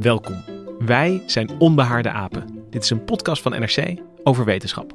Welkom. 0.00 0.44
Wij 0.78 1.22
zijn 1.26 1.50
Onbehaarde 1.58 2.10
Apen. 2.10 2.64
Dit 2.70 2.82
is 2.82 2.90
een 2.90 3.04
podcast 3.04 3.42
van 3.42 3.52
NRC 3.52 4.00
over 4.22 4.44
wetenschap. 4.44 4.94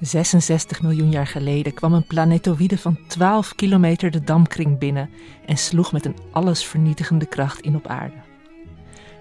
...66 0.00 0.82
miljoen 0.82 1.10
jaar 1.10 1.26
geleden 1.26 1.74
kwam 1.74 1.92
een 1.92 2.06
planetoïde 2.06 2.78
van 2.78 2.98
12 3.06 3.54
kilometer 3.54 4.10
de 4.10 4.24
dampkring 4.24 4.78
binnen... 4.78 5.10
...en 5.46 5.56
sloeg 5.56 5.92
met 5.92 6.04
een 6.04 6.16
allesvernietigende 6.30 7.26
kracht 7.26 7.60
in 7.60 7.76
op 7.76 7.86
aarde. 7.86 8.16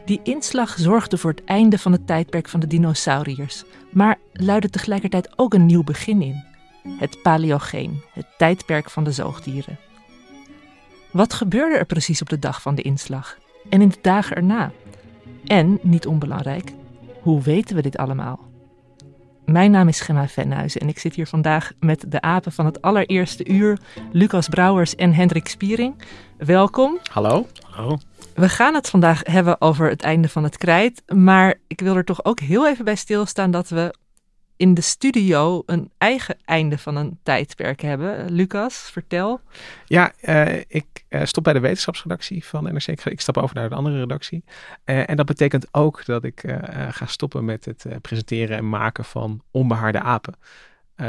Die 0.06 0.20
inslag 0.24 0.76
zorgde 0.78 1.18
voor 1.18 1.32
het 1.32 1.44
einde 1.44 1.78
van 1.78 1.92
het 1.92 2.08
tijdperk 2.08 2.50
van 2.50 2.60
de 2.60 2.68
dinosauriërs... 2.68 3.64
...maar 3.92 4.18
luidde 4.34 4.70
tegelijkertijd 4.70 5.34
ook 5.36 5.54
een 5.54 5.66
nieuw 5.66 5.84
begin 5.84 6.22
in 6.22 6.52
het 6.88 7.22
Paleogeen, 7.22 8.02
het 8.14 8.26
tijdperk 8.38 8.90
van 8.90 9.04
de 9.04 9.12
zoogdieren. 9.12 9.80
Wat 11.12 11.34
gebeurde 11.34 11.78
er 11.78 11.86
precies 11.86 12.22
op 12.22 12.30
de 12.30 12.40
dag 12.40 12.62
van 12.62 12.76
de 12.76 12.82
inslag 12.82 13.38
en 13.70 13.82
in 13.82 13.90
de 13.90 13.98
dagen 14.02 14.36
erna? 14.36 14.72
En, 15.46 15.80
niet 15.82 16.08
onbelangrijk, 16.08 16.74
hoe 17.22 17.42
weten 17.42 17.76
we 17.76 17.82
dit 17.82 17.98
allemaal? 17.98 18.40
Mijn 19.46 19.72
naam 19.72 19.88
is 19.88 20.02
Gemma 20.02 20.28
Venhuizen 20.28 20.82
en 20.82 20.88
ik 20.88 21.00
zit 21.00 21.16
hier 21.16 21.28
vandaag 21.28 21.72
met 21.80 22.06
de 22.08 22.22
apen 22.22 22.52
van 22.52 22.66
het 22.66 22.82
allereerste 22.82 23.48
uur, 23.48 23.80
Lucas 24.12 24.48
Brouwers 24.48 24.96
en 24.96 25.14
Hendrik 25.14 25.48
Spiering. 25.48 25.96
Welkom. 26.38 27.00
Hallo. 27.12 27.48
Hallo. 27.70 27.98
We 28.36 28.50
gaan 28.50 28.74
het 28.74 28.90
vandaag 28.90 29.22
hebben 29.24 29.62
over 29.62 29.90
het 29.90 30.02
einde 30.02 30.30
van 30.30 30.44
het 30.44 30.58
krijt, 30.58 31.04
maar 31.14 31.56
ik 31.68 31.80
wil 31.80 31.96
er 31.96 32.06
toch 32.06 32.26
ook 32.26 32.40
heel 32.40 32.68
even 32.68 32.86
bij 32.86 32.96
stilstaan 32.96 33.52
dat 33.52 33.70
we 33.70 33.96
in 34.64 34.74
de 34.74 34.82
studio 34.82 35.64
een 35.66 35.92
eigen 35.98 36.38
einde 36.46 36.78
van 36.78 36.96
een 36.96 37.20
tijdperk 37.24 37.82
hebben. 37.82 38.32
Lucas, 38.32 38.76
vertel. 38.76 39.42
Ja, 39.86 40.14
uh, 40.22 40.56
ik 40.56 40.86
uh, 41.10 41.22
stop 41.24 41.44
bij 41.44 41.54
de 41.54 41.60
wetenschapsredactie 41.60 42.46
van 42.46 42.64
NRC. 42.64 42.88
Ik, 42.88 43.06
ik 43.06 43.22
stap 43.22 43.38
over 43.38 43.56
naar 43.56 43.70
de 43.70 43.76
andere 43.76 44.00
redactie. 44.00 44.44
Uh, 44.86 45.10
en 45.10 45.16
dat 45.16 45.26
betekent 45.26 45.68
ook 45.72 46.06
dat 46.06 46.24
ik 46.24 46.44
ga 46.90 47.06
stoppen 47.06 47.46
met 47.46 47.66
het 47.66 47.86
presenteren 48.02 48.58
en 48.58 48.70
maken 48.70 49.06
van 49.06 49.44
onbehaarde 49.52 50.00
apen. 50.00 50.36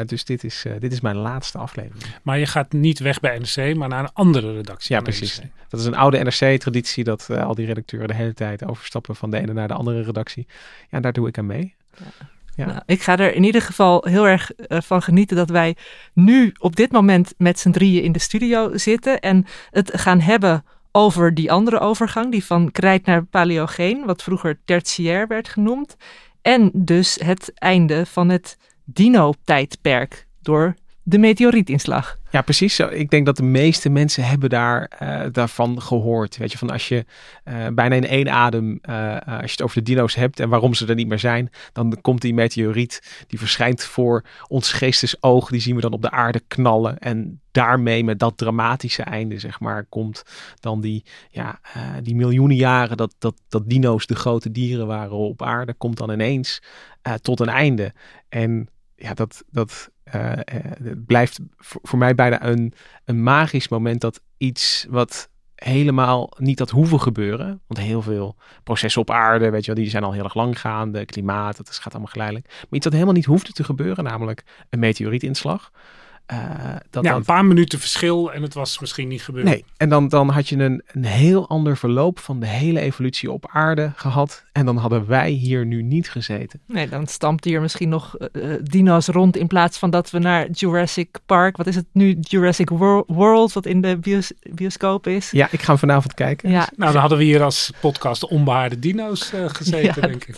dus 0.06 0.24
dit 0.24 0.44
is, 0.44 0.64
dit 0.78 0.92
is 0.92 1.00
mijn 1.00 1.16
laatste 1.16 1.58
aflevering. 1.58 2.04
Maar 2.22 2.38
je 2.38 2.46
gaat 2.46 2.72
niet 2.72 2.98
weg 2.98 3.20
bij 3.20 3.38
NRC, 3.38 3.76
maar 3.76 3.88
naar 3.88 4.02
een 4.02 4.12
andere 4.12 4.52
redactie. 4.54 4.94
Ja, 4.94 5.00
precies. 5.02 5.40
NRC. 5.40 5.50
Dat 5.68 5.80
is 5.80 5.86
een 5.86 5.96
oude 5.96 6.18
NRC-traditie 6.22 7.04
dat 7.04 7.30
al 7.30 7.54
die 7.54 7.66
redacteuren 7.66 8.08
de 8.08 8.14
hele 8.14 8.34
tijd 8.34 8.64
overstappen 8.64 9.16
van 9.16 9.30
de 9.30 9.38
ene 9.38 9.52
naar 9.52 9.68
de 9.68 9.74
andere 9.74 10.02
redactie. 10.02 10.46
Ja, 10.90 11.00
daar 11.00 11.12
doe 11.12 11.28
ik 11.28 11.38
aan 11.38 11.46
mee. 11.46 11.74
Ja. 11.98 12.32
Ja. 12.56 12.66
Nou, 12.66 12.80
ik 12.86 13.02
ga 13.02 13.18
er 13.18 13.34
in 13.34 13.44
ieder 13.44 13.62
geval 13.62 14.04
heel 14.08 14.28
erg 14.28 14.50
uh, 14.56 14.80
van 14.80 15.02
genieten 15.02 15.36
dat 15.36 15.50
wij 15.50 15.76
nu 16.12 16.52
op 16.58 16.76
dit 16.76 16.92
moment 16.92 17.34
met 17.38 17.58
z'n 17.58 17.70
drieën 17.70 18.02
in 18.02 18.12
de 18.12 18.18
studio 18.18 18.76
zitten 18.76 19.20
en 19.20 19.46
het 19.70 19.90
gaan 19.94 20.20
hebben 20.20 20.64
over 20.92 21.34
die 21.34 21.52
andere 21.52 21.78
overgang, 21.78 22.30
die 22.30 22.44
van 22.44 22.70
krijt 22.70 23.06
naar 23.06 23.24
paleogeen, 23.24 24.04
wat 24.04 24.22
vroeger 24.22 24.58
tertiair 24.64 25.26
werd 25.26 25.48
genoemd. 25.48 25.96
En 26.42 26.70
dus 26.72 27.18
het 27.24 27.52
einde 27.54 28.06
van 28.06 28.28
het 28.28 28.58
dino-tijdperk 28.84 30.26
door 30.42 30.74
de 31.06 31.18
meteorietinslag. 31.18 32.18
Ja, 32.30 32.42
precies. 32.42 32.80
Ik 32.80 33.10
denk 33.10 33.26
dat 33.26 33.36
de 33.36 33.42
meeste 33.42 33.88
mensen 33.88 34.24
hebben 34.24 34.50
daar, 34.50 34.90
uh, 35.02 35.22
daarvan 35.32 35.82
gehoord. 35.82 36.36
Weet 36.36 36.52
je, 36.52 36.58
van 36.58 36.70
als 36.70 36.88
je 36.88 37.04
uh, 37.44 37.66
bijna 37.74 37.94
in 37.94 38.06
één 38.06 38.28
adem, 38.30 38.78
uh, 38.88 39.16
als 39.26 39.44
je 39.44 39.50
het 39.50 39.62
over 39.62 39.76
de 39.76 39.82
dino's 39.82 40.14
hebt 40.14 40.40
en 40.40 40.48
waarom 40.48 40.74
ze 40.74 40.86
er 40.86 40.94
niet 40.94 41.08
meer 41.08 41.18
zijn, 41.18 41.50
dan 41.72 41.98
komt 42.00 42.20
die 42.20 42.34
meteoriet, 42.34 43.24
die 43.26 43.38
verschijnt 43.38 43.84
voor 43.84 44.24
ons 44.48 44.72
geestesoog, 44.72 45.50
die 45.50 45.60
zien 45.60 45.74
we 45.74 45.80
dan 45.80 45.92
op 45.92 46.02
de 46.02 46.10
aarde 46.10 46.40
knallen. 46.48 46.98
En 46.98 47.40
daarmee 47.50 48.04
met 48.04 48.18
dat 48.18 48.36
dramatische 48.36 49.02
einde, 49.02 49.38
zeg 49.38 49.60
maar, 49.60 49.84
komt 49.84 50.22
dan 50.60 50.80
die, 50.80 51.04
ja, 51.30 51.60
die 52.02 52.14
miljoenen 52.14 52.56
jaren 52.56 52.96
dat, 52.96 53.14
dat, 53.18 53.34
dat 53.48 53.68
dino's 53.68 54.06
de 54.06 54.14
grote 54.14 54.50
dieren 54.50 54.86
waren 54.86 55.16
op 55.16 55.42
aarde, 55.42 55.74
komt 55.74 55.96
dan 55.96 56.10
ineens 56.10 56.62
tot 57.20 57.40
een 57.40 57.48
einde. 57.48 57.92
En 58.28 58.68
ja, 58.96 59.14
dat, 59.14 59.44
dat 59.50 59.90
het 60.04 61.06
blijft 61.06 61.38
voor, 61.56 61.98
mij 61.98 62.14
bijna 62.14 62.44
een, 62.44 62.72
een 63.04 63.22
magisch 63.22 63.68
moment 63.68 64.00
dat 64.00 64.20
iets 64.36 64.86
wat 64.90 65.28
helemaal 65.54 66.32
niet 66.38 66.58
had 66.58 66.70
hoeven 66.70 67.00
gebeuren. 67.00 67.60
Want 67.66 67.80
heel 67.80 68.02
veel 68.02 68.36
processen 68.64 69.00
op 69.00 69.10
aarde, 69.10 69.50
weet 69.50 69.64
je 69.64 69.72
wel, 69.72 69.82
die 69.82 69.90
zijn 69.90 70.04
al 70.04 70.12
heel 70.12 70.24
erg 70.24 70.34
lang 70.34 70.60
gaande. 70.60 71.04
Klimaat, 71.04 71.56
dat 71.56 71.70
gaat 71.70 71.92
allemaal 71.92 72.12
geleidelijk. 72.12 72.46
Maar 72.48 72.68
iets 72.70 72.84
dat 72.84 72.92
helemaal 72.92 73.14
niet 73.14 73.24
hoefde 73.24 73.52
te 73.52 73.64
gebeuren, 73.64 74.04
namelijk 74.04 74.44
een 74.70 74.78
meteorietinslag. 74.78 75.70
Uh, 76.32 76.38
dat 76.90 77.04
ja, 77.04 77.14
een 77.14 77.24
paar 77.24 77.44
minuten 77.44 77.78
verschil 77.78 78.32
en 78.32 78.42
het 78.42 78.54
was 78.54 78.78
misschien 78.78 79.08
niet 79.08 79.22
gebeurd. 79.22 79.44
Nee, 79.44 79.64
en 79.76 79.88
dan, 79.88 80.08
dan 80.08 80.28
had 80.28 80.48
je 80.48 80.56
een, 80.56 80.82
een 80.86 81.04
heel 81.04 81.48
ander 81.48 81.76
verloop 81.76 82.18
van 82.18 82.40
de 82.40 82.46
hele 82.46 82.80
evolutie 82.80 83.32
op 83.32 83.48
aarde 83.52 83.92
gehad. 83.96 84.44
En 84.52 84.66
dan 84.66 84.76
hadden 84.76 85.06
wij 85.06 85.30
hier 85.30 85.66
nu 85.66 85.82
niet 85.82 86.10
gezeten. 86.10 86.60
Nee, 86.66 86.88
dan 86.88 87.06
stampt 87.06 87.44
hier 87.44 87.60
misschien 87.60 87.88
nog 87.88 88.16
uh, 88.32 88.54
dino's 88.62 89.06
rond 89.06 89.36
in 89.36 89.46
plaats 89.46 89.78
van 89.78 89.90
dat 89.90 90.10
we 90.10 90.18
naar 90.18 90.50
Jurassic 90.50 91.18
Park, 91.26 91.56
wat 91.56 91.66
is 91.66 91.76
het 91.76 91.86
nu, 91.92 92.16
Jurassic 92.20 92.68
World, 93.06 93.52
wat 93.52 93.66
in 93.66 93.80
de 93.80 93.98
bios 93.98 94.32
bioscoop 94.52 95.06
is. 95.06 95.30
Ja, 95.30 95.48
ik 95.50 95.60
ga 95.60 95.66
hem 95.66 95.78
vanavond 95.78 96.14
kijken. 96.14 96.50
Ja. 96.50 96.68
Nou, 96.76 96.92
dan 96.92 97.00
hadden 97.00 97.18
we 97.18 97.24
hier 97.24 97.42
als 97.42 97.70
podcast 97.80 98.26
onbehaarde 98.26 98.78
dino's 98.78 99.32
uh, 99.34 99.44
gezeten, 99.48 100.00
ja, 100.02 100.06
denk 100.06 100.24
ik. 100.24 100.36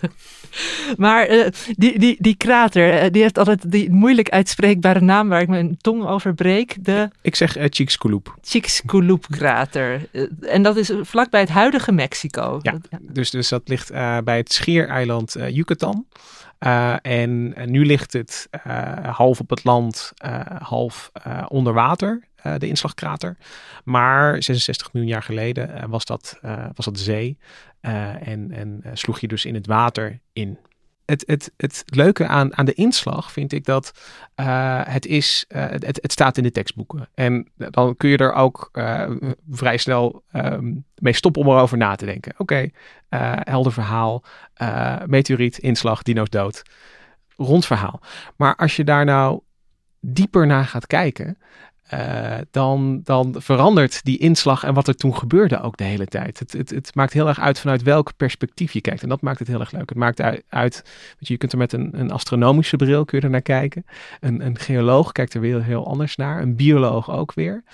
maar 0.96 1.50
die, 1.76 1.98
die, 1.98 2.16
die 2.18 2.36
krater, 2.36 3.12
die 3.12 3.22
heeft 3.22 3.38
altijd 3.38 3.70
die 3.70 3.90
moeilijk 3.90 4.28
uitspreekbare 4.28 5.00
naam 5.00 5.28
waar 5.28 5.40
ik 5.40 5.48
me 5.48 5.75
tong 5.80 6.06
overbreek. 6.06 6.84
De... 6.84 7.10
Ik 7.22 7.34
zeg 7.34 7.58
uh, 7.58 7.64
Chicxulub. 7.68 8.36
Chicxulub 8.42 9.26
krater. 9.30 10.08
Uh, 10.12 10.26
en 10.40 10.62
dat 10.62 10.76
is 10.76 10.92
vlakbij 11.00 11.40
het 11.40 11.48
huidige 11.48 11.92
Mexico. 11.92 12.58
Ja, 12.62 12.78
ja. 12.90 12.98
Dus, 13.00 13.30
dus 13.30 13.48
dat 13.48 13.68
ligt 13.68 13.92
uh, 13.92 14.18
bij 14.24 14.36
het 14.36 14.52
schiereiland 14.52 15.36
uh, 15.36 15.48
Yucatan. 15.48 16.06
en 17.02 17.54
nu 17.70 17.86
ligt 17.86 18.12
het 18.12 18.48
half 19.02 19.40
op 19.40 19.50
het 19.50 19.64
land, 19.64 20.12
half 20.58 21.10
onder 21.48 21.72
water, 21.72 22.28
de 22.58 22.68
inslagkrater. 22.68 23.36
Maar 23.84 24.42
66 24.42 24.92
miljoen 24.92 25.12
jaar 25.12 25.22
geleden 25.22 25.88
was, 25.88 26.04
dat, 26.04 26.38
was 26.74 26.84
dat 26.84 26.98
zee. 26.98 27.38
en, 27.80 28.52
en 28.52 28.82
sloeg 28.92 29.20
je 29.20 29.28
dus 29.28 29.44
in 29.44 29.54
het 29.54 29.66
water 29.66 30.20
in 30.32 30.58
het, 31.06 31.22
het, 31.26 31.52
het 31.56 31.82
leuke 31.86 32.26
aan, 32.26 32.56
aan 32.56 32.64
de 32.64 32.74
inslag 32.74 33.32
vind 33.32 33.52
ik 33.52 33.64
dat 33.64 33.92
uh, 34.40 34.80
het 34.84 35.06
is, 35.06 35.44
uh, 35.48 35.64
het, 35.68 36.12
staat 36.12 36.36
in 36.36 36.42
de 36.42 36.50
tekstboeken. 36.50 37.08
En 37.14 37.48
dan 37.56 37.96
kun 37.96 38.08
je 38.08 38.16
er 38.16 38.32
ook 38.32 38.68
uh, 38.72 39.10
vrij 39.50 39.76
snel 39.76 40.22
um, 40.32 40.84
mee 40.94 41.12
stoppen 41.12 41.42
om 41.42 41.48
erover 41.48 41.76
na 41.76 41.94
te 41.94 42.04
denken. 42.04 42.32
Oké, 42.38 42.42
okay, 42.42 42.72
helder 43.44 43.72
verhaal, 43.72 44.24
meteoriet, 45.06 45.58
inslag, 45.58 46.02
dino's 46.02 46.30
dood. 46.30 46.62
Rond 47.36 47.66
verhaal. 47.66 48.00
Maar 48.36 48.56
als 48.56 48.76
je 48.76 48.84
daar 48.84 49.04
nou 49.04 49.40
dieper 50.00 50.46
naar 50.46 50.64
gaat 50.64 50.86
kijken, 50.86 51.38
eh, 51.86 52.36
dan, 52.50 53.00
dan 53.04 53.34
verandert 53.38 54.04
die 54.04 54.18
inslag 54.18 54.64
en 54.64 54.74
wat 54.74 54.88
er 54.88 54.96
toen 54.96 55.16
gebeurde 55.16 55.60
ook 55.60 55.76
de 55.76 55.84
hele 55.84 56.06
tijd. 56.06 56.38
Het, 56.38 56.52
het, 56.52 56.70
het 56.70 56.94
maakt 56.94 57.12
heel 57.12 57.28
erg 57.28 57.40
uit 57.40 57.58
vanuit 57.58 57.82
welk 57.82 58.16
perspectief 58.16 58.72
je 58.72 58.80
kijkt. 58.80 59.02
En 59.02 59.08
dat 59.08 59.20
maakt 59.20 59.38
het 59.38 59.48
heel 59.48 59.60
erg 59.60 59.70
leuk. 59.70 59.88
Het 59.88 59.98
maakt 59.98 60.20
uit, 60.20 60.44
uit 60.48 60.84
je, 61.18 61.36
kunt 61.36 61.52
er 61.52 61.58
met 61.58 61.72
een, 61.72 62.00
een 62.00 62.10
astronomische 62.10 62.76
bril 62.76 63.04
kun 63.04 63.18
je 63.18 63.24
er 63.24 63.30
naar 63.30 63.42
kijken. 63.42 63.84
Een, 64.20 64.46
een 64.46 64.58
geoloog 64.58 65.12
kijkt 65.12 65.34
er 65.34 65.40
weer 65.40 65.62
heel 65.62 65.86
anders 65.86 66.16
naar. 66.16 66.42
Een 66.42 66.56
bioloog 66.56 67.10
ook 67.10 67.34
weer. 67.34 67.64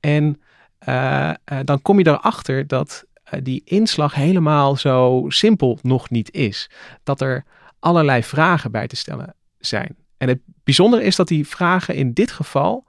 En 0.00 0.40
uh, 0.88 1.30
uh, 1.52 1.58
dan 1.64 1.82
kom 1.82 1.98
je 1.98 2.06
erachter 2.06 2.66
dat 2.66 3.04
die 3.42 3.62
inslag 3.64 4.14
helemaal 4.14 4.76
zo 4.76 5.24
simpel 5.28 5.78
nog 5.82 6.10
niet 6.10 6.32
is. 6.32 6.70
Dat 7.02 7.20
er 7.20 7.44
allerlei 7.78 8.22
vragen 8.22 8.70
bij 8.70 8.86
te 8.86 8.96
stellen 8.96 9.34
zijn. 9.58 9.96
En 10.16 10.28
het 10.28 10.40
bijzondere 10.64 11.02
is 11.02 11.16
dat 11.16 11.28
die 11.28 11.46
vragen 11.46 11.94
in 11.94 12.12
dit 12.12 12.30
geval 12.30 12.85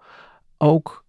ook 0.58 1.06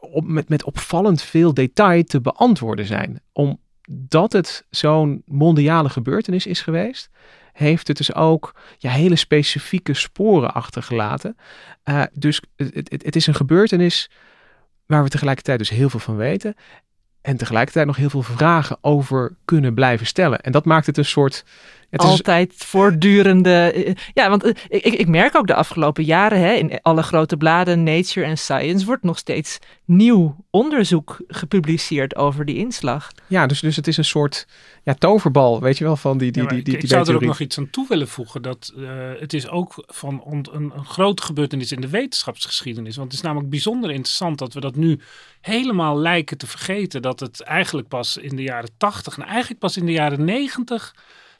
op, 0.00 0.26
met, 0.26 0.48
met 0.48 0.64
opvallend 0.64 1.22
veel 1.22 1.54
detail 1.54 2.04
te 2.04 2.20
beantwoorden 2.20 2.86
zijn. 2.86 3.20
Omdat 3.32 4.32
het 4.32 4.66
zo'n 4.70 5.22
mondiale 5.24 5.88
gebeurtenis 5.88 6.46
is 6.46 6.60
geweest, 6.60 7.10
heeft 7.52 7.88
het 7.88 7.96
dus 7.96 8.14
ook 8.14 8.54
ja, 8.78 8.90
hele 8.90 9.16
specifieke 9.16 9.94
sporen 9.94 10.54
achtergelaten. 10.54 11.36
Uh, 11.84 12.02
dus 12.12 12.40
het, 12.56 12.74
het, 12.74 13.02
het 13.04 13.16
is 13.16 13.26
een 13.26 13.34
gebeurtenis 13.34 14.10
waar 14.86 15.02
we 15.02 15.08
tegelijkertijd 15.08 15.58
dus 15.58 15.68
heel 15.68 15.90
veel 15.90 16.00
van 16.00 16.16
weten. 16.16 16.54
En 17.20 17.36
tegelijkertijd 17.36 17.86
nog 17.86 17.96
heel 17.96 18.10
veel 18.10 18.22
vragen 18.22 18.78
over 18.80 19.36
kunnen 19.44 19.74
blijven 19.74 20.06
stellen. 20.06 20.40
En 20.40 20.52
dat 20.52 20.64
maakt 20.64 20.86
het 20.86 20.96
een 20.96 21.04
soort 21.04 21.44
het 21.90 22.00
Altijd 22.00 22.52
is... 22.52 22.66
voortdurende. 22.66 23.72
Eh, 23.72 23.94
ja, 24.14 24.28
want 24.28 24.46
ik, 24.68 24.84
ik 24.84 25.08
merk 25.08 25.36
ook 25.36 25.46
de 25.46 25.54
afgelopen 25.54 26.04
jaren 26.04 26.40
hè, 26.40 26.52
in 26.52 26.80
alle 26.82 27.02
grote 27.02 27.36
bladen, 27.36 27.82
Nature 27.82 28.26
en 28.26 28.38
Science, 28.38 28.86
wordt 28.86 29.02
nog 29.02 29.18
steeds 29.18 29.58
nieuw 29.84 30.36
onderzoek 30.50 31.20
gepubliceerd 31.28 32.16
over 32.16 32.44
die 32.44 32.56
inslag. 32.56 33.12
Ja, 33.26 33.46
dus, 33.46 33.60
dus 33.60 33.76
het 33.76 33.86
is 33.86 33.96
een 33.96 34.04
soort 34.04 34.46
ja, 34.82 34.94
toverbal, 34.94 35.60
weet 35.60 35.78
je 35.78 35.84
wel, 35.84 35.96
van 35.96 36.18
die. 36.18 36.32
die, 36.32 36.42
ja, 36.42 36.48
die, 36.48 36.62
die, 36.62 36.76
ik, 36.76 36.82
ik 36.82 36.88
zou 36.88 37.08
er 37.08 37.14
ook 37.14 37.20
nog 37.20 37.40
iets 37.40 37.58
aan 37.58 37.70
toe 37.70 37.86
willen 37.88 38.08
voegen. 38.08 38.42
Dat 38.42 38.72
uh, 38.76 38.88
het 39.18 39.32
is 39.32 39.48
ook 39.48 39.84
van 39.86 40.22
een, 40.26 40.46
een 40.52 40.84
grote 40.84 41.22
gebeurtenis 41.22 41.72
in 41.72 41.80
de 41.80 41.88
wetenschapsgeschiedenis. 41.88 42.96
Want 42.96 43.08
het 43.08 43.16
is 43.16 43.24
namelijk 43.26 43.50
bijzonder 43.50 43.90
interessant 43.90 44.38
dat 44.38 44.54
we 44.54 44.60
dat 44.60 44.76
nu 44.76 45.00
helemaal 45.40 45.98
lijken 45.98 46.38
te 46.38 46.46
vergeten. 46.46 47.02
Dat 47.02 47.20
het 47.20 47.40
eigenlijk 47.40 47.88
pas 47.88 48.16
in 48.16 48.36
de 48.36 48.42
jaren 48.42 48.70
80 48.76 49.18
en 49.18 49.24
eigenlijk 49.24 49.60
pas 49.60 49.76
in 49.76 49.86
de 49.86 49.92
jaren 49.92 50.24
90 50.24 50.94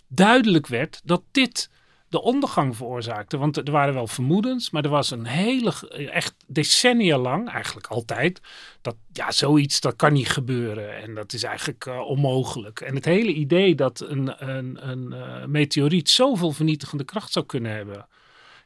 duidelijk 0.08 0.66
werd 0.66 1.00
dat 1.04 1.22
dit 1.30 1.70
de 2.08 2.22
ondergang 2.22 2.76
veroorzaakte. 2.76 3.36
Want 3.36 3.56
er 3.56 3.70
waren 3.70 3.94
wel 3.94 4.06
vermoedens, 4.06 4.70
maar 4.70 4.84
er 4.84 4.90
was 4.90 5.10
een 5.10 5.26
hele, 5.26 5.72
echt 6.10 6.34
decennia 6.46 7.18
lang, 7.18 7.48
eigenlijk 7.48 7.86
altijd, 7.86 8.40
dat 8.82 8.96
ja, 9.12 9.30
zoiets 9.30 9.80
dat 9.80 9.96
kan 9.96 10.12
niet 10.12 10.28
gebeuren 10.28 11.02
en 11.02 11.14
dat 11.14 11.32
is 11.32 11.42
eigenlijk 11.42 11.86
uh, 11.86 12.00
onmogelijk. 12.00 12.80
En 12.80 12.94
het 12.94 13.04
hele 13.04 13.32
idee 13.32 13.74
dat 13.74 14.00
een, 14.00 14.48
een, 14.48 14.88
een 14.90 15.12
uh, 15.12 15.44
meteoriet 15.44 16.10
zoveel 16.10 16.52
vernietigende 16.52 17.04
kracht 17.04 17.32
zou 17.32 17.46
kunnen 17.46 17.72
hebben, 17.72 18.06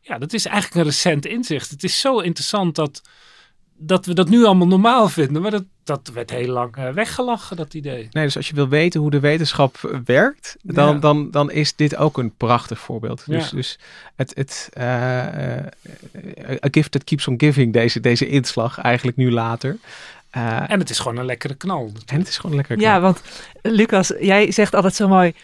ja, 0.03 0.19
dat 0.19 0.33
is 0.33 0.47
eigenlijk 0.47 0.77
een 0.77 0.91
recent 0.91 1.27
inzicht. 1.27 1.71
Het 1.71 1.85
is 1.85 2.01
zo 2.01 2.19
interessant 2.19 2.75
dat 2.75 3.03
dat 3.83 4.07
we 4.07 4.15
dat 4.15 4.29
nu 4.29 4.45
allemaal 4.45 4.67
normaal 4.67 5.09
vinden. 5.09 5.43
Maar 5.43 5.51
dat, 5.51 5.65
dat 5.91 6.11
werd 6.15 6.31
heel 6.31 6.53
lang 6.53 6.77
uh, 6.77 6.89
weggelachen, 6.89 7.57
dat 7.57 7.75
idee. 7.75 8.09
Nee, 8.11 8.25
dus 8.25 8.37
als 8.37 8.49
je 8.49 8.55
wil 8.55 8.69
weten 8.69 9.01
hoe 9.01 9.11
de 9.11 9.21
wetenschap 9.21 9.77
eh, 9.77 9.99
werkt, 10.05 10.57
dan, 10.63 10.95
ja. 10.95 11.01
dan, 11.01 11.31
dan 11.31 11.51
is 11.51 11.77
dit 11.77 11.97
ook 11.97 12.19
een 12.19 12.33
prachtig 12.37 12.79
voorbeeld. 12.79 13.23
Dus, 13.27 13.51
ja. 13.51 13.57
dus 13.57 13.79
het, 14.17 14.33
het 14.35 14.69
uh, 14.79 14.85
uh, 14.85 15.65
a 16.65 16.69
gift 16.71 16.91
that 16.91 17.05
keeps 17.05 17.29
on 17.29 17.35
giving, 17.37 17.73
deze, 17.73 18.01
deze 18.01 18.29
inslag 18.29 18.79
eigenlijk 18.79 19.17
nu 19.17 19.31
later. 19.31 19.77
en 20.31 20.79
het 20.79 20.91
is 20.91 20.99
gewoon 20.99 21.17
een 21.17 21.25
lekkere 21.25 21.55
knal. 21.55 21.83
Natuurlijk. 21.83 22.11
En 22.11 22.19
het 22.19 22.29
is 22.29 22.37
gewoon 22.37 22.51
een 22.51 22.57
lekkere 22.57 22.79
knal. 22.79 22.91
Ja, 22.91 23.01
want 23.01 23.23
Lucas, 23.63 24.13
jij 24.21 24.53
zegt 24.53 24.75
altijd 24.75 24.95
zo 24.95 25.09
mooi 25.09 25.35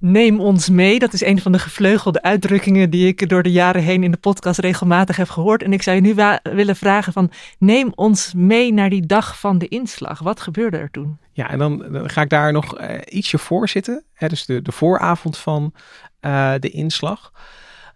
neem 0.00 0.40
ons 0.40 0.68
mee. 0.68 0.98
Dat 0.98 1.12
is 1.12 1.24
een 1.24 1.40
van 1.40 1.52
de 1.52 1.58
gevleugelde 1.58 2.22
uitdrukkingen 2.22 2.90
die 2.90 3.06
ik 3.06 3.28
door 3.28 3.42
de 3.42 3.50
jaren 3.50 3.82
heen 3.82 4.02
in 4.02 4.10
de 4.10 4.16
podcast 4.16 4.58
regelmatig 4.58 5.16
heb 5.16 5.28
gehoord. 5.28 5.62
En 5.62 5.72
ik 5.72 5.82
zou 5.82 5.96
je 5.96 6.02
nu 6.02 6.14
willen 6.54 6.76
vragen 6.76 7.12
van 7.12 7.30
neem 7.58 7.92
ons 7.94 8.32
mee 8.34 8.72
naar 8.72 8.90
die 8.90 9.06
dag 9.06 9.38
van 9.38 9.58
de 9.58 9.68
inslag. 9.68 10.18
Wat 10.18 10.40
gebeurde 10.40 10.76
er 10.76 10.90
toen? 10.90 11.18
Ja, 11.32 11.50
en 11.50 11.58
dan, 11.58 11.92
dan 11.92 12.10
ga 12.10 12.22
ik 12.22 12.28
daar 12.28 12.52
nog 12.52 12.80
uh, 12.80 12.98
ietsje 13.08 13.38
voor 13.38 13.68
zitten. 13.68 14.04
Hè, 14.12 14.28
dus 14.28 14.46
de, 14.46 14.62
de 14.62 14.72
vooravond 14.72 15.38
van 15.38 15.72
uh, 16.20 16.54
de 16.58 16.70
inslag. 16.70 17.32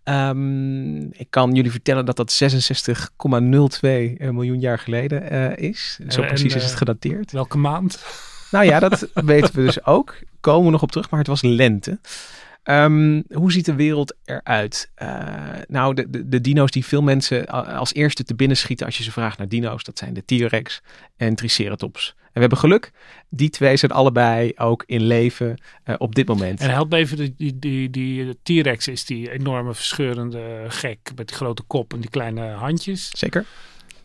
Um, 0.04 1.12
ik 1.12 1.26
kan 1.30 1.52
jullie 1.52 1.70
vertellen 1.70 2.04
dat 2.04 2.16
dat 2.16 2.42
66,02 2.42 3.08
miljoen 4.18 4.60
jaar 4.60 4.78
geleden 4.78 5.32
uh, 5.32 5.56
is. 5.56 5.98
Zo 6.08 6.20
en, 6.20 6.28
precies 6.28 6.54
is 6.54 6.64
het 6.64 6.74
gedateerd. 6.74 7.32
Welke 7.32 7.58
maand? 7.58 8.04
Nou 8.54 8.66
ja, 8.66 8.78
dat 8.78 9.08
weten 9.34 9.54
we 9.54 9.64
dus 9.64 9.84
ook. 9.84 10.18
Komen 10.40 10.64
we 10.64 10.70
nog 10.70 10.82
op 10.82 10.90
terug, 10.90 11.10
maar 11.10 11.18
het 11.18 11.28
was 11.28 11.42
lente. 11.42 11.98
Um, 12.64 13.24
hoe 13.32 13.52
ziet 13.52 13.64
de 13.64 13.74
wereld 13.74 14.14
eruit? 14.24 14.90
Uh, 15.02 15.08
nou, 15.68 15.94
de, 15.94 16.10
de, 16.10 16.28
de, 16.28 16.40
dino's 16.40 16.70
die 16.70 16.84
veel 16.84 17.02
mensen 17.02 17.46
als 17.46 17.94
eerste 17.94 18.24
te 18.24 18.34
binnen 18.34 18.56
schieten 18.56 18.86
als 18.86 18.96
je 18.96 19.02
ze 19.02 19.12
vraagt 19.12 19.38
naar 19.38 19.48
dino's, 19.48 19.84
dat 19.84 19.98
zijn 19.98 20.14
de 20.14 20.24
T-Rex 20.24 20.82
en 21.16 21.34
Triceratops. 21.34 22.14
En 22.16 22.30
we 22.32 22.40
hebben 22.40 22.58
geluk, 22.58 22.92
die 23.28 23.50
twee 23.50 23.76
zijn 23.76 23.92
allebei 23.92 24.52
ook 24.56 24.82
in 24.86 25.02
leven 25.02 25.60
uh, 25.84 25.94
op 25.98 26.14
dit 26.14 26.28
moment. 26.28 26.60
En 26.60 26.70
help 26.70 26.92
even, 26.92 27.16
die, 27.16 27.34
die, 27.36 27.58
die, 27.58 27.90
die 27.90 28.38
T-Rex 28.42 28.88
is 28.88 29.04
die 29.04 29.30
enorme 29.30 29.74
verscheurende 29.74 30.64
gek 30.68 31.10
met 31.16 31.28
die 31.28 31.36
grote 31.36 31.62
kop 31.62 31.92
en 31.92 32.00
die 32.00 32.10
kleine 32.10 32.48
handjes. 32.48 33.10
Zeker. 33.12 33.44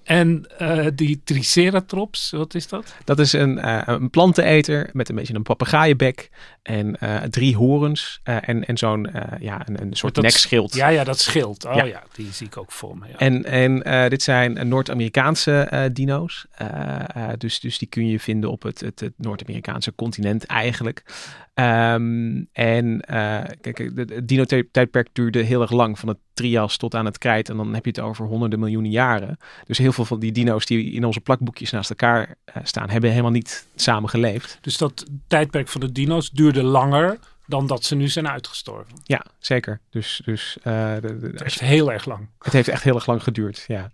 En 0.10 0.46
uh, 0.62 0.88
die 0.96 1.22
Triceratops, 1.24 2.32
wat 2.32 2.56
is 2.56 2.68
dat? 2.68 2.96
Dat 3.04 3.20
is 3.20 3.34
een, 3.34 3.58
uh, 3.58 3.82
een 3.86 4.10
planteneter 4.10 4.90
met 4.94 5.10
een 5.10 5.16
beetje 5.16 5.34
een 5.34 5.44
papegaaienbek 5.44 6.30
en 6.62 6.96
uh, 7.04 7.18
drie 7.18 7.56
horens 7.56 8.20
en, 8.24 8.66
en 8.66 8.78
zo'n 8.78 9.10
ja, 9.40 9.68
een, 9.68 9.82
een 9.82 9.94
soort 9.94 10.16
dat, 10.16 10.24
nekschild. 10.24 10.74
Ja, 10.74 10.88
ja, 10.88 11.04
dat 11.04 11.20
schild. 11.20 11.66
Oh 11.66 11.76
ja, 11.76 11.84
ja 11.84 12.04
die 12.14 12.32
zie 12.32 12.48
ik 12.48 12.58
ook 12.58 12.72
voor 12.72 12.98
me. 12.98 13.08
Ja. 13.08 13.18
En, 13.18 13.46
en 13.46 14.10
dit 14.10 14.24
zijn 14.24 14.68
Noord-Amerikaanse 14.68 15.90
dino's. 15.94 16.48
dus, 17.38 17.60
dus 17.60 17.78
die 17.78 17.88
kun 17.88 18.08
je 18.08 18.20
vinden 18.20 18.52
op 18.52 18.64
het, 18.64 18.80
het, 18.80 19.00
het 19.00 19.14
Noord-Amerikaanse 19.18 19.96
continent 19.96 20.46
eigenlijk. 20.46 21.04
Um, 21.54 22.50
en 22.52 23.02
kijk, 23.62 23.78
het 23.96 24.28
dino-tijdperk 24.28 25.08
duurde 25.14 25.42
heel 25.42 25.62
erg 25.62 25.72
lang, 25.72 26.00
van 26.00 26.10
het 26.10 26.18
trias 26.40 26.78
tot 26.78 26.96
aan 26.96 27.06
het 27.06 27.18
krijt. 27.18 27.50
En 27.50 27.58
dan 27.58 27.74
heb 27.74 27.84
je 27.84 27.90
het 27.90 28.00
over 28.00 28.26
honderden 28.26 28.60
miljoenen 28.60 28.92
jaren. 28.92 29.38
Dus 29.66 29.78
heel 29.78 29.92
veel 29.92 30.06
van 30.06 30.20
die 30.20 30.32
dino's 30.32 30.66
die 30.66 30.92
in 30.92 31.06
onze 31.06 31.22
plakboekjes 31.22 31.72
naast 31.72 31.90
elkaar 31.90 32.28
uh, 32.28 32.64
staan, 32.64 32.90
hebben 32.90 33.10
helemaal 33.10 33.32
niet 33.32 33.68
samen 33.76 34.10
geleefd. 34.10 34.58
Dus 34.62 34.78
dat 34.78 35.06
tijdperk 35.28 35.68
van 35.68 35.82
de 35.82 35.92
dino's 35.92 36.30
duurde 36.30 36.64
langer 36.64 37.20
dan 37.50 37.68
dat 37.68 37.84
ze 37.84 37.96
nu 37.96 38.08
zijn 38.08 38.28
uitgestorven. 38.28 38.96
Ja, 39.04 39.26
zeker. 39.40 39.80
Dus, 39.90 40.22
dus 40.26 40.58
uh, 40.58 40.94
de, 40.96 41.20
de, 41.20 41.28
het 41.28 41.44
heeft 41.44 41.60
heel 41.60 41.92
erg 41.92 42.06
lang. 42.06 42.28
Het 42.40 42.54
heeft 42.54 42.68
echt 42.68 42.84
heel 42.84 42.96
erg 42.96 43.06
lang 43.06 43.24
geduurd, 43.24 43.64
ja. 43.68 43.92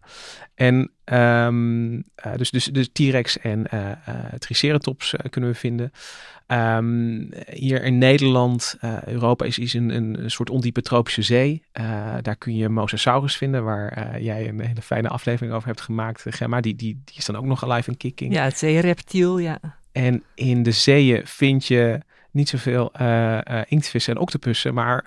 En 0.56 0.92
um, 1.06 1.94
uh, 1.96 2.02
dus, 2.36 2.52
dus, 2.52 2.66
dus 2.66 2.90
T-Rex 2.92 3.40
en 3.40 3.66
uh, 3.74 3.92
Triceratops 4.40 5.14
kunnen 5.30 5.50
we 5.50 5.56
vinden. 5.56 5.92
Um, 6.48 7.30
hier 7.52 7.84
in 7.84 7.98
Nederland, 7.98 8.78
Europa 9.06 9.46
is, 9.46 9.60
is 9.60 9.74
een, 9.74 9.90
een, 9.90 10.32
soort 10.32 10.50
ondiepe 10.50 10.82
tropische 10.82 11.22
zee. 11.22 11.64
daar 12.22 12.36
kun 12.38 12.56
je 12.56 12.70
Mosasaurus 12.70 13.38
vinden, 13.38 13.64
waar 13.64 14.22
jij 14.22 14.48
een 14.48 14.60
hele 14.60 14.82
fijne 14.82 15.10
aflevering 15.10 15.54
over 15.54 15.68
hebt 15.68 15.82
gemaakt, 15.82 16.24
Gemma. 16.30 16.62
Die, 16.62 16.76
die, 16.76 17.02
die 17.06 17.18
is 17.18 17.26
dan 17.26 17.36
ook 17.36 17.46
nog 17.46 17.64
alive 17.64 17.90
en 17.90 17.98
kicking. 17.98 18.34
Ja, 18.34 18.44
het 18.44 18.58
zeereptiel, 18.58 19.38
ja. 19.38 19.60
En 19.92 20.24
in 20.34 20.64
de 20.64 20.72
zeeën 20.72 21.28
vind 21.28 21.66
je 21.66 22.00
niet 22.36 22.50
zoveel 22.50 22.92
uh, 23.02 23.38
uh, 23.52 23.62
inktvissen 23.68 24.16
en 24.16 24.22
octopussen, 24.22 24.74
maar 24.74 25.04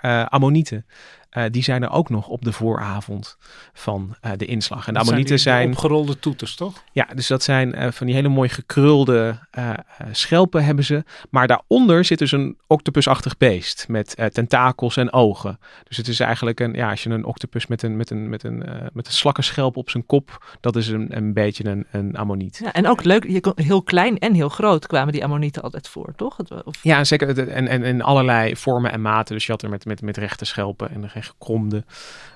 uh, 1.29 1.35
ammonieten. 1.35 1.51
die 1.51 1.63
zijn 1.63 1.83
er 1.83 1.91
ook 1.91 2.09
nog 2.09 2.27
op 2.27 2.43
de 2.43 2.51
vooravond 2.51 3.37
van 3.73 4.15
de 4.37 4.45
inslag. 4.45 4.87
En 4.87 4.93
de 4.93 4.99
ammonieten 4.99 5.39
zijn, 5.39 5.55
zijn 5.55 5.69
opgerolde 5.69 6.19
toeters, 6.19 6.55
toch? 6.55 6.83
Ja, 6.91 7.07
dus 7.15 7.27
dat 7.27 7.43
zijn 7.43 7.93
van 7.93 8.05
die 8.05 8.15
hele 8.15 8.27
mooi 8.27 8.49
gekrulde 8.49 9.39
schelpen 10.11 10.65
hebben 10.65 10.85
ze. 10.85 11.03
Maar 11.29 11.47
daaronder 11.47 12.05
zit 12.05 12.19
dus 12.19 12.31
een 12.31 12.57
octopusachtig 12.67 13.37
beest 13.37 13.85
met 13.87 14.15
tentakels 14.31 14.97
en 14.97 15.13
ogen. 15.13 15.59
Dus 15.83 15.97
het 15.97 16.07
is 16.07 16.19
eigenlijk 16.19 16.59
een, 16.59 16.73
ja, 16.73 16.89
als 16.89 17.03
je 17.03 17.09
een 17.09 17.25
octopus 17.25 17.67
met 17.67 17.83
een, 17.83 17.97
met 17.97 18.09
een, 18.09 18.29
met 18.29 18.43
een, 18.43 18.57
met 18.93 19.07
een 19.07 19.13
slakkenschelp 19.13 19.77
op 19.77 19.89
zijn 19.89 20.05
kop, 20.05 20.57
dat 20.61 20.75
is 20.75 20.87
een, 20.87 21.17
een 21.17 21.33
beetje 21.33 21.65
een, 21.65 21.87
een 21.91 22.15
ammoniet. 22.15 22.59
Ja, 22.63 22.73
en 22.73 22.87
ook 22.87 23.03
leuk, 23.03 23.27
je 23.27 23.39
kon, 23.39 23.53
heel 23.55 23.83
klein 23.83 24.17
en 24.17 24.33
heel 24.33 24.49
groot 24.49 24.87
kwamen 24.87 25.13
die 25.13 25.23
ammonieten 25.23 25.61
altijd 25.61 25.87
voor, 25.87 26.13
toch? 26.15 26.37
Of... 26.63 26.79
Ja, 26.81 27.03
zeker. 27.03 27.49
En, 27.49 27.67
en, 27.67 27.83
en 27.83 28.01
allerlei 28.01 28.55
vormen 28.55 28.91
en 28.91 29.01
maten. 29.01 29.35
Dus 29.35 29.45
je 29.45 29.51
had 29.51 29.61
er 29.61 29.69
met, 29.69 29.85
met, 29.85 30.01
met 30.01 30.17
rechte 30.17 30.45
schelpen 30.45 30.91
en 30.91 31.09
gekromde. 31.23 31.83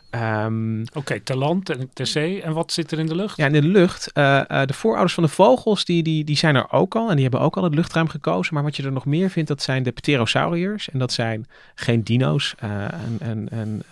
Ehm, 0.10 0.82
Oké, 0.94 1.20
ter 1.20 1.38
land 1.38 1.70
en 1.70 1.90
ter 1.94 2.06
zee. 2.08 2.42
En 2.42 2.54
wat 2.54 2.72
zit 2.72 2.92
er 2.92 3.00
in 3.00 3.06
de 3.06 3.16
lucht? 3.16 3.38
ja, 3.38 3.46
in 3.46 3.52
de 3.52 3.62
lucht. 3.64 4.12
eh, 4.12 4.50
eh, 4.62 4.68
de 4.68 4.74
voorouders 4.74 5.14
van 5.14 5.24
de 5.24 5.30
vogels, 5.30 5.86
die, 5.86 6.04
die, 6.04 6.24
die 6.24 6.38
zijn 6.38 6.56
er 6.56 6.72
ook 6.72 6.96
al. 6.96 7.10
En 7.10 7.14
die 7.14 7.22
hebben 7.24 7.42
ook 7.42 7.58
al 7.58 7.64
het 7.64 7.76
luchtruim 7.76 8.08
gekozen. 8.08 8.54
Maar 8.54 8.64
wat 8.64 8.76
je 8.76 8.84
er 8.84 8.92
nog 8.92 9.06
meer 9.06 9.30
vindt, 9.30 9.50
dat 9.50 9.62
zijn 9.62 9.84
de 9.84 9.92
pterosauriërs. 9.92 10.90
En 10.90 11.00
dat 11.00 11.12
zijn 11.14 11.48
geen 11.76 12.04
dino's. 12.04 12.54
eh 12.58 12.70
en, 12.84 13.18
en, 13.20 13.48
en 13.52 13.84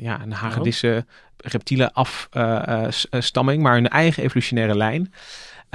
ja, 0.00 0.22
een 0.22 0.32
hagedisse 0.32 1.04
reptiele 1.36 1.92
afstamming, 1.92 3.62
maar 3.62 3.76
een 3.76 3.88
eigen 3.88 4.22
evolutionaire 4.22 4.76
lijn. 4.76 5.12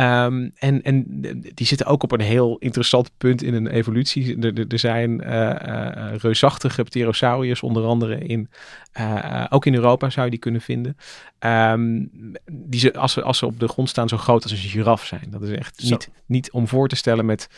Ehm, 0.01 0.49
en, 0.55 0.81
en 0.83 1.05
die 1.53 1.67
zitten 1.67 1.87
ook 1.87 2.03
op 2.03 2.11
een 2.11 2.21
heel 2.21 2.57
interessant 2.57 3.11
punt 3.17 3.43
in 3.43 3.53
een 3.53 3.67
evolutie. 3.67 4.39
Er, 4.39 4.67
er, 4.67 4.79
zijn 4.79 5.21
eh, 5.21 5.49
eh, 5.49 6.15
reusachtige 6.15 6.83
pterosauriërs, 6.83 7.61
onder 7.61 7.85
andere 7.85 8.17
in, 8.17 8.49
eh, 8.91 9.45
ook 9.49 9.65
in 9.65 9.73
Europa 9.73 10.09
zou 10.09 10.25
je 10.25 10.31
die 10.31 10.39
kunnen 10.39 10.61
vinden. 10.61 10.97
Ehm, 11.39 12.05
die 12.51 12.79
ze, 12.79 12.93
als, 12.93 13.13
ze, 13.13 13.21
als 13.21 13.37
ze 13.37 13.45
op 13.45 13.59
de 13.59 13.67
grond 13.67 13.89
staan, 13.89 14.09
zo 14.09 14.17
groot 14.17 14.43
als 14.43 14.51
een 14.51 14.57
giraf 14.57 15.05
zijn. 15.05 15.27
Dat 15.29 15.41
is 15.41 15.49
echt 15.57 15.81
Zo. 15.81 15.89
niet, 15.89 16.09
niet 16.25 16.51
om 16.51 16.67
voor 16.67 16.87
te 16.87 16.95
stellen 16.95 17.25
met, 17.25 17.49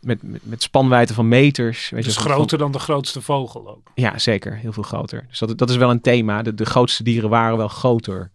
met, 0.00 0.22
met, 0.22 0.40
met 0.44 0.68
van 1.12 1.28
meters. 1.28 1.90
Weet 1.90 2.04
dus 2.04 2.14
je, 2.14 2.20
van- 2.20 2.30
groter 2.30 2.58
dan 2.58 2.72
de 2.72 2.78
grootste 2.78 3.20
vogel 3.20 3.68
ook. 3.68 3.90
ja, 3.94 4.18
zeker. 4.18 4.56
Heel 4.56 4.72
veel 4.72 4.82
groter. 4.82 5.24
Dus 5.28 5.38
dat, 5.38 5.58
dat 5.58 5.70
is 5.70 5.76
wel 5.76 5.90
een 5.90 6.00
thema. 6.00 6.42
De, 6.42 6.54
de 6.54 6.66
grootste 6.66 7.02
dieren 7.02 7.30
waren 7.30 7.56
wel 7.56 7.68
groter 7.68 8.30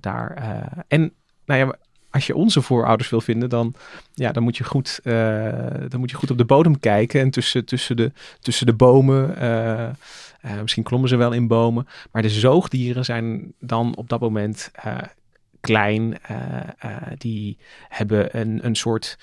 daar. 0.00 0.34
en 0.88 1.12
nou 1.44 1.60
ja, 1.60 1.76
als 2.12 2.26
je 2.26 2.34
onze 2.34 2.62
voorouders 2.62 3.10
wil 3.10 3.20
vinden, 3.20 3.48
dan, 3.48 3.74
ja, 4.14 4.32
dan, 4.32 4.42
moet, 4.42 4.56
je 4.56 4.64
goed, 4.64 5.00
eh, 5.02 5.14
dan 5.88 6.00
moet 6.00 6.10
je 6.10 6.16
goed 6.16 6.30
op 6.30 6.38
de 6.38 6.44
bodem 6.44 6.78
kijken. 6.78 7.20
En 7.20 7.30
tussen, 7.30 7.64
tussen, 7.64 7.96
de, 7.96 8.12
tussen 8.40 8.66
de 8.66 8.74
bomen. 8.74 9.36
eh, 9.36 9.84
eh, 10.40 10.60
misschien 10.60 10.82
klommen 10.82 11.08
ze 11.08 11.16
wel 11.16 11.32
in 11.32 11.46
bomen. 11.46 11.86
Maar 12.12 12.22
de 12.22 12.30
zoogdieren 12.30 13.04
zijn 13.04 13.52
dan 13.58 13.96
op 13.96 14.08
dat 14.08 14.20
moment 14.20 14.70
klein. 15.60 16.16
die 17.18 17.58
hebben 17.88 18.38
een, 18.40 18.66
een 18.66 18.76
soort. 18.76 19.18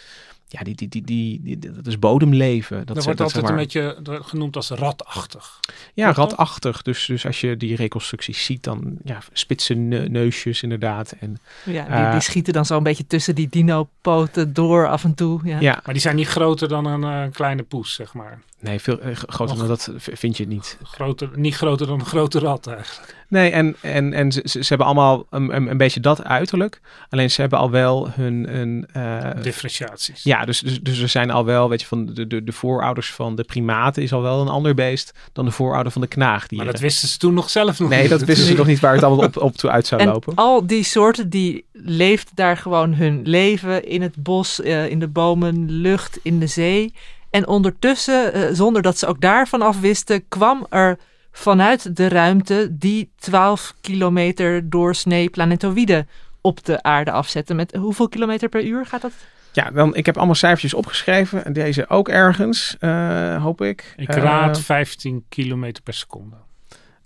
Ja, 0.52 0.64
die, 0.64 0.76
die, 0.76 0.88
die, 0.90 1.04
die, 1.04 1.42
die- 1.44 1.72
dat 1.72 1.88
is 1.88 2.00
bodemleven. 2.00 2.86
Dat, 2.86 3.04
wordt 3.04 3.18
dat 3.18 3.32
zeg 3.32 3.42
altijd 3.42 3.44
maar- 3.44 3.52
een 3.52 3.58
beetje 3.58 4.22
genoemd 4.24 4.56
als 4.56 4.70
ratachtig. 4.70 5.60
ja, 5.94 6.12
ratachtig. 6.14 6.82
Dus, 6.82 7.06
dus 7.06 7.26
als 7.26 7.42
je 7.42 7.58
die 7.58 7.76
reconstructies 7.76 8.46
ziet, 8.46 8.64
dan 8.64 8.98
ja, 9.04 9.18
spitse 9.34 9.74
ne- 9.74 10.08
neusjes 10.08 10.64
inderdaad. 10.64 11.12
En, 11.20 11.38
Ja, 11.66 11.72
die, 11.86 11.94
Eh, 11.96 12.12
die 12.12 12.22
schieten 12.22 12.54
dan 12.54 12.66
zo'n 12.66 12.84
beetje 12.84 13.08
tussen 13.08 13.36
die 13.36 13.48
dino-poten 13.50 14.54
door 14.54 14.88
af 14.88 15.04
en 15.04 15.14
toe. 15.16 15.40
Ja. 15.44 15.60
ja. 15.60 15.82
Maar 15.86 15.94
die 15.94 16.02
zijn 16.04 16.16
niet 16.16 16.28
groter 16.28 16.68
dan 16.68 16.86
een 16.86 17.26
eh, 17.26 17.32
kleine 17.34 17.64
poes, 17.64 17.94
zeg 17.94 18.14
maar. 18.14 18.42
nee, 18.60 18.80
veel 18.80 19.00
eh, 19.00 19.16
groter 19.16 19.58
dan 19.58 19.68
dat 19.68 19.92
vind 19.98 20.38
je 20.38 20.48
niet. 20.48 20.78
Groter, 20.84 21.30
niet 21.36 21.56
groter 21.56 21.88
dan 21.88 22.00
een 22.00 22.06
grote 22.06 22.40
rat 22.40 22.68
eigenlijk. 22.68 23.16
Nee, 23.30 23.52
en, 23.52 23.76
en, 23.82 24.14
en 24.14 24.32
ze, 24.32 24.42
ze 24.44 24.66
hebben 24.68 24.88
allemaal 24.88 25.26
een, 25.30 25.56
een, 25.56 25.70
een 25.70 25.78
beetje 25.78 26.00
dat 26.00 26.24
uiterlijk. 26.24 26.82
Alleen 27.10 27.32
ze 27.32 27.42
hebben 27.42 27.60
al 27.60 27.72
wel 27.72 28.10
hun... 28.12 28.48
hun 28.50 28.88
eh, 28.94 29.42
Differentiaties. 29.42 30.24
ja, 30.24 30.46
dus, 30.46 30.60
dus, 30.60 30.82
dus 30.82 31.00
er 31.00 31.10
zijn 31.10 31.32
al 31.32 31.46
wel, 31.46 31.70
weet 31.70 31.82
je, 31.82 31.88
van 31.88 32.06
de, 32.06 32.28
de, 32.28 32.44
de 32.44 32.52
voorouders 32.52 33.14
van 33.14 33.36
de 33.36 33.44
primaten 33.44 34.04
is 34.04 34.14
al 34.14 34.22
wel 34.22 34.42
een 34.42 34.48
ander 34.48 34.74
beest 34.74 35.14
dan 35.34 35.46
de 35.46 35.52
voorouder 35.52 35.92
van 35.92 36.02
de 36.02 36.08
maar 36.08 36.18
knaagdieren. 36.18 36.68
dat 36.72 36.80
wisten 36.80 37.08
ze 37.08 37.18
toen 37.18 37.34
nog 37.34 37.50
zelf 37.50 37.80
nog 37.80 37.90
nee, 37.90 38.02
niet. 38.02 38.10
dat 38.10 38.22
wisten 38.22 38.48
ze 38.48 38.54
nog 38.54 38.68
niet 38.68 38.80
waar 38.80 38.94
het 38.94 39.04
allemaal 39.04 39.26
op, 39.26 39.38
op 39.38 39.56
toe 39.56 39.70
uit 39.70 39.88
zou 39.88 40.02
En 40.02 40.08
lopen. 40.08 40.36
al 40.36 40.68
die 40.68 40.84
soorten 40.84 41.30
die 41.30 41.66
leefden 41.72 42.36
daar 42.36 42.58
gewoon 42.58 42.94
hun 42.94 43.22
leven 43.24 43.86
in 43.86 44.02
het 44.02 44.16
bos, 44.16 44.62
eh, 44.62 44.90
in 44.90 45.00
de 45.00 45.08
bomen, 45.08 45.72
lucht, 45.72 46.20
in 46.24 46.40
de 46.40 46.48
zee. 46.48 46.94
En 47.30 47.48
ondertussen, 47.48 48.34
eh, 48.34 48.42
zonder 48.52 48.82
dat 48.82 48.98
ze 48.98 49.08
ook 49.08 49.22
daarvan 49.22 49.62
af 49.62 49.80
wisten, 49.80 50.28
kwam 50.28 50.66
er 50.70 50.98
vanuit 51.32 51.96
de 51.96 52.08
ruimte 52.10 52.68
die 52.72 53.12
12 53.16 53.76
kilometer 53.82 54.70
doorsnee 54.70 55.30
planetoïde 55.30 56.06
op 56.42 56.66
de 56.66 56.84
aarde 56.84 57.12
afzetten. 57.12 57.56
Met 57.56 57.76
hoeveel 57.76 58.10
kilometer 58.10 58.50
per 58.50 58.64
uur 58.66 58.86
gaat 58.86 59.02
dat? 59.02 59.12
Ja, 59.52 59.72
dan, 59.72 59.96
ik 59.96 60.06
heb 60.06 60.18
allemaal 60.18 60.36
cijfertjes 60.36 60.74
opgeschreven. 60.74 61.46
En 61.46 61.54
deze 61.54 61.90
ook 61.90 62.10
ergens, 62.10 62.76
eh, 62.80 63.42
hoop 63.44 63.62
ik. 63.62 63.94
Ik 63.98 64.10
Eh, 64.10 64.16
raad 64.24 64.60
15 64.60 65.26
kilometer 65.30 65.84
per 65.84 65.94
seconde. 65.94 66.36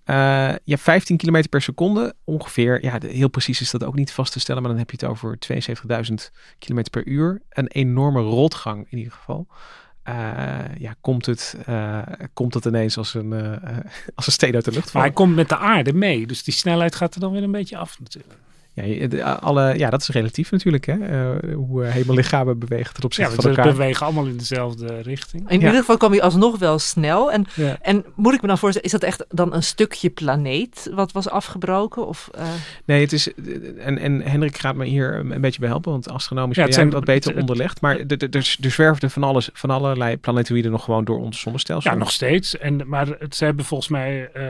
Eh, 0.04 0.16
ja, 0.64 0.78
15 0.78 1.18
km 1.18 1.44
per 1.50 1.62
seconde 1.62 2.14
ongeveer. 2.24 2.84
Ja, 2.84 3.00
de- 3.00 3.08
heel 3.08 3.28
precies 3.28 3.62
is 3.62 3.72
dat 3.72 3.84
ook 3.84 3.96
niet 3.96 4.12
vast 4.12 4.32
te 4.34 4.40
stellen, 4.40 4.62
maar 4.62 4.72
dan 4.72 4.80
heb 4.80 4.90
je 4.92 4.98
het 5.00 5.10
over 5.10 5.40
72.000 5.40 6.32
km 6.60 6.84
per 6.92 7.06
uur. 7.08 7.42
Een 7.50 7.68
enorme 7.68 8.22
rotgang 8.22 8.88
in 8.90 8.98
ieder 8.98 9.14
geval. 9.14 9.48
Eh, 10.04 10.60
ja, 10.78 10.96
komt 11.02 11.26
het, 11.26 11.56
eh, 11.66 12.02
komt 12.34 12.54
het 12.54 12.66
ineens 12.66 12.98
als 12.98 13.14
een, 13.14 13.34
eh, 13.34 13.78
als 14.16 14.28
een 14.28 14.34
steen 14.34 14.56
uit 14.56 14.66
de 14.66 14.72
lucht 14.72 14.84
Maar 14.84 14.92
vallen? 14.92 15.08
hij 15.08 15.16
komt 15.16 15.36
met 15.36 15.50
de 15.50 15.58
aarde 15.58 15.94
mee. 15.94 16.28
Dus 16.28 16.44
die 16.44 16.54
snelheid 16.54 16.96
gaat 16.96 17.14
er 17.14 17.20
dan 17.20 17.32
weer 17.32 17.44
een 17.44 17.52
beetje 17.52 17.78
af 17.78 18.00
natuurlijk. 18.00 18.34
Ja, 18.76 18.84
je- 18.84 19.08
de- 19.08 19.24
alle, 19.24 19.78
ja, 19.78 19.90
dat 19.90 20.02
is 20.02 20.08
relatief 20.08 20.52
natuurlijk, 20.52 20.86
hè? 20.86 20.94
eh, 20.98 21.56
hoe 21.56 21.84
eh, 21.86 21.92
hemellichamen 21.92 22.60
bewegen 22.60 22.94
ten 22.94 23.00
Ja, 23.02 23.06
opzichte 23.06 23.32
want 23.32 23.42
van 23.44 23.52
we 23.52 23.58
elkaar. 23.58 23.74
bewegen 23.74 24.06
allemaal 24.06 24.26
in 24.26 24.38
dezelfde 24.38 25.02
richting. 25.02 25.50
In 25.50 25.60
Ja. 25.60 25.66
ieder 25.66 25.80
geval 25.80 25.98
kwam 25.98 26.12
hij 26.12 26.22
alsnog 26.22 26.58
wel 26.60 26.80
snel. 26.80 27.32
En, 27.32 27.46
Ja. 27.56 27.78
en 27.82 28.06
moet 28.16 28.34
ik 28.34 28.42
me 28.42 28.48
dan 28.48 28.58
voorstellen, 28.58 28.88
is 28.88 29.00
dat 29.00 29.04
echt 29.04 29.26
dan 29.30 29.54
een 29.54 29.64
stukje 29.64 30.10
planeet 30.10 30.90
wat 30.94 31.12
was 31.12 31.30
afgebroken? 31.30 32.08
Of, 32.08 32.30
eh, 32.36 32.46
Nee, 32.86 33.02
het 33.02 33.14
is. 33.14 33.34
En, 33.78 33.98
en 33.98 34.22
Hendrik 34.22 34.58
gaat 34.58 34.76
me 34.76 34.86
hier 34.86 35.16
een 35.16 35.42
beetje 35.42 35.60
bij 35.60 35.70
helpen, 35.70 35.92
want 35.92 36.10
astronomisch 36.10 36.56
Ja, 36.56 36.64
ben 36.64 36.74
zijn- 36.74 36.90
wat 36.90 37.06
beter 37.06 37.32
het- 37.32 37.40
onderlegd. 37.40 37.82
Maar 37.82 37.96
er, 38.00 38.06
er, 38.08 38.18
er, 38.30 38.58
er 38.62 38.72
zwerfde 38.72 39.10
van, 39.10 39.24
alles, 39.24 39.50
van 39.54 39.70
allerlei 39.70 40.18
planetoïden 40.18 40.72
nog 40.72 40.84
gewoon 40.84 41.06
door 41.06 41.20
ons 41.20 41.40
zonnestelsel. 41.40 41.92
Ja, 41.92 41.98
nog 41.98 42.12
steeds. 42.12 42.58
En, 42.58 42.82
maar 42.86 43.08
het, 43.20 43.36
ze 43.36 43.46
hebben 43.46 43.66
volgens 43.66 43.90
mij 43.90 44.30
eh, 44.34 44.46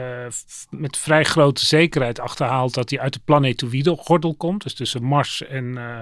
met 0.70 0.96
vrij 0.96 1.24
grote 1.24 1.66
zekerheid 1.66 2.20
achterhaald 2.20 2.74
dat 2.74 2.90
hij 2.90 3.00
uit 3.00 3.12
de 3.12 3.20
planetoïde 3.24 3.90
gordel 4.14 4.34
komt. 4.34 4.62
Dus 4.62 4.74
tussen 4.74 5.02
Mars 5.02 5.42
en, 5.46 5.78
eh, 5.78 6.00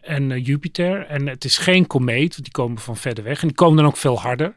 en 0.00 0.32
eh, 0.32 0.46
Jupiter. 0.46 1.06
En 1.06 1.26
het 1.26 1.44
is 1.44 1.58
geen 1.58 1.86
komeet, 1.86 2.30
want 2.30 2.42
die 2.42 2.52
komen 2.52 2.78
van 2.78 2.96
verder 2.96 3.24
weg. 3.24 3.40
En 3.40 3.48
die 3.48 3.56
komen 3.56 3.76
dan 3.76 3.86
ook 3.86 3.96
veel 3.96 4.20
harder. 4.20 4.56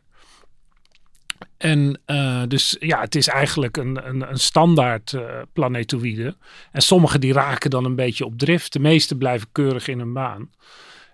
En 1.58 2.02
eh, 2.06 2.44
dus 2.48 2.76
ja, 2.80 3.02
het 3.02 3.16
is 3.16 3.28
eigenlijk 3.28 3.78
een, 3.78 4.08
een, 4.08 4.30
een 4.30 4.40
standaard 4.40 5.18
planetoïde. 5.54 6.38
En 6.72 6.82
sommige 6.82 7.20
die 7.20 7.34
raken 7.34 7.70
dan 7.70 7.86
een 7.86 7.96
beetje 7.96 8.26
op 8.26 8.38
drift. 8.38 8.74
De 8.74 8.80
meeste 8.80 9.16
blijven 9.16 9.48
keurig 9.52 9.88
in 9.88 10.00
hun 10.00 10.14
baan. 10.14 10.50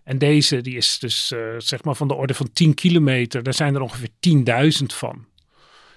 En 0.04 0.18
deze 0.18 0.62
die 0.62 0.76
is 0.76 1.00
dus 1.00 1.34
zeg 1.58 1.84
maar 1.84 1.96
van 1.96 2.08
de 2.08 2.14
orde 2.14 2.34
van 2.34 2.54
10 2.54 2.74
kilometer. 2.74 3.44
Daar 3.44 3.54
zijn 3.54 3.76
er 3.76 3.82
ongeveer 3.82 4.10
10.000 4.80 4.86
van 4.86 5.26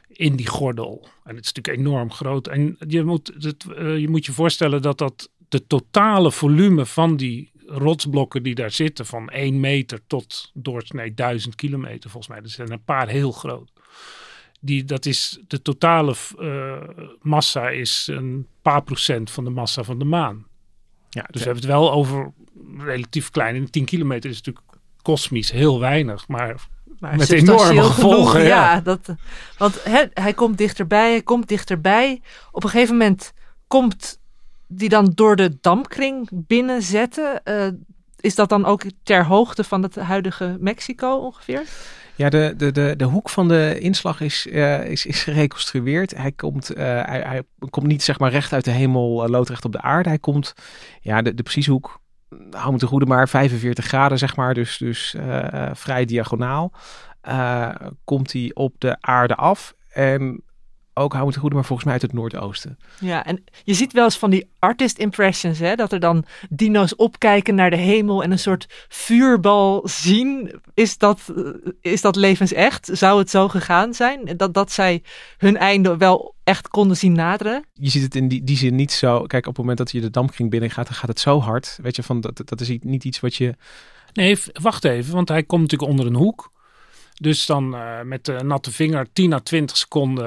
in 0.08 0.36
die 0.36 0.46
gordel. 0.46 1.08
En 1.24 1.36
het 1.36 1.44
is 1.44 1.52
natuurlijk 1.52 1.86
enorm 1.86 2.12
groot. 2.12 2.48
En 2.48 2.76
je 2.88 3.04
moet, 3.04 3.32
het, 3.38 3.64
je 3.76 4.06
moet 4.08 4.26
je 4.26 4.32
voorstellen 4.32 4.82
dat 4.82 4.98
dat 4.98 5.30
de 5.52 5.66
totale 5.66 6.32
volume 6.32 6.86
van 6.86 7.16
die 7.16 7.50
rotsblokken 7.66 8.42
die 8.42 8.54
daar 8.54 8.70
zitten, 8.70 9.06
van 9.06 9.28
1 9.28 9.60
meter 9.60 10.00
tot 10.06 10.50
doorsnee 10.54 11.14
1000 11.14 11.54
kilometer 11.54 12.10
volgens 12.10 12.32
mij. 12.32 12.42
Er 12.42 12.48
zijn 12.50 12.72
een 12.72 12.84
paar 12.84 13.08
heel 13.08 13.32
groot. 13.32 13.70
Die, 14.60 14.84
dat 14.84 15.06
is, 15.06 15.38
de 15.46 15.62
totale 15.62 16.14
eh, 16.38 17.04
massa 17.20 17.68
is 17.68 18.08
een 18.10 18.46
paar 18.62 18.82
procent 18.82 19.30
van 19.30 19.44
de 19.44 19.50
massa 19.50 19.82
van 19.82 19.98
de 19.98 20.04
maan. 20.04 20.46
Ja, 21.08 21.22
Dus 21.30 21.40
we 21.40 21.46
hebben 21.46 21.62
het 21.62 21.72
wel 21.72 21.92
over 21.92 22.32
relatief 22.78 23.30
klein. 23.30 23.54
En 23.54 23.70
10 23.70 23.84
kilometer 23.84 24.30
is 24.30 24.36
natuurlijk 24.36 24.66
kosmisch 25.02 25.50
heel 25.50 25.80
weinig. 25.80 26.28
Maar 26.28 26.68
maar 26.98 27.16
Met 27.16 27.30
enorme 27.30 27.82
gevolgen, 27.82 28.30
genoeg. 28.30 28.46
ja. 28.46 28.80
dat, 28.80 29.14
want 29.58 29.84
hè, 29.84 30.04
hij 30.12 30.32
komt 30.32 30.58
dichterbij, 30.58 31.10
hij 31.10 31.22
komt 31.22 31.48
dichterbij. 31.48 32.20
Op 32.52 32.64
een 32.64 32.70
gegeven 32.70 32.96
moment 32.96 33.32
komt 33.66 34.20
die 34.74 34.88
dan 34.88 35.12
door 35.14 35.36
de 35.36 35.58
dampkring 35.60 36.28
binnenzetten. 36.32 37.42
Eh, 37.44 37.66
is 38.20 38.34
dat 38.34 38.48
dan 38.48 38.64
ook 38.64 38.82
ter 39.02 39.26
hoogte 39.26 39.64
van 39.64 39.82
het 39.82 39.96
huidige 39.96 40.56
Mexico 40.60 41.16
ongeveer? 41.16 41.62
Ja, 42.16 42.28
de, 42.28 42.54
de, 42.56 42.72
de, 42.72 42.94
de 42.96 43.04
hoek 43.04 43.28
van 43.28 43.48
de 43.48 43.78
inslag 43.78 44.20
is, 44.20 44.48
eh, 44.48 44.84
is, 44.84 45.06
is 45.06 45.22
gereconstrueerd. 45.22 46.16
Hij 46.16 46.32
komt, 46.32 46.70
eh, 46.70 46.84
hij, 46.84 47.20
hij 47.20 47.42
komt 47.70 47.86
niet 47.86 48.02
zeg 48.02 48.18
maar 48.18 48.30
recht 48.30 48.52
uit 48.52 48.64
de 48.64 48.70
hemel, 48.70 49.28
loodrecht 49.28 49.64
op 49.64 49.72
de 49.72 49.80
aarde. 49.80 50.08
Hij 50.08 50.18
komt, 50.18 50.54
ja, 51.00 51.22
de, 51.22 51.34
de 51.34 51.42
precieze 51.42 51.70
hoek, 51.70 52.00
hou 52.50 52.72
me 52.72 52.78
te 52.78 52.86
goede 52.86 53.06
maar, 53.06 53.28
45 53.28 53.84
graden 53.84 54.18
zeg 54.18 54.36
maar. 54.36 54.54
Dus, 54.54 54.76
dus 54.76 55.16
vrij 55.72 56.04
diagonaal. 56.04 56.72
Komt 58.04 58.32
hij 58.32 58.50
op 58.54 58.74
de 58.78 58.96
aarde 59.00 59.34
af. 59.34 59.74
En 59.92 60.42
ook, 60.94 61.12
hou 61.12 61.26
me 61.26 61.32
te 61.32 61.38
goede 61.38 61.54
maar, 61.54 61.64
volgens 61.64 61.84
mij 61.84 61.92
uit 61.94 62.02
het 62.02 62.12
noordoosten. 62.12 62.78
Ja, 63.00 63.24
en 63.24 63.44
je 63.64 63.74
ziet 63.74 63.92
wel 63.92 64.04
eens 64.04 64.18
van 64.18 64.30
die 64.30 64.50
artist 64.58 64.98
impressions, 64.98 65.58
hè, 65.58 65.74
dat 65.74 65.92
er 65.92 66.00
dan 66.00 66.24
dino's 66.50 66.96
opkijken 66.96 67.54
naar 67.54 67.70
de 67.70 67.76
hemel 67.76 68.22
en 68.22 68.30
een 68.30 68.38
soort 68.38 68.86
vuurbal 68.88 69.80
zien. 69.84 70.60
Is 70.74 70.98
dat, 70.98 71.32
eh, 71.36 71.92
is 71.92 72.00
dat 72.00 72.16
levensecht? 72.16 72.88
Zou 72.92 73.18
het 73.18 73.30
zo 73.30 73.48
gegaan 73.48 73.94
zijn? 73.94 74.36
Dat, 74.36 74.54
dat 74.54 74.72
zij 74.72 75.02
hun 75.38 75.56
einde 75.56 75.96
wel 75.96 76.34
echt 76.44 76.68
konden 76.68 76.96
zien 76.96 77.12
naderen? 77.12 77.64
je 77.72 77.90
ziet 77.90 78.02
het 78.02 78.14
in 78.14 78.28
die, 78.28 78.44
die 78.44 78.56
zin 78.56 78.74
niet 78.74 78.92
zo. 78.92 79.22
Kijk, 79.22 79.46
op 79.46 79.48
het 79.48 79.58
moment 79.58 79.78
dat 79.78 79.90
je 79.90 80.00
de 80.00 80.10
dampkring 80.10 80.50
binnen 80.50 80.70
gaat, 80.70 80.86
dan 80.86 80.94
gaat 80.94 81.08
het 81.08 81.20
zo 81.20 81.40
hard. 81.40 81.78
Weet 81.82 81.96
je, 81.96 82.02
van 82.02 82.20
dat, 82.20 82.42
dat 82.44 82.60
is 82.60 82.78
niet 82.80 83.04
iets 83.04 83.20
wat 83.20 83.34
je. 83.34 83.54
nee, 84.12 84.38
wacht 84.52 84.84
even. 84.84 85.14
Want 85.14 85.28
hij 85.28 85.42
komt 85.42 85.62
natuurlijk 85.62 85.90
onder 85.90 86.06
een 86.06 86.14
hoek. 86.14 86.52
Dus 87.14 87.46
dan 87.46 87.74
uh, 87.74 88.00
met 88.00 88.24
de 88.24 88.32
natte 88.44 88.72
vinger 88.72 89.12
10 89.12 89.32
à 89.32 89.38
20 89.38 89.76
seconden 89.76 90.24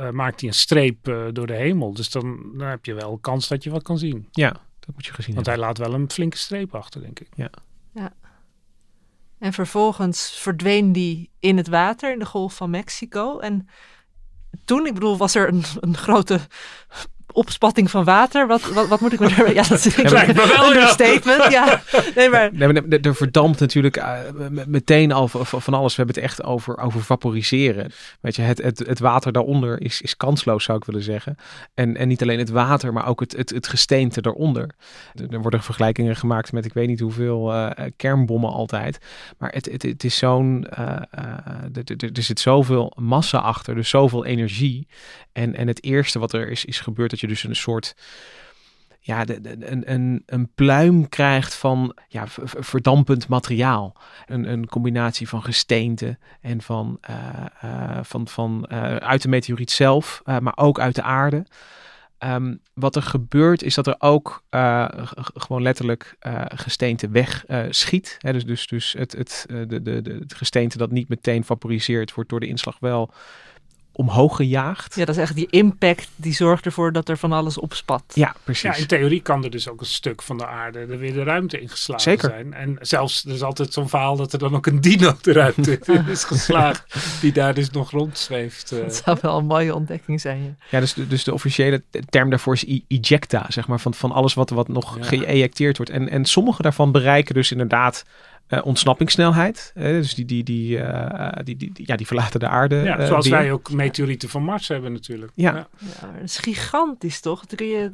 uh, 0.00 0.10
maakt 0.10 0.40
hij 0.40 0.48
een 0.48 0.54
streep 0.54 1.08
uh, 1.08 1.24
door 1.32 1.46
de 1.46 1.54
hemel. 1.54 1.94
Dus 1.94 2.10
dan, 2.10 2.52
dan, 2.56 2.68
heb 2.68 2.84
je 2.84 2.94
wel 2.94 3.18
kans 3.18 3.48
dat 3.48 3.62
je 3.62 3.70
wat 3.70 3.82
kan 3.82 3.98
zien. 3.98 4.28
Ja, 4.30 4.50
dat 4.80 4.94
moet 4.94 5.06
je 5.06 5.12
gezien 5.12 5.34
Want 5.34 5.46
hebben. 5.46 5.64
hij 5.64 5.74
laat 5.74 5.88
wel 5.88 6.00
een 6.00 6.10
flinke 6.10 6.36
streep 6.36 6.74
achter, 6.74 7.00
denk 7.00 7.20
ik. 7.20 7.28
Ja. 7.34 7.50
ja. 7.92 8.12
En 9.38 9.52
vervolgens 9.52 10.30
verdween 10.30 10.92
die 10.92 11.30
in 11.38 11.56
het 11.56 11.68
water 11.68 12.12
in 12.12 12.18
de 12.18 12.26
Golf 12.26 12.54
van 12.56 12.70
Mexico. 12.70 13.38
En 13.38 13.68
toen, 14.64 14.86
ik 14.86 14.94
bedoel, 14.94 15.16
was 15.16 15.34
er 15.34 15.48
een, 15.48 15.62
een 15.80 15.96
grote 15.96 16.40
opspatting 17.34 17.90
van 17.90 18.04
water. 18.04 18.46
Wat, 18.46 18.62
wat, 18.72 18.88
wat 18.88 19.00
moet 19.00 19.12
ik 19.12 19.20
me 19.20 19.28
er... 19.28 19.54
Ja, 19.54 19.62
dat 19.62 19.84
is 19.84 19.96
een 19.96 20.08
ja. 20.74 20.86
statement. 20.86 21.52
Ja, 21.52 21.82
nee, 22.14 22.28
maar... 22.28 22.50
Nee, 22.52 22.72
maar 22.72 22.82
er- 22.88 23.00
er 23.00 23.14
verdampt 23.14 23.60
natuurlijk 23.60 23.96
eh, 23.96 24.18
meteen 24.66 25.12
al 25.12 25.28
van 25.28 25.74
alles. 25.74 25.96
We 25.96 26.02
hebben 26.02 26.14
het 26.22 26.24
echt 26.30 26.42
over, 26.44 26.78
over 26.78 27.00
vaporiseren. 27.02 27.92
Weet 28.20 28.36
je, 28.36 28.42
het, 28.42 28.62
het, 28.62 28.78
het 28.78 28.98
water 28.98 29.32
daaronder 29.32 29.80
is, 29.80 30.00
is 30.02 30.16
kansloos, 30.16 30.64
zou 30.64 30.78
ik 30.78 30.84
willen 30.84 31.02
zeggen. 31.02 31.36
En, 31.74 31.96
en 31.96 32.08
niet 32.08 32.22
alleen 32.22 32.38
het 32.38 32.50
water, 32.50 32.92
maar 32.92 33.06
ook 33.06 33.20
het, 33.20 33.32
het, 33.36 33.50
het 33.50 33.66
gesteente 33.68 34.20
daaronder. 34.22 34.70
Er, 35.30 35.40
worden 35.40 35.62
vergelijkingen 35.62 36.16
gemaakt 36.16 36.52
met 36.52 36.64
ik 36.64 36.72
weet 36.72 36.88
niet 36.88 37.00
hoeveel 37.00 37.52
eh, 37.54 37.86
kernbommen 37.96 38.50
altijd. 38.52 38.98
Maar 39.38 39.50
het, 39.52 39.68
het, 39.70 39.82
het 39.82 40.04
is 40.04 40.16
zo'n... 40.16 40.66
eh, 40.70 40.96
eh, 41.10 41.22
er- 41.74 41.96
er- 41.96 42.10
er 42.12 42.22
zit 42.22 42.40
zoveel 42.40 42.92
massa 42.96 43.38
achter, 43.38 43.74
dus 43.74 43.88
zoveel 43.88 44.24
energie. 44.24 44.86
En, 45.32 45.54
en 45.56 45.66
het 45.68 45.84
eerste 45.84 46.18
wat 46.18 46.32
er 46.32 46.50
is, 46.50 46.64
is 46.64 46.80
gebeurd, 46.80 47.10
dat 47.10 47.20
je 47.20 47.23
dus 47.26 47.44
een 47.44 47.56
soort 47.56 47.94
ja, 49.06 49.24
de, 49.24 49.40
een, 49.70 49.92
een, 49.92 50.22
een 50.26 50.48
pluim 50.54 51.08
krijgt 51.08 51.54
van 51.54 51.96
ja, 52.08 52.24
verdampend 52.44 53.28
materiaal. 53.28 53.96
Een, 54.26 54.50
een 54.52 54.66
combinatie 54.66 55.28
van 55.28 55.42
gesteente 55.42 56.18
en 56.40 56.62
van, 56.62 56.98
eh, 57.00 57.16
eh, 57.60 57.98
van, 58.02 58.28
van 58.28 58.64
eh, 58.64 58.96
uit 58.96 59.22
de 59.22 59.28
meteoriet 59.28 59.70
zelf, 59.70 60.22
maar 60.24 60.56
ook 60.56 60.80
uit 60.80 60.94
de 60.94 61.02
aarde. 61.02 61.46
Ehm, 62.18 62.54
wat 62.74 62.96
er 62.96 63.02
gebeurt 63.02 63.62
is 63.62 63.74
dat 63.74 63.86
er 63.86 63.96
ook 63.98 64.44
gewoon 65.34 65.62
letterlijk 65.62 66.16
gesteente 66.54 67.08
weg 67.08 67.44
schiet. 67.68 68.16
Hè, 68.18 68.32
dus 68.32 68.44
dus, 68.44 68.66
dus 68.66 68.92
het, 68.98 69.12
het, 69.12 69.46
de, 69.48 69.82
de, 69.82 70.02
de, 70.02 70.16
het 70.20 70.34
gesteente 70.34 70.78
dat 70.78 70.90
niet 70.90 71.08
meteen 71.08 71.44
vaporiseert, 71.44 72.14
wordt 72.14 72.30
door 72.30 72.40
de 72.40 72.46
inslag 72.46 72.76
wel 72.80 73.12
omhoog 73.96 74.36
gejaagd. 74.36 74.94
Ja, 74.94 75.04
dat 75.04 75.16
is 75.16 75.20
echt 75.22 75.34
die 75.34 75.46
impact 75.50 76.08
die 76.16 76.32
zorgt 76.34 76.66
ervoor 76.66 76.92
dat 76.92 77.08
er 77.08 77.16
van 77.18 77.32
alles 77.32 77.58
opspat. 77.58 78.02
Ja, 78.14 78.34
precies. 78.44 78.62
Ja, 78.62 78.74
in 78.74 78.86
theorie 78.86 79.20
kan 79.22 79.44
er 79.44 79.50
dus 79.50 79.68
ook 79.68 79.80
een 79.80 79.86
stuk 79.86 80.22
van 80.22 80.36
de 80.38 80.46
aarde 80.46 80.78
er 80.78 80.98
weer 80.98 81.12
de 81.12 81.22
ruimte 81.22 81.60
ingeslagen 81.60 82.02
Zeker. 82.02 82.28
zijn. 82.30 82.54
En 82.54 82.76
zelfs, 82.80 83.24
er 83.24 83.32
is 83.32 83.42
altijd 83.42 83.72
zo'n 83.72 83.88
verhaal 83.88 84.16
dat 84.16 84.32
er 84.32 84.38
dan 84.38 84.54
ook 84.54 84.66
een 84.66 84.80
dino 84.80 85.12
de 85.22 85.32
ruimte 85.32 85.78
in 85.92 86.06
is 86.08 86.24
geslagen. 86.24 86.84
Die 87.20 87.32
daar 87.32 87.54
dus 87.54 87.70
nog 87.70 87.90
rondzweeft. 87.90 88.72
eh. 88.72 88.78
Dat 88.80 88.94
zou 89.04 89.18
wel 89.20 89.38
een 89.38 89.46
mooie 89.46 89.74
ontdekking 89.74 90.20
zijn. 90.20 90.42
Ja. 90.42 90.54
Ja, 90.70 90.80
dus 90.80 90.94
de, 90.94 91.06
dus 91.06 91.24
de 91.24 91.32
officiële 91.32 91.82
term 92.08 92.30
daarvoor 92.30 92.54
is 92.54 92.82
ejecta, 92.88 93.46
zeg 93.48 93.66
maar, 93.68 93.80
van, 93.80 93.94
van 93.94 94.12
alles 94.12 94.34
wat, 94.34 94.50
wat 94.50 94.68
nog 94.68 94.96
Ja. 94.98 95.04
geëjecteerd 95.04 95.76
wordt. 95.76 95.92
En, 95.92 96.08
en 96.08 96.24
sommige 96.24 96.62
daarvan 96.62 96.92
bereiken 96.92 97.34
dus 97.34 97.50
inderdaad 97.52 98.04
eh, 98.46 98.60
ontsnappingssnelheid. 98.64 99.70
Dus 99.74 100.14
die, 100.14 100.24
die, 100.24 100.42
die, 100.44 100.78
eh, 100.78 101.44
die, 101.44 101.56
die, 101.56 101.70
die- 101.72 101.86
ja, 101.86 101.96
die 101.96 102.06
verlaten 102.06 102.40
de 102.40 102.48
aarde. 102.48 102.76
ja, 102.76 102.98
eh, 102.98 103.06
zoals 103.06 103.28
weer. 103.28 103.38
wij 103.38 103.52
ook 103.52 103.70
meteorieten 103.72 104.28
van 104.28 104.42
Mars 104.42 104.68
hebben 104.68 104.92
natuurlijk. 104.92 105.32
Ja. 105.34 105.54
Ja, 105.54 105.66
dat 106.12 106.22
is 106.22 106.38
gigantisch 106.38 107.20
toch? 107.20 107.46
Dan 107.46 107.56
kun 107.56 107.66
je, 107.66 107.90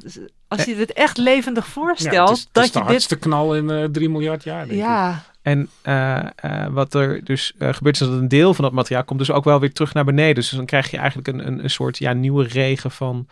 als 0.47 0.63
je 0.63 0.75
dit 0.75 0.93
echt 0.93 1.17
levendig 1.17 1.65
Ja, 1.65 1.71
voorstelt, 1.71 2.29
het 2.29 2.37
is, 2.37 2.43
het 2.43 2.53
dat 2.53 2.63
is 2.63 2.71
de 2.71 2.77
je 2.79 2.83
dit... 2.83 2.93
hardste 2.93 3.15
knal 3.15 3.55
in 3.55 3.69
eh 3.69 3.83
3 3.83 4.09
miljard 4.09 4.43
jaar, 4.43 4.59
denk 4.59 4.71
ik. 4.71 4.77
Ja, 4.77 5.23
En 5.41 5.69
eh, 5.81 6.17
eh, 6.35 6.67
wat 6.69 6.93
er 6.93 7.23
dus 7.23 7.53
gebeurt 7.59 8.01
is 8.01 8.07
dat 8.07 8.17
een 8.17 8.27
deel 8.27 8.53
van 8.53 8.63
dat 8.63 8.73
materiaal 8.73 9.03
komt 9.03 9.19
dus 9.19 9.31
ook 9.31 9.43
wel 9.43 9.59
weer 9.59 9.73
terug 9.73 9.93
naar 9.93 10.05
beneden. 10.05 10.35
Dus 10.35 10.49
dan 10.49 10.65
krijg 10.65 10.91
je 10.91 10.97
eigenlijk 10.97 11.27
een, 11.27 11.47
een, 11.47 11.63
een 11.63 11.69
soort 11.69 11.97
ja, 11.97 12.13
nieuwe 12.13 12.43
regen 12.47 12.91
van, 12.91 13.27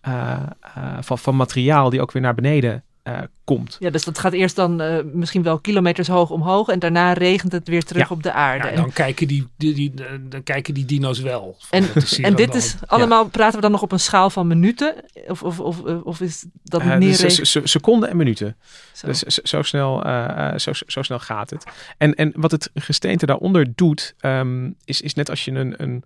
eh, 0.00 0.32
eh, 0.60 0.96
van, 1.00 1.18
van 1.18 1.36
materiaal 1.36 1.90
die 1.90 2.00
ook 2.00 2.12
weer 2.12 2.22
naar 2.22 2.34
beneden 2.34 2.84
eh, 3.02 3.18
komt. 3.44 3.76
ja, 3.80 3.90
dus 3.90 4.04
dat 4.04 4.18
gaat 4.18 4.32
eerst 4.32 4.56
dan 4.56 4.80
eh, 4.80 4.98
misschien 5.12 5.42
wel 5.42 5.58
kilometers 5.58 6.08
hoog 6.08 6.30
omhoog 6.30 6.68
en 6.68 6.78
daarna 6.78 7.12
regent 7.12 7.52
het 7.52 7.68
weer 7.68 7.82
terug 7.82 8.08
Ja. 8.08 8.14
op 8.14 8.22
de 8.22 8.32
aarde. 8.32 8.64
Ja, 8.64 8.70
En- 8.70 8.76
dan, 8.76 8.92
kijken 8.92 9.26
die, 9.28 9.48
die, 9.56 9.74
die, 9.74 9.92
dan 10.28 10.42
kijken 10.42 10.74
die 10.74 10.84
dino's 10.84 11.20
wel. 11.20 11.56
En- 11.70 11.84
En 12.22 12.34
dit 12.36 12.54
is 12.54 12.76
allemaal, 12.86 13.28
praten 13.28 13.54
we 13.54 13.60
dan 13.60 13.70
nog 13.70 13.82
op 13.82 13.92
een 13.92 14.00
schaal 14.00 14.30
van 14.30 14.46
minuten? 14.46 14.94
Of, 15.26 15.42
of, 15.42 15.60
of, 15.60 15.80
of 15.82 16.20
is 16.20 16.44
dat 16.62 16.80
Eh, 16.80 16.96
niet 16.96 17.20
dus 17.20 17.56
seconden 17.64 18.08
en 18.08 18.16
minuten. 18.16 18.56
Zo. 18.92 19.06
Dus 19.06 19.18
zo, 19.20 19.40
zo 19.44 19.62
snel, 19.62 20.04
eh, 20.04 20.48
eh, 20.52 20.58
zo, 20.58 20.70
zo 20.86 21.02
snel 21.02 21.18
gaat 21.18 21.50
het. 21.50 21.64
En, 21.98 22.14
en 22.14 22.32
wat 22.36 22.50
het 22.50 22.70
gesteente 22.74 23.26
daaronder 23.26 23.72
doet, 23.74 24.14
ehm, 24.20 24.70
is, 24.84 25.00
is 25.00 25.14
net 25.14 25.30
als 25.30 25.44
je 25.44 25.50
een. 25.50 25.74
een 25.76 26.04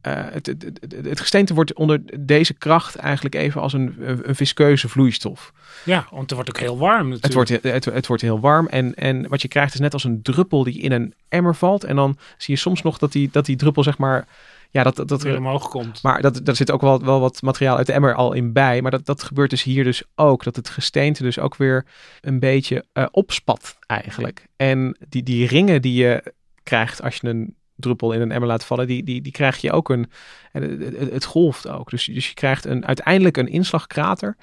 eh, 0.00 0.12
het, 0.30 0.46
het, 0.46 0.64
het, 0.80 1.06
het 1.06 1.20
gesteente 1.20 1.54
wordt 1.54 1.74
onder 1.74 2.00
deze 2.20 2.54
kracht 2.54 2.96
eigenlijk 2.96 3.34
even 3.34 3.60
als 3.60 3.72
een, 3.72 3.94
een 3.98 4.34
viskeuze 4.34 4.88
vloeistof. 4.88 5.52
Ja, 5.84 6.06
want 6.10 6.22
het 6.22 6.32
wordt 6.32 6.48
ook 6.48 6.58
heel 6.58 6.78
warm 6.78 7.08
natuurlijk. 7.08 7.24
Het 7.24 7.34
wordt, 7.34 7.62
het, 7.62 7.84
het 7.84 8.06
wordt 8.06 8.22
heel 8.22 8.40
warm. 8.40 8.66
En, 8.66 8.94
en 8.94 9.28
wat 9.28 9.42
je 9.42 9.48
krijgt 9.48 9.74
is 9.74 9.80
net 9.80 9.92
als 9.92 10.04
een 10.04 10.22
druppel 10.22 10.64
die 10.64 10.80
in 10.80 10.92
een 10.92 11.14
emmer 11.28 11.54
valt. 11.54 11.84
En 11.84 11.96
dan 11.96 12.16
zie 12.36 12.54
je 12.54 12.60
soms 12.60 12.82
nog 12.82 12.98
dat 12.98 13.12
die, 13.12 13.28
dat 13.32 13.46
die 13.46 13.56
druppel, 13.56 13.82
zeg 13.82 13.98
maar. 13.98 14.26
Ja, 14.72 14.82
dat, 14.82 14.96
dat, 14.96 15.08
dat, 15.08 15.22
weer 15.22 15.36
omhoog 15.36 15.68
komt. 15.68 16.02
maar 16.02 16.22
dat, 16.22 16.40
daar 16.44 16.56
zit 16.56 16.70
ook 16.70 16.80
wel, 16.80 17.04
wel 17.04 17.20
wat 17.20 17.42
materiaal 17.42 17.76
uit 17.76 17.86
de 17.86 17.92
emmer 17.92 18.14
al 18.14 18.32
in 18.32 18.52
bij. 18.52 18.82
Maar 18.82 18.90
dat, 18.90 19.06
dat 19.06 19.22
gebeurt 19.22 19.50
dus 19.50 19.62
hier 19.62 19.84
dus 19.84 20.02
ook. 20.14 20.44
Dat 20.44 20.56
het 20.56 20.68
gesteente 20.68 21.22
dus 21.22 21.38
ook 21.38 21.56
weer 21.56 21.86
een 22.20 22.38
beetje 22.38 22.84
eh, 22.92 23.06
opspat 23.10 23.78
eigenlijk. 23.86 24.46
En 24.56 24.96
die, 25.08 25.22
die 25.22 25.46
ringen 25.46 25.82
die 25.82 25.94
je 25.94 26.32
krijgt 26.62 27.02
als 27.02 27.16
je 27.16 27.28
een 27.28 27.54
druppel 27.80 28.12
in 28.12 28.20
een 28.20 28.32
emmer 28.32 28.48
laat 28.48 28.64
vallen, 28.64 28.86
die, 28.86 29.02
die, 29.04 29.20
die 29.22 29.32
krijg 29.32 29.56
je 29.56 29.72
ook 29.72 29.88
een... 29.88 30.10
en 30.52 30.80
Het, 31.12 31.24
golft 31.24 31.68
ook. 31.68 31.90
Dus, 31.90 32.04
dus 32.04 32.28
je 32.28 32.34
krijgt 32.34 32.64
een, 32.64 32.86
uiteindelijk 32.86 33.36
een 33.36 33.48
inslagkrater. 33.48 34.36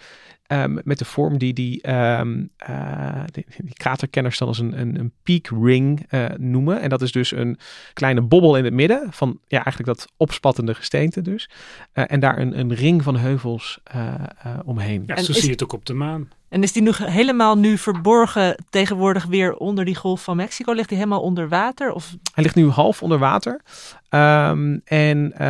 ehm, 0.48 0.78
met 0.84 0.98
de 1.00 1.06
vorm 1.06 1.38
die 1.38 1.54
die, 1.54 1.82
ehm, 1.82 2.46
eh, 2.58 3.24
die, 3.32 3.46
die 3.58 3.74
kraterkenners 3.74 4.38
dan 4.38 4.48
als 4.48 4.60
een, 4.60 4.80
een, 4.80 5.00
een 5.00 5.12
peak 5.24 5.48
ring 5.64 6.06
eh, 6.10 6.26
noemen. 6.38 6.82
En 6.82 6.90
dat 6.90 7.02
is 7.02 7.12
dus 7.12 7.32
een 7.32 7.58
kleine 7.94 8.22
bobbel 8.22 8.56
in 8.58 8.64
het 8.66 8.74
midden 8.74 9.08
van 9.12 9.40
ja, 9.48 9.64
eigenlijk 9.66 9.86
dat 10.00 10.08
opspattende 10.18 10.74
gesteente 10.74 11.22
dus. 11.22 11.50
Eh, 11.92 12.04
en 12.08 12.20
daar 12.20 12.38
een, 12.40 12.60
een 12.60 12.74
ring 12.74 13.04
van 13.04 13.18
heuvels 13.18 13.80
eh, 13.84 14.14
eh, 14.44 14.60
omheen. 14.66 15.04
Ja, 15.08 15.16
En 15.16 15.24
zo 15.24 15.32
is- 15.32 15.38
zie 15.38 15.46
je 15.46 15.52
het 15.52 15.64
ook 15.64 15.74
op 15.74 15.86
de 15.86 15.94
maan. 15.94 16.30
En 16.50 16.64
is 16.64 16.72
die 16.72 16.82
nu 16.82 16.92
helemaal 16.96 17.58
nu 17.58 17.78
verborgen 17.78 18.64
tegenwoordig 18.70 19.26
weer 19.26 19.56
onder 19.56 19.86
die 19.86 19.96
golf 19.96 20.24
van 20.24 20.36
Mexico? 20.36 20.74
Ligt 20.74 20.90
die 20.90 20.98
helemaal 20.98 21.22
onder 21.22 21.50
water? 21.50 21.92
Of 21.92 22.16
Hij 22.34 22.44
ligt 22.44 22.56
nu 22.56 22.70
half 22.70 23.02
onder 23.04 23.18
water. 23.18 23.62
Ehm, 24.10 24.78
en 24.86 25.34
eh, 25.34 25.48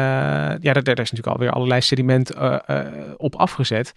ja, 0.62 0.74
daar, 0.74 0.84
daar 0.84 1.00
is 1.00 1.12
natuurlijk 1.12 1.28
alweer 1.28 1.52
allerlei 1.52 1.82
sediment 1.82 2.30
eh, 2.32 2.58
eh, 2.66 2.88
op 3.18 3.36
afgezet. 3.36 3.94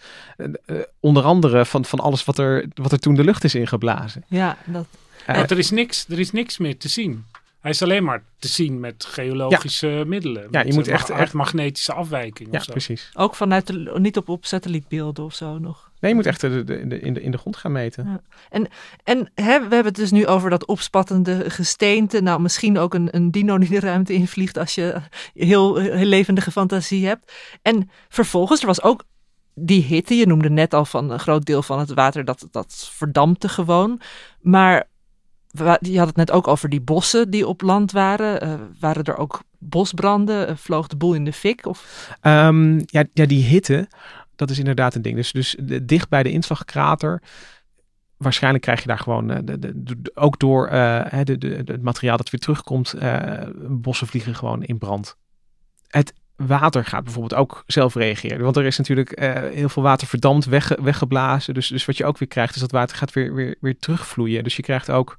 Onder 1.01 1.23
andere 1.23 1.65
van, 1.65 1.85
van 1.85 1.99
alles 2.01 2.25
wat 2.25 2.39
er, 2.39 2.67
wat 2.75 2.93
er 2.93 2.99
toen 2.99 3.15
de 3.15 3.25
lucht 3.25 3.45
is 3.45 3.55
ingeblazen. 3.55 4.25
ja, 4.29 4.57
dat, 4.65 4.87
Want 5.27 5.51
er 5.51 5.59
is, 5.59 5.71
niks, 5.71 6.07
er 6.09 6.19
is 6.19 6.33
niks 6.33 6.59
meer 6.59 6.79
te 6.79 6.89
zien. 6.89 7.25
Hij 7.61 7.71
is 7.71 7.83
alleen 7.83 8.05
maar 8.05 8.23
te 8.39 8.49
zien 8.49 8.81
met 8.81 9.05
geologische 9.09 10.03
middelen. 10.07 10.49
Ja, 10.51 10.61
je 10.61 10.67
met, 10.67 10.75
moet 10.75 10.89
echt- 10.89 11.11
echt- 11.11 11.33
magnetische 11.33 11.93
afwijking 11.93 12.49
ja, 12.53 12.59
of 12.59 12.65
zo. 12.65 12.71
precies. 12.71 13.11
ook 13.15 13.35
vanuit 13.35 13.67
de, 13.67 13.93
niet 13.99 14.17
op, 14.17 14.29
op 14.29 14.45
satellietbeelden 14.47 15.25
of 15.25 15.35
zo 15.35 15.59
nog. 15.59 15.90
Nee, 16.01 16.11
je 16.11 16.17
moet 16.17 16.27
echt 16.27 16.41
de, 16.41 16.65
de, 16.65 16.81
in, 16.81 16.89
de, 16.89 17.01
in, 17.01 17.15
de, 17.15 17.23
in 17.23 17.31
de 17.31 17.39
grond 17.39 17.57
gaan 17.57 17.73
meten. 17.73 18.23
En 19.05 19.31
hè, 19.35 19.59
we 19.59 19.75
hebben 19.75 19.85
het 19.85 19.97
dus 19.97 20.11
nu 20.11 20.27
over 20.27 20.51
dat 20.51 20.67
opspattende 20.67 21.51
gesteente. 21.51 22.21
Nou, 22.21 22.41
misschien 22.41 22.79
ook 22.79 22.95
een, 22.95 23.09
een 23.11 23.31
dino 23.31 23.59
die 23.59 23.69
de 23.69 23.81
ruimte 23.81 24.13
invliegt 24.13 24.59
als 24.59 24.75
je 24.75 25.01
heel, 25.35 25.77
heel 25.77 26.05
levendige 26.05 26.51
fantasie 26.51 27.07
hebt. 27.07 27.33
En 27.63 27.91
vervolgens, 28.09 28.61
er 28.61 28.67
was 28.67 28.83
ook 28.83 29.05
die 29.55 29.83
hitte. 29.83 30.15
Je 30.15 30.27
noemde 30.27 30.51
net 30.51 30.75
al 30.75 30.85
van 30.85 31.11
een 31.11 31.19
groot 31.19 31.45
deel 31.45 31.63
van 31.63 31.79
het 31.79 31.95
water, 31.95 32.25
dat, 32.25 32.49
dat 32.51 32.91
verdampte 32.93 33.49
gewoon. 33.49 34.01
Maar 34.41 34.89
je 35.81 35.99
had 35.99 36.07
het 36.07 36.17
net 36.17 36.31
ook 36.31 36.49
over 36.49 36.69
die 36.69 36.81
bossen 36.81 37.31
die 37.31 37.47
op 37.47 37.63
land 37.63 37.93
waren. 37.93 38.41
Eh, 38.41 38.55
waren 38.81 39.05
er 39.05 39.17
ook 39.17 39.43
bosbranden? 39.59 40.49
Eh, 40.49 40.57
vloog 40.57 40.87
de 40.87 40.97
boel 40.97 41.15
in 41.15 41.25
de 41.25 41.33
fik? 41.33 41.67
Of... 41.67 42.09
Ehm, 42.21 42.79
ja, 42.87 43.05
ja, 43.13 43.27
die 43.27 43.45
hitte, 43.45 43.89
dat 44.41 44.51
is 44.51 44.59
inderdaad 44.59 44.95
een 44.95 45.03
ding. 45.03 45.17
Dus, 45.17 45.33
dus 45.33 45.57
dicht 45.83 46.09
bij 46.09 46.23
de 46.23 46.31
inslagkrater, 46.31 47.23
waarschijnlijk 48.21 48.65
krijg 48.65 48.81
je 48.81 48.87
daar 48.87 48.99
gewoon, 48.99 49.31
eh, 49.31 49.39
de, 49.45 49.59
de, 49.83 50.11
ook 50.15 50.39
door 50.39 50.69
eh, 50.69 51.05
het 51.11 51.83
materiaal 51.83 52.17
dat 52.17 52.31
weer 52.31 52.41
terugkomt, 52.41 52.93
eh, 52.93 53.47
bossen 53.69 54.07
vliegen 54.07 54.35
gewoon 54.35 54.63
in 54.63 54.79
brand. 54.79 55.17
Het 55.89 56.13
water 56.37 56.85
gaat 56.85 57.05
bijvoorbeeld 57.05 57.41
ook 57.41 57.63
zelf 57.67 57.95
reageren. 57.95 58.41
Want 58.41 58.57
er 58.57 58.65
is 58.65 58.79
natuurlijk 58.79 59.19
heel 59.53 59.69
veel 59.69 59.83
water 59.83 60.07
verdampt, 60.07 60.45
wegge- 60.45 60.79
weggeblazen. 60.83 61.55
Dus, 61.55 61.69
dus 61.69 61.85
wat 61.85 61.97
je 61.97 62.05
ook 62.05 62.19
weer 62.19 62.29
krijgt, 62.29 62.55
is 62.55 62.61
dat 62.61 62.71
water 62.71 62.97
gaat 62.97 63.13
weer, 63.13 63.35
weer, 63.35 63.57
weer 63.61 63.79
terugvloeien. 63.79 64.45
Dus 64.45 64.57
je 64.57 64.63
krijgt 64.63 64.91
ook 64.91 65.17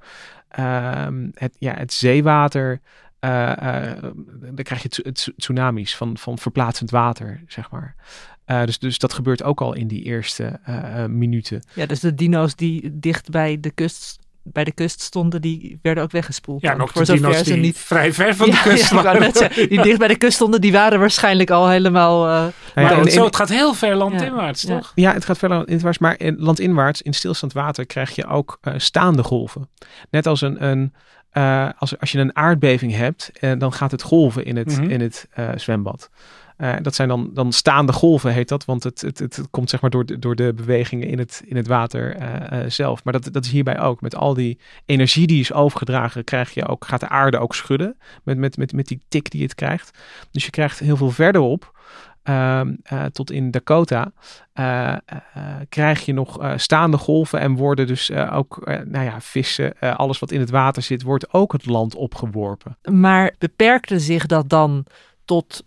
ehm, 0.48 1.28
het, 1.34 1.56
ja, 1.58 1.74
het 1.74 1.92
zeewater. 1.92 2.80
dan 3.20 4.62
krijg 4.62 4.82
je 4.82 4.88
tsu- 4.88 5.32
tsunamis 5.36 5.96
van, 5.96 6.18
van 6.18 6.38
verplaatsend 6.38 6.90
water, 6.90 7.42
zeg 7.46 7.70
maar. 7.70 7.94
Eh, 8.44 8.64
dus, 8.64 8.78
dus 8.78 8.98
dat 8.98 9.12
gebeurt 9.12 9.42
ook 9.42 9.60
al 9.60 9.74
in 9.74 9.88
die 9.88 10.02
eerste 10.02 10.58
eh, 10.64 11.02
eh, 11.04 11.10
minuten. 11.10 11.62
Ja, 11.74 11.86
dus 11.86 12.00
de 12.00 12.14
dino's 12.14 12.54
die 12.56 12.98
dicht 12.98 13.30
bij 13.30 13.60
de 13.60 13.70
kust 13.70 14.20
bij 14.44 14.64
de 14.64 14.72
kust 14.72 15.00
stonden, 15.00 15.40
die 15.40 15.78
werden 15.82 16.02
ook 16.02 16.10
weggespoeld. 16.10 16.60
Ja, 16.62 16.74
nog 16.74 16.92
voor 16.92 17.04
de 17.04 17.12
dino's 17.12 17.42
die 17.42 17.56
niet 17.56 17.78
vrij 17.78 18.12
ver 18.12 18.34
van 18.36 18.50
de 18.50 18.60
kust 18.62 18.90
ja, 18.90 19.02
waren. 19.02 19.32
zeggen, 19.32 19.68
die 19.68 19.82
dicht 19.82 19.98
bij 19.98 20.08
de 20.08 20.16
kust 20.16 20.34
stonden, 20.34 20.60
die 20.60 20.72
waren 20.72 20.98
waarschijnlijk 20.98 21.50
al 21.50 21.68
helemaal. 21.68 22.28
ja, 22.28 22.52
Maar 22.74 23.10
zo, 23.10 23.24
het 23.24 23.36
gaat 23.36 23.48
heel 23.48 23.74
ver 23.74 23.94
landinwaarts, 23.96 24.62
Ja. 24.62 24.76
toch? 24.78 24.92
Ja, 24.94 25.12
het 25.12 25.24
gaat 25.24 25.38
verder 25.38 25.56
landinwaarts, 25.56 25.98
maar 25.98 26.20
in, 26.20 26.36
landinwaarts, 26.38 27.02
in 27.02 27.12
stilstaand 27.14 27.52
water, 27.52 27.86
krijg 27.86 28.14
je 28.14 28.26
ook 28.26 28.58
eh, 28.60 28.74
staande 28.76 29.22
golven. 29.22 29.68
Net 30.10 30.26
als 30.26 30.40
een, 30.40 30.64
een 30.64 30.92
eh, 31.30 31.68
als, 31.78 31.98
als 31.98 32.12
je 32.12 32.18
een 32.18 32.36
aardbeving 32.36 32.94
hebt, 32.94 33.30
dan 33.58 33.72
gaat 33.72 33.90
het 33.90 34.02
golven 34.02 34.44
in 34.44 34.56
het, 34.56 34.76
Mhm. 34.78 34.90
in 34.90 35.00
het 35.00 35.28
eh, 35.30 35.48
zwembad. 35.56 36.10
Eh, 36.62 36.74
dat 36.82 36.94
zijn 36.94 37.08
dan, 37.08 37.30
dan 37.32 37.52
staande 37.52 37.92
golven, 37.92 38.32
heet 38.32 38.48
dat, 38.48 38.64
want 38.64 38.82
het, 38.82 39.00
het, 39.00 39.18
het, 39.18 39.40
komt 39.50 39.70
zeg 39.70 39.80
maar 39.80 39.90
door 39.90 40.04
de, 40.04 40.18
door 40.18 40.34
de 40.34 40.52
bewegingen 40.54 41.08
in 41.08 41.18
het, 41.18 41.42
in 41.46 41.56
het 41.56 41.66
water 41.66 42.16
eh, 42.16 42.60
eh, 42.60 42.70
zelf. 42.70 43.04
Maar 43.04 43.12
dat, 43.12 43.32
dat 43.32 43.44
is 43.44 43.50
hierbij 43.50 43.80
ook. 43.80 44.00
Met 44.00 44.16
al 44.16 44.34
die 44.34 44.58
energie 44.86 45.26
die 45.26 45.40
is 45.40 45.52
overgedragen, 45.52 46.24
krijg 46.24 46.54
je 46.54 46.66
ook, 46.66 46.84
gaat 46.84 47.00
de 47.00 47.08
aarde 47.08 47.38
ook 47.38 47.54
schudden 47.54 47.96
met, 48.22 48.38
met, 48.38 48.56
met, 48.56 48.72
met 48.72 48.86
die 48.86 49.00
tik 49.08 49.30
die 49.30 49.42
het 49.42 49.54
krijgt. 49.54 49.98
Dus 50.30 50.44
je 50.44 50.50
krijgt 50.50 50.78
heel 50.78 50.96
veel 50.96 51.10
verderop, 51.10 51.78
ehm, 52.22 52.74
eh, 52.82 53.04
tot 53.04 53.30
in 53.30 53.50
Dakota, 53.50 54.12
krijg 55.68 56.04
je 56.04 56.12
nog 56.12 56.52
staande 56.56 56.96
golven 56.96 57.40
en 57.40 57.56
worden 57.56 57.86
dus 57.86 58.12
ook, 58.12 58.60
nou 58.64 59.04
ja, 59.04 59.20
vissen, 59.20 59.78
alles 59.78 60.18
wat 60.18 60.30
in 60.30 60.40
het 60.40 60.50
water 60.50 60.82
zit, 60.82 61.02
wordt 61.02 61.32
ook 61.32 61.52
het 61.52 61.66
land 61.66 61.94
opgeworpen. 61.94 62.78
maar 62.90 63.34
beperkte 63.38 64.00
zich 64.00 64.26
dat 64.26 64.48
dan 64.48 64.86
tot 65.24 65.64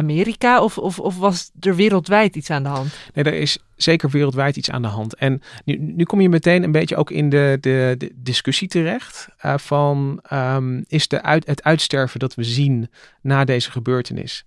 Amerika 0.00 0.62
of, 0.62 0.78
of, 0.78 0.98
of 0.98 1.18
was 1.18 1.50
er 1.60 1.76
wereldwijd 1.76 2.36
iets 2.36 2.50
aan 2.50 2.62
de 2.62 2.68
hand? 2.68 2.96
Nee, 3.14 3.24
er 3.24 3.34
is 3.34 3.58
zeker 3.76 4.10
wereldwijd 4.10 4.56
iets 4.56 4.70
aan 4.70 4.82
de 4.82 4.88
hand. 4.88 5.14
En 5.14 5.42
nu, 5.64 5.76
nu 5.76 6.04
kom 6.04 6.20
je 6.20 6.28
meteen 6.28 6.62
een 6.62 6.72
beetje 6.72 6.96
ook 6.96 7.10
in 7.10 7.28
de, 7.28 7.58
de, 7.60 8.10
discussie 8.14 8.68
terecht 8.68 9.28
eh, 9.38 9.58
van 9.58 10.20
ehm, 10.22 10.82
is 10.86 11.08
de 11.08 11.22
uit, 11.22 11.46
het 11.46 11.62
uitsterven 11.62 12.20
dat 12.20 12.34
we 12.34 12.44
zien 12.44 12.90
na 13.20 13.44
deze 13.44 13.70
gebeurtenis, 13.70 14.44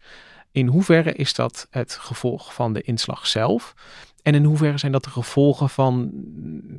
in 0.51 0.67
hoeverre 0.67 1.13
is 1.13 1.33
dat 1.33 1.67
het 1.69 1.93
gevolg 1.93 2.53
van 2.53 2.73
de 2.73 2.81
inslag 2.81 3.27
zelf? 3.27 3.73
En 4.21 4.35
in 4.35 4.43
hoeverre 4.43 4.77
zijn 4.77 4.91
dat 4.91 5.03
de 5.03 5.09
gevolgen 5.09 5.69
van 5.69 6.11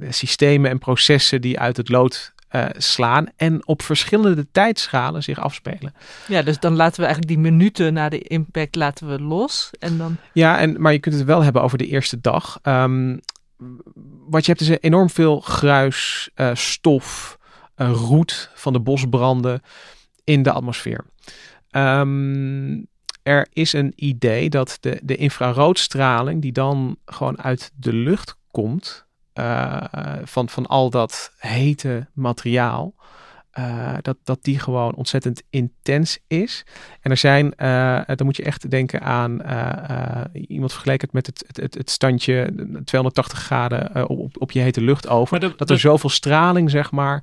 eh, 0.01 0.11
systemen 0.11 0.71
en 0.71 0.79
processen 0.79 1.41
die 1.41 1.59
uit 1.59 1.77
het 1.77 1.89
lood 1.89 2.34
eh, 2.55 2.67
slaan 2.77 3.27
en 3.37 3.67
op 3.67 3.83
verschillende 3.83 4.47
tijdschalen 4.53 5.23
zich 5.23 5.39
afspelen? 5.39 5.95
Ja, 6.29 6.43
dus 6.43 6.59
dan 6.59 6.77
laten 6.77 7.01
we 7.01 7.07
eigenlijk 7.07 7.35
die 7.35 7.51
minuten 7.51 7.93
na 7.93 8.09
de 8.09 8.19
impact 8.19 8.75
laten 8.75 9.09
we 9.09 9.21
los. 9.21 9.71
En 9.79 9.99
dan, 9.99 10.17
Ja, 10.33 10.59
en, 10.59 10.81
maar 10.81 10.93
je 10.93 10.99
kunt 10.99 11.15
het 11.15 11.25
wel 11.25 11.43
hebben 11.43 11.63
over 11.63 11.79
de 11.79 11.87
eerste 11.87 12.21
dag. 12.21 12.59
Ehm, 12.63 13.17
wat 14.29 14.45
je 14.47 14.53
hebt 14.53 14.61
is 14.61 14.77
enorm 14.81 15.11
veel 15.11 15.41
gruis, 15.41 16.31
eh, 16.35 16.51
stof, 16.55 17.39
eh, 17.75 17.91
roet 17.91 18.51
van 18.55 18.73
de 18.73 18.81
bosbranden 18.81 19.63
in 20.25 20.43
de 20.43 20.53
atmosfeer. 20.53 21.05
Ehm, 21.71 22.83
er 23.23 23.47
is 23.53 23.73
een 23.73 23.93
idee 23.97 24.51
dat 24.51 24.77
de, 24.81 25.01
de 25.03 25.17
infraroodstraling 25.17 26.43
die 26.43 26.53
dan 26.53 26.97
gewoon 27.05 27.43
uit 27.43 27.73
de 27.77 27.93
lucht 27.93 28.37
komt, 28.51 29.07
van, 30.25 30.49
van 30.49 30.67
al 30.67 30.91
dat 30.91 31.33
hete 31.39 32.07
materiaal, 32.13 32.95
eh, 33.55 33.95
dat, 34.03 34.17
dat 34.25 34.39
die 34.43 34.59
gewoon 34.59 34.95
ontzettend 34.95 35.43
intens 35.51 36.19
is. 36.27 36.67
En 37.01 37.11
er 37.11 37.17
zijn, 37.17 37.55
eh, 37.55 38.01
dan 38.07 38.27
moet 38.27 38.37
je 38.37 38.43
echt 38.43 38.71
denken 38.71 39.03
aan 39.03 39.43
eh, 39.43 40.21
eh, 40.23 40.47
iemand 40.49 40.73
vergeleken 40.73 41.05
het 41.05 41.15
met 41.15 41.27
het, 41.27 41.61
het, 41.63 41.75
het, 41.75 41.91
standje 41.91 42.55
280 42.85 43.39
graden 43.39 43.95
eh, 43.95 44.05
op, 44.09 44.41
op 44.41 44.51
je 44.51 44.61
hete 44.61 44.81
lucht 44.81 45.09
over. 45.09 45.57
Dat 45.57 45.71
er 45.71 45.79
zoveel 45.79 46.11
straling, 46.11 46.71
zeg 46.71 46.91
maar, 46.91 47.23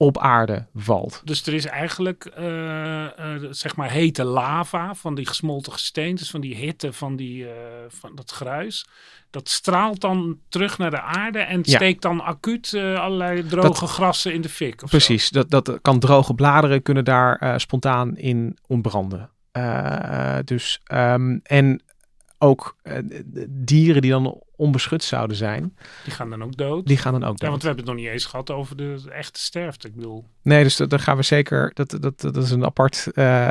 op 0.00 0.18
aarde 0.18 0.66
valt. 0.74 1.20
Dus 1.24 1.46
er 1.46 1.54
is 1.54 1.64
eigenlijk, 1.64 2.24
eh, 2.24 3.04
eh, 3.04 3.42
zeg 3.50 3.76
maar, 3.76 3.90
hete 3.90 4.24
lava 4.24 4.94
van 4.94 5.14
die 5.14 5.26
gesmolten 5.26 5.72
gesteentes, 5.72 6.30
van 6.30 6.40
die 6.40 6.54
hitte, 6.54 6.92
van, 6.92 7.16
die, 7.16 7.46
eh, 7.46 7.52
van 7.88 8.14
dat 8.14 8.30
gruis. 8.30 8.86
Dat 9.30 9.48
straalt 9.48 10.00
dan 10.00 10.38
terug 10.48 10.78
naar 10.78 10.90
de 10.90 11.00
aarde 11.00 11.38
en 11.38 11.60
Ja. 11.62 11.76
steekt 11.76 12.02
dan 12.02 12.20
acuut 12.20 12.74
allerlei 12.74 13.46
droge 13.46 13.86
grassen 13.86 14.32
in 14.32 14.40
de 14.40 14.48
fik. 14.48 14.74
Of 14.74 14.90
zo. 14.90 14.96
Precies, 14.96 15.30
dat, 15.30 15.50
dat 15.50 15.78
kan 15.82 15.98
droge 15.98 16.34
bladeren 16.34 16.82
kunnen 16.82 17.04
daar 17.04 17.60
spontaan 17.60 18.16
in 18.16 18.58
ontbranden. 18.66 19.30
Dus, 20.44 20.80
ehm, 20.84 21.38
en 21.42 21.82
ook 22.38 22.76
eh, 22.82 22.94
dieren 23.48 24.02
die 24.02 24.10
dan 24.10 24.40
onbeschut 24.56 25.04
zouden 25.04 25.36
zijn, 25.36 25.76
Die 26.04 26.12
gaan 26.12 26.30
dan 26.30 26.42
ook 26.42 26.56
dood. 26.56 26.86
die 26.86 26.96
gaan 26.96 27.12
dan 27.12 27.24
ook 27.24 27.28
Ja, 27.38 27.38
dood. 27.38 27.48
want 27.50 27.60
we 27.62 27.66
hebben 27.68 27.84
het 27.86 27.94
nog 27.94 28.04
niet 28.04 28.12
eens 28.12 28.24
gehad 28.24 28.50
over 28.50 28.76
de 28.76 29.00
echte 29.12 29.40
sterfte. 29.40 29.88
Ik 29.88 29.94
bedoel, 29.94 30.24
Nee, 30.42 30.62
dus 30.62 30.76
dat, 30.76 30.90
daar 30.90 31.00
gaan 31.00 31.16
we 31.16 31.22
zeker. 31.22 31.70
Dat, 31.74 31.96
dat, 32.00 32.20
dat 32.20 32.36
is 32.36 32.50
een 32.50 32.64
apart. 32.64 33.06
eh, 33.14 33.50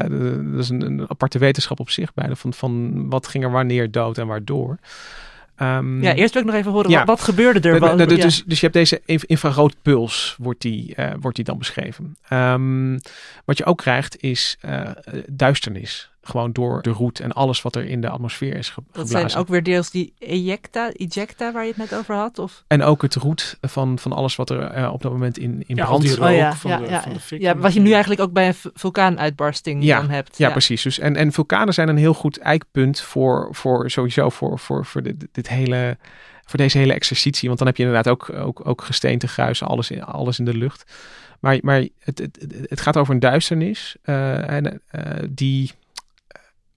dat 0.51 0.59
is 0.59 0.69
een, 0.69 0.81
een 0.81 1.09
aparte 1.09 1.39
wetenschap 1.39 1.79
op 1.79 1.89
zich 1.89 2.13
bijna. 2.13 2.35
Van, 2.35 2.53
van 2.53 3.09
wat 3.09 3.27
ging 3.27 3.43
er 3.43 3.51
wanneer 3.51 3.91
dood 3.91 4.17
en 4.17 4.27
waardoor. 4.27 4.77
Ehm, 5.55 6.01
ja, 6.03 6.13
eerst 6.13 6.33
wil 6.33 6.41
ik 6.41 6.47
nog 6.47 6.57
even 6.57 6.71
horen, 6.71 6.89
Ja. 6.91 6.97
wat, 6.97 7.07
wat 7.07 7.21
gebeurde 7.21 7.59
er? 7.69 7.73
de- 7.73 7.79
de- 7.79 7.95
Wat- 7.95 8.09
de- 8.09 8.15
ja. 8.15 8.23
dus, 8.23 8.43
dus 8.45 8.55
je 8.59 8.65
hebt 8.65 8.73
deze 8.77 9.01
inf- 9.05 9.23
infraroodpuls, 9.23 10.35
wordt 10.39 10.61
die, 10.61 10.95
eh, 10.95 11.13
wordt 11.19 11.35
die 11.35 11.45
dan 11.45 11.57
beschreven. 11.57 12.17
Ehm, 12.29 12.99
wat 13.45 13.57
je 13.57 13.65
ook 13.65 13.77
krijgt 13.77 14.21
is 14.21 14.57
eh, 14.61 14.89
duisternis. 15.29 16.11
Gewoon 16.27 16.51
door 16.51 16.81
de 16.81 16.89
roet 16.89 17.19
en 17.19 17.31
alles 17.31 17.61
wat 17.61 17.75
er 17.75 17.85
in 17.85 18.01
de 18.01 18.09
atmosfeer 18.09 18.55
is 18.55 18.69
ge- 18.69 18.81
dat 18.91 19.01
geblazen. 19.05 19.29
zijn 19.29 19.41
ook 19.43 19.47
weer 19.49 19.63
deels 19.63 19.89
die 19.91 20.13
ejecta, 20.19 20.91
ejecta 20.93 21.51
waar 21.51 21.63
je 21.63 21.67
het 21.69 21.77
net 21.77 21.95
over 21.95 22.15
had? 22.15 22.39
Of? 22.39 22.63
En 22.67 22.83
ook 22.83 23.01
het 23.01 23.15
roet 23.15 23.57
van, 23.61 23.99
van 23.99 24.11
alles 24.13 24.35
wat 24.35 24.49
er 24.49 24.61
eh, 24.61 24.93
op 24.93 25.01
dat 25.01 25.11
moment 25.11 25.37
in, 25.37 25.63
in 25.67 25.75
Ja, 25.75 25.85
brand 25.85 26.03
is. 26.03 26.19
Oh 26.19 26.31
ja, 26.35 26.55
van 26.55 26.71
ja, 26.71 26.77
de- 26.77 26.83
ja, 26.89 27.01
van 27.01 27.09
de 27.11 27.17
ja. 27.17 27.21
fik 27.23 27.41
ja, 27.41 27.57
wat 27.57 27.73
je 27.73 27.79
nu 27.79 27.91
eigenlijk 27.91 28.21
ook 28.21 28.31
bij 28.33 28.47
een 28.47 28.71
vulkaanuitbarsting 28.73 29.83
Ja, 29.83 29.99
dan 30.01 30.09
hebt. 30.09 30.37
Ja, 30.37 30.49
precies. 30.51 30.81
Dus 30.81 30.99
en, 30.99 31.15
en 31.15 31.31
vulkanen 31.31 31.73
zijn 31.73 31.89
een 31.89 31.97
heel 31.97 32.13
goed 32.13 32.37
eikpunt 32.37 32.99
voor, 33.01 33.47
voor 33.51 33.89
sowieso 33.91 34.29
voor, 34.29 34.59
voor, 34.59 34.85
voor 34.85 35.03
dit, 35.03 35.27
dit 35.31 35.49
hele, 35.49 35.97
voor 36.45 36.59
deze 36.59 36.77
hele 36.77 36.93
exercitie. 36.93 37.47
Want 37.47 37.59
dan 37.59 37.67
heb 37.67 37.77
je 37.77 37.83
inderdaad 37.83 38.13
ook, 38.13 38.29
ook, 38.33 38.67
ook 38.67 38.81
gesteente, 38.83 39.27
gruis, 39.27 39.63
alles 39.63 39.91
in, 39.91 40.03
alles 40.03 40.39
in 40.39 40.45
de 40.45 40.53
lucht. 40.57 40.91
Maar, 41.39 41.57
maar 41.61 41.75
het, 41.99 42.19
het, 42.19 42.37
het- 42.41 42.69
het 42.69 42.81
gaat 42.81 42.97
over 42.97 43.13
een 43.13 43.19
duisternis 43.19 43.95
eh, 44.01 44.49
en, 44.49 44.81
eh, 44.87 45.01
die, 45.29 45.71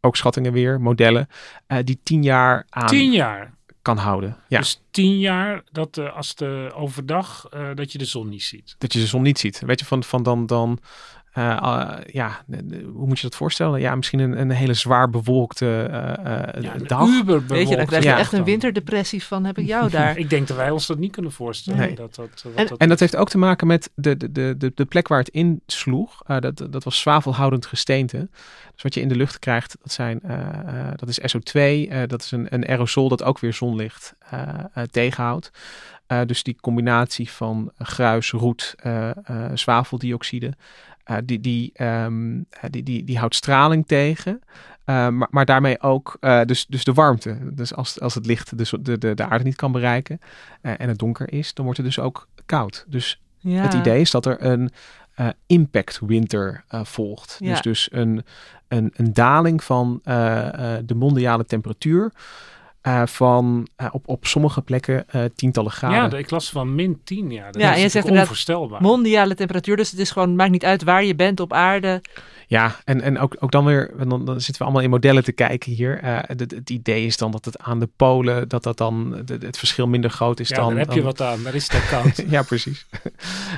ook 0.01 0.17
schattingen 0.17 0.53
weer, 0.53 0.81
modellen, 0.81 1.29
eh, 1.67 1.79
die 1.85 2.01
tien 2.03 2.23
jaar 2.23 2.67
aan 2.69 2.87
tien 2.87 3.13
jaar. 3.13 3.55
kan 3.83 3.97
houden. 3.97 4.37
Ja, 4.49 4.59
Dus 4.59 4.83
tien 4.91 5.19
jaar 5.19 5.63
dat 5.73 5.97
eh, 5.99 6.17
als 6.17 6.35
de 6.35 6.71
overdag 6.75 7.47
eh, 7.51 7.69
dat 7.75 7.93
je 7.93 7.99
de 7.99 8.05
zon 8.05 8.29
niet 8.29 8.43
ziet. 8.43 8.75
dat 8.79 8.93
je 8.93 8.99
de 8.99 9.07
zon 9.07 9.23
niet 9.23 9.39
ziet. 9.39 9.61
Weet 9.67 9.81
je, 9.81 9.87
van, 9.87 10.05
van 10.05 10.23
dan, 10.23 10.47
dan 10.47 10.79
eh, 11.33 11.51
eh, 11.51 11.99
ja, 12.13 12.45
hoe 12.95 13.07
moet 13.07 13.17
je 13.19 13.23
dat 13.29 13.37
voorstellen? 13.37 13.81
Ja, 13.81 13.95
misschien 13.95 14.19
een, 14.19 14.41
een 14.41 14.51
hele 14.51 14.75
zwaar 14.75 15.11
bewolkte 15.11 15.67
eh, 15.91 16.09
eh, 16.57 16.63
Ja, 16.63 16.75
een 16.75 16.87
dag. 16.87 17.25
Weet 17.47 17.69
je, 17.69 17.77
dan 17.77 17.87
krijg 17.87 18.03
je 18.03 18.09
Ja. 18.09 18.19
echt 18.19 18.33
een 18.33 18.45
winterdepressie 18.45 19.23
van, 19.25 19.45
heb 19.45 19.59
ik 19.59 19.67
jou 19.67 19.91
daar. 20.01 20.19
Ik 20.19 20.31
denk 20.31 20.49
dat 20.49 20.57
wij 20.57 20.71
ons 20.71 20.87
dat 20.87 20.99
niet 20.99 21.13
kunnen 21.13 21.33
voorstellen. 21.33 21.81
Nee. 21.81 21.95
Dat, 21.95 22.15
dat, 22.15 22.43
wat 22.43 22.53
En- 22.55 22.67
dat 22.67 22.79
En 22.79 22.89
dat 22.89 23.01
heeft 23.01 23.17
ook 23.17 23.29
te 23.29 23.39
maken 23.39 23.67
met 23.67 23.91
de, 23.95 24.17
de, 24.17 24.33
de, 24.33 24.55
de, 24.59 24.73
de 24.75 24.85
plek 24.85 25.09
waar 25.09 25.19
het 25.19 25.29
insloeg. 25.29 26.23
Eh 26.27 26.39
dat, 26.41 26.67
dat 26.71 26.85
was 26.85 27.01
zwavelhoudend 27.01 27.67
gesteente. 27.67 28.29
Dus 28.75 28.83
wat 28.83 28.95
je 28.95 29.01
in 29.01 29.09
de 29.09 29.17
lucht 29.17 29.39
krijgt, 29.39 29.77
dat, 29.83 29.93
zijn, 29.93 30.21
dat 30.97 31.09
is 31.09 31.21
SO2. 31.21 31.53
eh, 31.53 31.99
dat 32.07 32.23
is 32.23 32.31
een, 32.31 32.47
een 32.55 32.67
aerosol 32.67 33.09
dat 33.09 33.23
ook 33.23 33.39
weer 33.39 33.53
zonlicht 33.53 34.15
eh, 34.31 34.49
eh, 34.75 34.85
tegenhoudt. 34.91 35.51
Eh, 36.07 36.21
dus 36.27 36.43
die 36.43 36.57
combinatie 36.61 37.31
van 37.31 37.73
gruis, 37.79 38.31
roet, 38.31 38.75
eh, 38.79 39.09
eh, 39.11 39.51
zwaveldioxide, 39.55 40.53
die, 41.25 41.41
die, 41.41 41.71
ehm, 41.75 42.37
eh, 42.51 42.71
die, 42.71 42.83
die, 42.83 43.05
die 43.05 43.19
houdt 43.19 43.35
straling 43.35 43.87
tegen. 43.87 44.41
Eh, 44.85 45.09
maar, 45.09 45.29
maar 45.31 45.45
daarmee 45.45 45.81
ook 45.83 46.17
eh, 46.21 46.41
dus, 46.45 46.67
dus 46.67 46.85
de 46.85 46.93
warmte. 46.93 47.39
Dus 47.55 47.75
als, 47.75 48.01
als 48.01 48.15
het 48.15 48.27
licht 48.27 48.59
de, 48.59 48.65
zo- 48.65 48.83
de, 48.83 48.99
de, 48.99 49.15
de 49.15 49.25
aarde 49.25 49.45
niet 49.45 49.57
kan 49.57 49.73
bereiken 49.73 50.19
eh, 50.61 50.73
en 50.79 50.89
het 50.89 50.99
donker 50.99 51.33
is, 51.33 51.55
dan 51.55 51.65
wordt 51.65 51.81
het 51.81 51.87
dus 51.95 51.99
ook 51.99 52.29
koud. 52.47 52.85
Dus 52.89 53.21
Ja. 53.39 53.63
het 53.63 53.73
idee 53.75 54.01
is 54.01 54.11
dat 54.11 54.27
er 54.27 54.45
een 54.45 54.71
eh, 55.15 55.29
impact 55.47 56.01
winter 56.07 56.65
eh, 56.69 56.85
volgt. 56.85 57.37
Ja. 57.41 57.51
Dus, 57.51 57.61
dus 57.63 57.89
een, 57.93 58.25
een, 58.69 58.91
een 58.97 59.13
daling 59.13 59.65
van 59.65 60.01
eh, 60.05 60.77
eh, 60.77 60.83
de 60.85 60.95
mondiale 60.95 61.45
temperatuur. 61.45 62.13
Eh, 62.81 63.03
van 63.07 63.69
eh, 63.77 63.87
op, 63.93 64.09
op 64.09 64.27
sommige 64.27 64.63
plekken 64.63 65.09
eh, 65.09 65.25
tientallen 65.35 65.71
graden. 65.73 65.97
Ja, 65.97 66.09
de- 66.09 66.19
ik 66.19 66.31
las 66.31 66.51
van 66.51 66.75
min 66.75 67.01
10. 67.05 67.31
Ja, 67.31 67.51
dat 67.51 67.61
Ja, 67.63 67.71
is 67.71 67.77
en 67.77 67.83
je 67.83 67.89
zegt 67.89 68.11
onvoorstelbaar. 68.11 68.83
Mondiale 68.83 69.35
temperatuur, 69.35 69.77
dus 69.77 69.91
het 69.91 70.01
is 70.01 70.11
gewoon, 70.11 70.37
maakt 70.37 70.51
niet 70.51 70.65
uit 70.65 70.83
waar 70.83 71.05
je 71.05 71.15
bent 71.15 71.41
op 71.41 71.53
aarde. 71.53 72.03
Ja, 72.47 72.77
en, 72.85 73.01
en 73.01 73.19
ook, 73.19 73.37
ook 73.41 73.51
dan 73.51 73.65
weer, 73.65 73.91
dan, 73.99 74.25
dan 74.25 74.41
zitten 74.41 74.55
we 74.59 74.65
allemaal 74.65 74.83
in 74.83 74.91
modellen 74.91 75.25
te 75.25 75.33
kijken 75.33 75.73
hier. 75.73 75.99
Eh, 76.03 76.19
het, 76.21 76.41
het 76.41 76.71
idee 76.71 77.07
is 77.07 77.17
dan 77.17 77.31
dat 77.31 77.45
het 77.45 77.59
aan 77.59 77.79
de 77.79 77.89
polen, 77.97 78.49
dat 78.49 78.63
dat 78.63 78.77
dan 78.79 79.23
de- 79.25 79.39
het 79.41 79.59
verschil 79.59 79.87
minder 79.89 80.11
groot 80.11 80.41
is 80.41 80.49
ja, 80.49 80.57
dan... 80.57 80.69
daar 80.69 80.79
heb 80.79 80.89
je 80.89 80.95
dan- 80.95 81.05
wat 81.05 81.21
aan. 81.21 81.43
Daar 81.43 81.55
is 81.55 81.73
het 81.73 81.89
koud. 81.89 82.23
ja, 82.31 82.43
precies. 82.43 82.87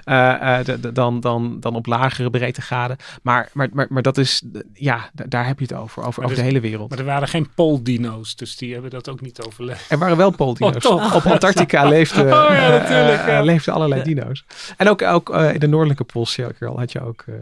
Eh, 0.05 0.59
eh, 0.59 0.65
de- 0.65 0.81
de- 0.81 0.93
dan, 0.93 1.21
dan, 1.21 1.61
dan 1.61 1.75
op 1.75 1.87
lagere 1.87 2.31
breedtegraden. 2.31 2.97
Maar, 3.23 3.51
maar, 3.53 3.69
maar, 3.73 3.87
maar 3.91 4.03
dat 4.03 4.19
is, 4.19 4.43
ja, 4.75 5.11
da- 5.13 5.25
daar 5.29 5.47
heb 5.47 5.59
je 5.59 5.65
het 5.65 5.75
over, 5.75 6.03
over, 6.03 6.23
over 6.23 6.29
dus- 6.29 6.37
de 6.37 6.43
hele 6.51 6.61
wereld. 6.61 6.91
maar 6.91 6.99
er 6.99 7.05
waren 7.05 7.29
geen 7.29 7.49
pooldino's, 7.55 8.37
dus 8.37 8.57
die 8.57 8.73
hebben 8.73 8.91
dat 8.91 9.09
ook 9.09 9.12
niet 9.21 9.41
overleefd. 9.41 9.91
Er 9.91 9.99
waren 9.99 10.17
wel 10.17 10.31
pooldino's. 10.31 10.87
Oh? 10.87 11.15
Op 11.15 11.25
Antarctica 11.27 11.85
leefden, 11.89 12.25
Oh, 12.45 12.49
ja, 12.51 12.69
natuurlijk, 12.69 13.21
eh, 13.21 13.27
ja. 13.27 13.39
eh, 13.39 13.45
leefden 13.45 13.75
allerlei 13.75 14.03
dino's. 14.03 14.45
En 14.77 14.89
ook, 14.89 15.03
ook 15.03 15.31
eh, 15.31 15.55
in 15.55 15.61
de 15.61 15.67
noordelijke 15.67 16.05
poolcirkel 16.05 16.79
had 16.79 16.93
je 16.93 17.01
ook... 17.07 17.25
eh, 17.27 17.35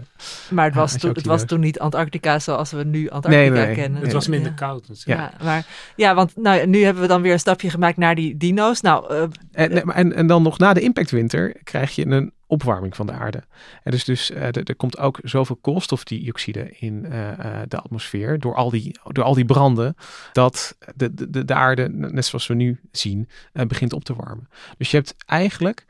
Maar 0.50 0.64
het 0.64 0.74
was, 0.74 0.96
toen, 0.98 1.10
ook 1.10 1.16
het 1.16 1.26
was 1.26 1.44
toen 1.44 1.60
niet 1.60 1.78
Antarctica 1.78 2.38
zoals 2.38 2.70
we 2.70 2.84
nu 2.84 3.08
Antarctica 3.10 3.50
Nee, 3.54 3.64
nee, 3.66 3.74
kennen. 3.74 4.02
Het 4.02 4.12
was 4.12 4.28
minder 4.28 4.48
Ja. 4.50 4.56
koud 4.56 4.88
natuurlijk. 4.88 5.30
Ja. 5.38 5.44
maar, 5.44 5.66
ja, 5.96 6.14
want 6.14 6.36
nou, 6.36 6.66
nu 6.66 6.84
hebben 6.84 7.02
we 7.02 7.08
dan 7.08 7.22
weer 7.22 7.32
een 7.32 7.38
stapje 7.38 7.70
gemaakt 7.70 7.96
naar 7.96 8.14
die 8.14 8.36
dino's. 8.36 8.80
Nou, 8.80 9.14
eh, 9.14 9.22
En, 9.52 9.70
nee, 9.70 9.82
en, 9.82 10.14
en 10.14 10.26
dan 10.26 10.42
nog 10.42 10.58
na 10.58 10.72
de 10.72 10.80
impactwinter 10.80 11.56
krijg 11.64 11.94
je 11.94 12.06
een 12.06 12.32
opwarming 12.50 12.96
van 12.96 13.06
de 13.06 13.12
aarde. 13.12 13.42
En 13.82 13.90
dus, 13.90 14.04
dus 14.04 14.30
er, 14.30 14.76
komt 14.76 14.98
ook 14.98 15.18
zoveel 15.22 15.56
koolstofdioxide 15.56 16.76
in 16.78 17.06
eh, 17.06 17.30
eh, 17.30 17.62
de 17.68 17.76
atmosfeer 17.80 18.38
door 18.38 18.54
al, 18.54 18.70
die, 18.70 18.98
door 19.06 19.24
al 19.24 19.34
die 19.34 19.44
branden, 19.44 19.96
dat 20.32 20.76
de, 20.94 21.14
de, 21.14 21.30
de, 21.30 21.44
de 21.44 21.54
aarde, 21.54 21.88
net 21.88 22.26
zoals 22.26 22.46
we 22.46 22.54
nu 22.54 22.80
zien, 22.92 23.28
eh, 23.52 23.66
begint 23.66 23.92
op 23.92 24.04
te 24.04 24.14
warmen. 24.14 24.48
Dus 24.78 24.90
je 24.90 24.96
hebt 24.96 25.14
eigenlijk, 25.26 25.84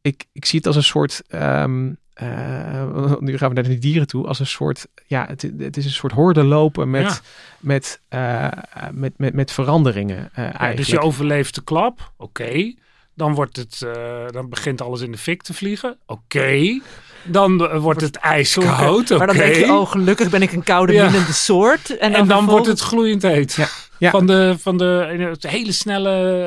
ik, 0.00 0.24
ik 0.32 0.44
zie 0.44 0.58
het 0.58 0.66
als 0.66 0.76
een 0.76 0.82
soort, 0.82 1.22
ehm, 1.28 1.92
eh, 2.12 3.16
nu 3.18 3.38
gaan 3.38 3.48
we 3.48 3.54
naar 3.54 3.64
de 3.64 3.78
dieren 3.78 4.06
toe, 4.06 4.26
als 4.26 4.38
een 4.38 4.46
soort, 4.46 4.86
ja, 5.06 5.26
het, 5.26 5.42
het 5.58 5.76
is 5.76 5.84
een 5.84 5.90
soort 5.90 6.12
horde 6.12 6.42
lopen 6.44 6.90
met, 6.90 7.02
Ja. 7.02 7.18
met, 7.60 8.00
met, 8.92 9.18
met, 9.18 9.34
met 9.34 9.52
veranderingen 9.52 10.30
Ja, 10.34 10.42
eigenlijk. 10.42 10.76
dus 10.76 10.88
je 10.88 11.00
overleeft 11.00 11.54
de 11.54 11.64
klap, 11.64 12.12
oké. 12.16 12.74
Dan, 13.14 13.34
wordt 13.34 13.56
het, 13.56 13.82
eh, 13.82 14.26
dan 14.30 14.48
begint 14.48 14.80
alles 14.80 15.00
in 15.00 15.12
de 15.12 15.18
fik 15.18 15.42
te 15.42 15.54
vliegen, 15.54 15.96
oké. 16.06 16.80
Dan 17.24 17.68
eh, 17.68 17.78
wordt 17.78 18.00
het 18.00 18.16
ijskoud, 18.16 19.10
oké. 19.10 19.16
maar 19.18 19.26
dan 19.26 19.36
denk 19.36 19.54
je, 19.54 19.72
oh 19.72 19.90
gelukkig 19.90 20.30
ben 20.30 20.42
ik 20.42 20.52
een 20.52 20.62
koude 20.62 20.92
Ja. 20.92 21.02
minnende 21.04 21.32
soort. 21.32 21.96
En 21.96 22.12
dan, 22.12 22.20
en 22.20 22.28
dan 22.28 22.44
wordt 22.46 22.66
het 22.66 22.80
gloeiend 22.80 23.22
heet. 23.22 23.52
Ja. 23.52 23.68
Ja. 23.98 24.10
Van, 24.10 24.26
de, 24.26 24.54
van 24.58 24.76
de 24.78 25.34
de 25.38 25.48
hele 25.48 25.72
snelle 25.72 26.46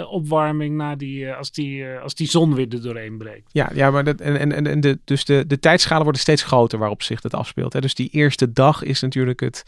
eh, 0.00 0.12
opwarming 0.12 0.76
na 0.76 0.96
die, 0.96 1.32
als, 1.32 1.50
die, 1.50 1.86
als 2.02 2.14
die 2.14 2.28
zon 2.28 2.54
weer 2.54 2.66
er 2.70 2.82
doorheen 2.82 3.18
breekt. 3.18 3.48
Ja, 3.52 3.70
ja 3.74 3.90
maar 3.90 4.04
dat, 4.04 4.20
en, 4.20 4.38
en, 4.38 4.52
en- 4.52 4.66
en 4.66 4.80
de, 4.80 4.98
dus 5.04 5.24
de, 5.24 5.44
de 5.46 5.58
tijdschalen 5.58 6.02
worden 6.02 6.20
steeds 6.20 6.42
groter 6.42 6.78
waarop 6.78 7.02
zich 7.02 7.20
dat 7.20 7.34
afspeelt. 7.34 7.72
Hè. 7.72 7.80
Dus 7.80 7.94
die 7.94 8.08
eerste 8.12 8.52
dag 8.52 8.82
is 8.82 9.00
natuurlijk 9.00 9.40
het, 9.40 9.64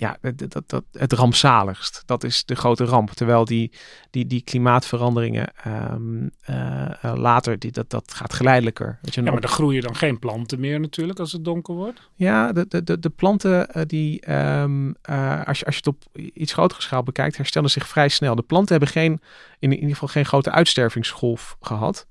ja, 0.00 0.16
het, 0.20 0.50
dat, 0.50 0.62
dat, 0.66 0.84
het 0.92 1.12
rampzaligst. 1.12 2.02
Dat 2.06 2.24
is 2.24 2.44
de 2.44 2.54
grote 2.54 2.84
ramp. 2.84 3.10
Terwijl 3.10 3.44
die, 3.44 3.72
die, 4.10 4.26
die 4.26 4.42
klimaatveranderingen 4.42 5.52
ehm, 5.62 6.28
eh, 6.40 7.04
eh, 7.04 7.14
later, 7.16 7.58
die, 7.58 7.72
dat, 7.72 7.90
dat 7.90 8.14
gaat 8.14 8.32
geleidelijker. 8.32 8.98
Weet 9.02 9.14
je, 9.14 9.22
Ja, 9.22 9.30
maar 9.30 9.40
dan 9.40 9.50
groeien 9.50 9.82
dan 9.82 9.96
geen 9.96 10.18
planten 10.18 10.60
meer 10.60 10.80
natuurlijk 10.80 11.18
als 11.18 11.32
het 11.32 11.44
donker 11.44 11.74
wordt. 11.74 12.10
Ja, 12.14 12.52
de, 12.52 12.66
de, 12.68 12.84
de, 12.84 12.98
de 12.98 13.10
planten 13.10 13.68
eh, 13.68 13.82
die, 13.86 14.20
ehm, 14.20 14.92
eh, 15.02 15.46
als, 15.46 15.58
je, 15.58 15.64
als 15.64 15.74
je 15.74 15.82
het 15.84 15.86
op 15.86 16.18
iets 16.34 16.52
grotere 16.52 16.82
schaal 16.82 17.02
bekijkt, 17.02 17.36
herstellen 17.36 17.70
zich 17.70 17.88
vrij 17.88 18.08
snel. 18.08 18.34
De 18.34 18.42
planten 18.42 18.70
hebben 18.70 18.88
geen, 18.88 19.20
in, 19.58 19.70
in 19.70 19.74
ieder 19.74 19.90
geval 19.90 20.08
geen 20.08 20.26
grote 20.26 20.50
uitstervingsgolf 20.50 21.56
gehad. 21.60 22.06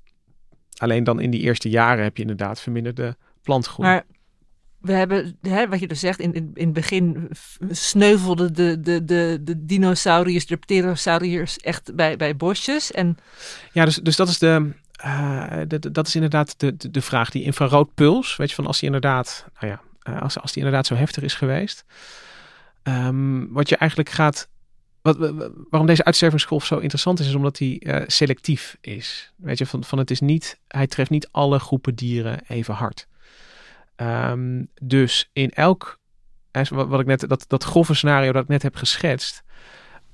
Alleen 0.76 1.04
dan 1.04 1.20
in 1.20 1.30
die 1.30 1.40
eerste 1.40 1.68
jaren 1.68 2.04
heb 2.04 2.16
je 2.16 2.22
inderdaad 2.22 2.60
verminderde 2.60 3.16
plantgroei. 3.42 3.88
Maar 3.88 4.04
we 4.80 4.92
hebben, 4.92 5.36
hè, 5.40 5.68
wat 5.68 5.80
je 5.80 5.86
dus 5.88 6.00
zegt, 6.00 6.18
in, 6.20 6.32
in, 6.34 6.50
in 6.54 6.64
het 6.64 6.72
begin 6.74 7.30
sneuvelden 7.70 8.54
de, 8.54 8.80
de, 8.80 9.04
de, 9.04 9.38
de 9.42 9.64
dinosauriërs, 9.64 10.46
de 10.46 10.56
pterosauriërs 10.56 11.56
echt 11.58 11.94
bij, 11.94 12.16
bij 12.16 12.36
bosjes. 12.36 12.92
En 12.92 13.16
Ja, 13.72 13.84
dus, 13.84 13.96
dus 13.96 14.16
dat 14.16 14.28
is 14.28 14.38
de. 14.38 14.70
eh, 14.92 15.60
de- 15.68 15.90
dat 15.92 16.06
is 16.06 16.14
inderdaad 16.14 16.54
de, 16.60 16.90
de, 16.90 17.00
vraag. 17.02 17.30
Die 17.30 17.42
infraroodpuls, 17.42 18.36
weet 18.36 18.48
je, 18.48 18.54
van 18.54 18.66
als 18.66 18.76
die 18.78 18.86
inderdaad, 18.86 19.46
nou 19.60 19.72
ja, 19.72 19.80
eh, 20.02 20.22
als, 20.22 20.38
als 20.40 20.52
die 20.52 20.62
inderdaad 20.62 20.86
zo 20.86 20.94
heftig 20.94 21.22
is 21.22 21.34
geweest. 21.34 21.84
ehm, 22.82 23.46
wat 23.52 23.68
je 23.68 23.76
eigenlijk 23.76 24.10
gaat. 24.10 24.48
Wat, 25.02 25.16
wa- 25.16 25.34
wa- 25.34 25.50
waarom 25.70 25.86
deze 25.88 26.04
uitstervingsgolf 26.04 26.64
zo 26.66 26.78
interessant 26.78 27.20
is, 27.20 27.26
is 27.26 27.34
omdat 27.34 27.58
hij 27.58 27.78
eh, 27.78 28.02
selectief 28.06 28.76
is. 28.80 29.32
Weet 29.36 29.58
je, 29.58 29.66
van, 29.66 29.84
van 29.84 29.98
het 29.98 30.10
is 30.10 30.20
niet, 30.20 30.58
hij 30.68 30.86
treft 30.86 31.10
niet 31.10 31.28
alle 31.30 31.58
groepen 31.58 31.94
dieren 31.94 32.40
even 32.48 32.74
hard. 32.74 33.06
Ehm, 34.00 34.64
dus 34.82 35.30
in 35.32 35.50
elk, 35.50 35.98
wat, 36.50 36.88
wat 36.88 37.00
ik 37.00 37.06
net, 37.06 37.28
dat, 37.28 37.44
dat 37.46 37.64
grove 37.64 37.94
scenario 37.94 38.32
dat 38.32 38.42
ik 38.42 38.48
net 38.48 38.62
heb 38.62 38.76
geschetst, 38.76 39.42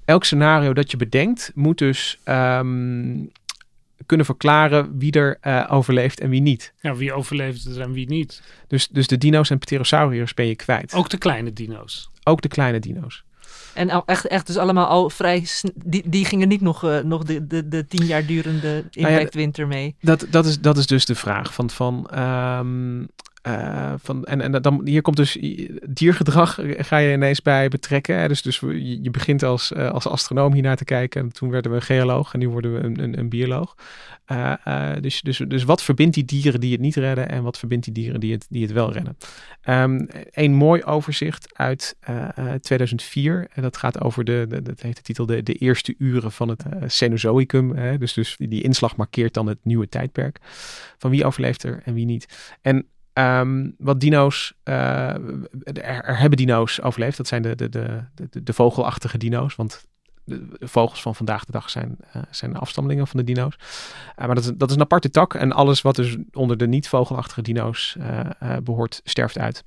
elk 0.05 0.25
scenario 0.25 0.73
dat 0.73 0.91
je 0.91 0.97
bedenkt, 0.97 1.51
moet 1.55 1.79
dus 1.79 2.19
ehm, 2.25 3.25
kunnen 4.07 4.27
verklaren 4.27 4.99
wie 4.99 5.13
er 5.13 5.39
eh, 5.41 5.67
overleeft 5.69 6.21
en 6.21 6.31
wie 6.31 6.41
niet. 6.41 6.73
Ja, 6.81 6.95
wie 6.95 7.13
overleeft 7.13 7.65
het 7.65 7.77
en 7.77 7.93
wie 7.93 8.09
niet. 8.09 8.43
Dus, 8.67 8.89
dus 8.89 9.07
de 9.07 9.19
dino's 9.19 9.51
en 9.51 9.59
pterosauriërs 9.59 10.35
ben 10.35 10.47
je 10.47 10.57
kwijt. 10.57 10.95
Ook 10.95 11.09
de 11.09 11.19
kleine 11.19 11.53
dino's. 11.53 12.11
Ook 12.23 12.41
de 12.41 12.49
kleine 12.49 12.79
dino's. 12.79 13.25
En 13.75 13.91
al 13.91 14.03
echt, 14.07 14.27
echt 14.27 14.47
dus 14.47 14.57
allemaal 14.57 14.87
al 14.87 15.11
vrij... 15.11 15.47
Die, 15.75 16.09
die 16.09 16.25
gingen 16.25 16.49
niet 16.49 16.61
nog, 16.61 16.85
eh, 16.85 16.99
nog 16.99 17.25
de, 17.25 17.47
de, 17.47 17.69
de 17.69 17.87
tien 17.87 18.07
jaar 18.07 18.27
durende 18.27 18.85
ja, 18.91 19.09
impactwinter 19.09 19.67
mee. 19.67 19.97
Dat, 20.01 20.27
dat, 20.31 20.47
is, 20.47 20.61
dat 20.61 20.77
is 20.77 20.87
dus 20.87 21.05
de 21.05 21.15
vraag. 21.15 21.55
Van, 21.55 21.71
van, 21.71 22.09
ehm, 22.11 23.05
eh, 23.47 23.95
van, 23.99 24.25
en, 24.25 24.41
en 24.41 24.63
dan, 24.63 24.81
hier 24.85 25.03
komt 25.03 25.17
dus 25.17 25.39
diergedrag, 25.89 26.59
eh, 26.59 26.85
ga 26.85 26.97
je 26.97 27.13
ineens 27.13 27.43
bij 27.43 27.69
betrekken. 27.69 28.19
Hè? 28.19 28.29
Dus, 28.29 28.43
dus 28.43 28.61
je, 28.61 29.11
begint 29.11 29.43
als, 29.43 29.73
eh, 29.73 29.91
als 29.91 30.07
astronoom 30.07 30.53
hiernaar 30.53 30.77
te 30.77 30.85
kijken. 30.85 31.21
En 31.21 31.33
toen 31.33 31.51
werden 31.51 31.71
we 31.71 31.77
een 31.77 31.83
geoloog 31.83 32.33
en 32.33 32.39
nu 32.39 32.49
worden 32.49 32.75
we 32.75 32.81
een, 32.81 33.03
een, 33.03 33.19
een 33.19 33.29
bioloog. 33.29 33.77
Dus, 35.01 35.21
dus, 35.21 35.43
dus 35.49 35.65
wat 35.65 35.83
verbindt 35.83 36.15
die 36.15 36.25
dieren 36.25 36.61
die 36.61 36.73
het 36.73 36.81
niet 36.81 36.97
redden 36.97 37.29
en 37.29 37.43
wat 37.43 37.59
verbindt 37.59 37.85
die 37.85 37.95
dieren 37.95 38.21
die 38.21 38.33
het, 38.33 38.47
die 38.49 38.63
het 38.63 38.73
wel 38.73 38.93
redden? 38.93 39.17
Ehm, 39.63 40.07
een 40.31 40.55
mooi 40.55 40.83
overzicht 40.83 41.55
uit 41.55 41.97
eh, 42.01 42.29
eh, 42.37 42.55
2004. 42.61 43.49
En 43.53 43.63
dat 43.63 43.77
gaat 43.77 44.01
over 44.01 44.25
de, 44.25 44.61
dat 44.63 44.81
heeft 44.81 44.97
de 44.97 45.03
titel 45.03 45.27
de, 45.27 45.43
eerste 45.43 45.95
uren 45.99 46.33
van 46.33 46.49
het 46.49 46.65
Cenozoïcum. 46.87 47.77
Hè? 47.77 47.99
Dus, 47.99 48.13
dus 48.13 48.37
die 48.39 48.63
inslag 48.63 48.97
markeert 48.97 49.35
dan 49.35 49.47
het 49.47 49.59
nieuwe 49.63 49.89
tijdperk. 49.89 50.39
Van 50.99 51.11
wie 51.11 51.25
overleeft 51.25 51.63
er 51.63 51.81
en 51.85 51.95
wie 51.95 52.07
niet. 52.07 52.57
En 52.63 52.87
ehm, 53.17 53.71
wat 53.79 54.01
dino's, 54.01 54.55
eh, 54.63 55.09
er, 55.63 55.79
er 55.83 56.19
hebben 56.19 56.39
dino's 56.39 56.81
overleefd. 56.81 57.17
Dat 57.17 57.29
zijn 57.29 57.43
de, 57.43 57.55
de, 57.55 57.69
de, 57.69 58.05
de, 58.15 58.43
de 58.43 58.53
vogelachtige 58.53 59.19
dino's. 59.19 59.55
Want 59.55 59.87
de 60.27 60.57
vogels 60.61 61.03
van 61.03 61.15
vandaag 61.15 61.45
de 61.45 61.53
dag 61.53 61.71
zijn, 61.71 61.97
eh, 62.13 62.23
zijn 62.31 62.57
afstammelingen 62.57 63.07
van 63.07 63.21
de 63.21 63.27
dino's. 63.27 63.57
Eh, 64.17 64.27
maar 64.27 64.35
dat 64.35 64.45
is, 64.45 64.51
dat 64.57 64.69
is 64.69 64.75
een 64.75 64.83
aparte 64.83 65.11
tak. 65.11 65.35
En 65.35 65.53
alles 65.53 65.83
wat 65.83 65.97
dus 65.97 66.17
onder 66.33 66.57
de 66.57 66.67
niet-vogelachtige 66.67 67.43
dino's 67.43 67.97
eh, 67.99 68.21
eh, 68.39 68.63
behoort, 68.63 69.01
sterft 69.05 69.39
uit. 69.39 69.65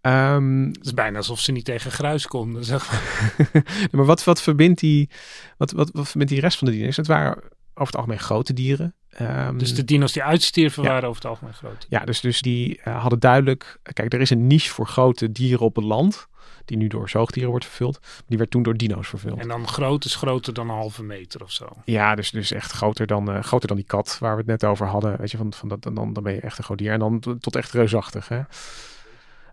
Ehm, 0.00 0.66
Het 0.66 0.86
is 0.86 0.94
bijna 0.94 1.16
alsof 1.16 1.40
ze 1.40 1.52
niet 1.52 1.64
tegen 1.64 1.90
gruis 1.90 2.26
konden. 2.26 2.64
Zeg 2.64 2.90
maar. 2.90 3.34
maar 3.92 4.04
wat, 4.04 4.24
wat, 4.24 4.42
verbindt 4.42 4.80
die, 4.80 5.10
wat, 5.56 5.70
wat, 5.70 5.90
wat 5.92 6.08
verbindt 6.08 6.32
die 6.32 6.40
rest 6.40 6.58
van 6.58 6.68
de 6.68 6.74
dino's? 6.74 6.96
Het 6.96 7.06
waren 7.06 7.36
over 7.74 7.92
het 7.92 7.96
algemeen 7.96 8.18
grote 8.18 8.52
dieren. 8.52 8.94
Ehm, 9.10 9.58
Dus 9.58 9.74
de 9.74 9.84
dino's 9.84 10.12
die 10.12 10.22
uitstierven 10.22 10.82
Ja. 10.82 10.88
waren 10.88 11.08
over 11.08 11.22
het 11.22 11.30
algemeen 11.30 11.54
groot. 11.54 11.86
Ja, 11.88 12.04
dus, 12.04 12.20
dus 12.20 12.42
die 12.42 12.80
eh, 12.82 13.00
hadden 13.00 13.18
duidelijk... 13.18 13.78
Kijk, 13.92 14.12
er 14.12 14.20
is 14.20 14.30
een 14.30 14.46
niche 14.46 14.70
voor 14.70 14.86
grote 14.86 15.32
dieren 15.32 15.64
op 15.66 15.76
het 15.76 15.84
land... 15.84 16.28
die 16.64 16.76
nu 16.76 16.86
door 16.86 17.08
zoogdieren 17.08 17.50
wordt 17.50 17.64
vervuld. 17.66 17.98
Die 18.26 18.38
werd 18.38 18.50
toen 18.50 18.62
door 18.62 18.76
dino's 18.76 19.08
vervuld. 19.08 19.40
En 19.40 19.48
dan 19.48 19.68
groot 19.68 20.04
is 20.04 20.14
groter 20.14 20.54
dan 20.54 20.68
een 20.68 20.74
halve 20.74 21.02
meter 21.02 21.42
of 21.42 21.50
zo. 21.52 21.68
Ja, 21.84 22.14
dus, 22.14 22.30
dus 22.30 22.52
echt 22.52 22.72
groter 22.72 23.06
dan, 23.06 23.30
eh, 23.30 23.42
groter 23.42 23.68
dan 23.68 23.76
die 23.76 23.86
kat 23.86 24.16
waar 24.20 24.32
we 24.32 24.38
het 24.38 24.46
net 24.46 24.64
over 24.64 24.86
hadden. 24.86 25.18
Weet 25.18 25.30
je, 25.30 25.36
van, 25.36 25.52
van 25.52 25.68
dat, 25.68 25.82
dan, 25.82 25.94
dan 25.94 26.22
ben 26.22 26.34
je 26.34 26.40
echt 26.40 26.58
een 26.58 26.64
groot 26.64 26.78
dier. 26.78 26.92
En 26.92 26.98
dan 26.98 27.20
tot 27.40 27.56
echt 27.56 27.72
reusachtig. 27.72 28.28
Hè? 28.28 28.40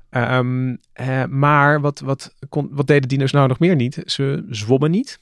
Ehm, 0.10 0.76
eh, 0.94 1.26
maar 1.26 1.82
wat, 1.82 2.00
wat, 2.00 2.34
kon, 2.50 2.68
wat 2.72 2.88
deden 2.88 3.10
dino's 3.10 3.32
nou 3.32 3.48
nog 3.48 3.60
meer 3.60 3.76
niet? 3.76 4.02
Ze 4.06 4.46
zwommen 4.50 4.92
niet. 4.92 5.20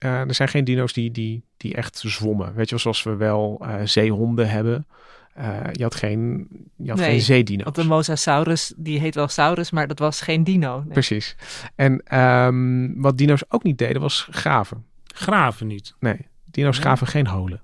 Eh, 0.00 0.20
er 0.20 0.34
zijn 0.34 0.48
geen 0.48 0.64
dino's 0.64 0.92
die, 0.92 1.10
die, 1.10 1.44
die 1.56 1.74
echt 1.74 2.02
zwommen. 2.06 2.54
Weet 2.54 2.64
je 2.64 2.70
wel, 2.70 2.78
zoals 2.78 3.02
we 3.02 3.16
wel 3.16 3.60
eh, 3.62 3.74
zeehonden 3.84 4.48
hebben. 4.50 4.86
Eh, 5.34 5.58
je 5.72 5.82
had 5.82 5.94
geen, 5.94 6.48
je 6.76 6.88
had 6.88 6.98
Nee, 6.98 7.10
geen 7.10 7.20
zeedino's. 7.20 7.64
Want 7.64 7.76
de 7.76 7.84
Mosasaurus, 7.84 8.72
die 8.76 8.98
heet 9.00 9.14
wel 9.14 9.28
Saurus, 9.28 9.70
maar 9.70 9.86
dat 9.88 9.98
was 9.98 10.20
geen 10.20 10.44
dino. 10.44 10.80
Nee. 10.82 10.92
Precies. 10.92 11.36
En 11.74 12.02
ehm, 12.04 12.88
wat 13.00 13.18
dino's 13.18 13.42
ook 13.48 13.62
niet 13.62 13.78
deden 13.78 14.00
was 14.02 14.28
graven. 14.30 14.84
Graven 15.14 15.66
niet. 15.66 15.94
Nee, 16.00 16.26
dino's 16.44 16.74
Nee. 16.74 16.84
graven 16.84 17.06
geen 17.06 17.26
holen. 17.26 17.62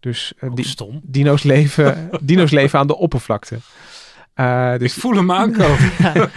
Dus 0.00 0.32
stom. 0.56 1.00
dino's, 1.02 1.42
leven, 1.42 2.10
dino's 2.20 2.50
leven 2.50 2.78
aan 2.78 2.86
de 2.86 2.96
oppervlakte. 2.96 3.58
Eh, 4.34 4.72
Ik 4.72 4.78
dus, 4.78 4.94
voel 4.94 5.14
hem 5.14 5.32
aankomen. 5.32 5.92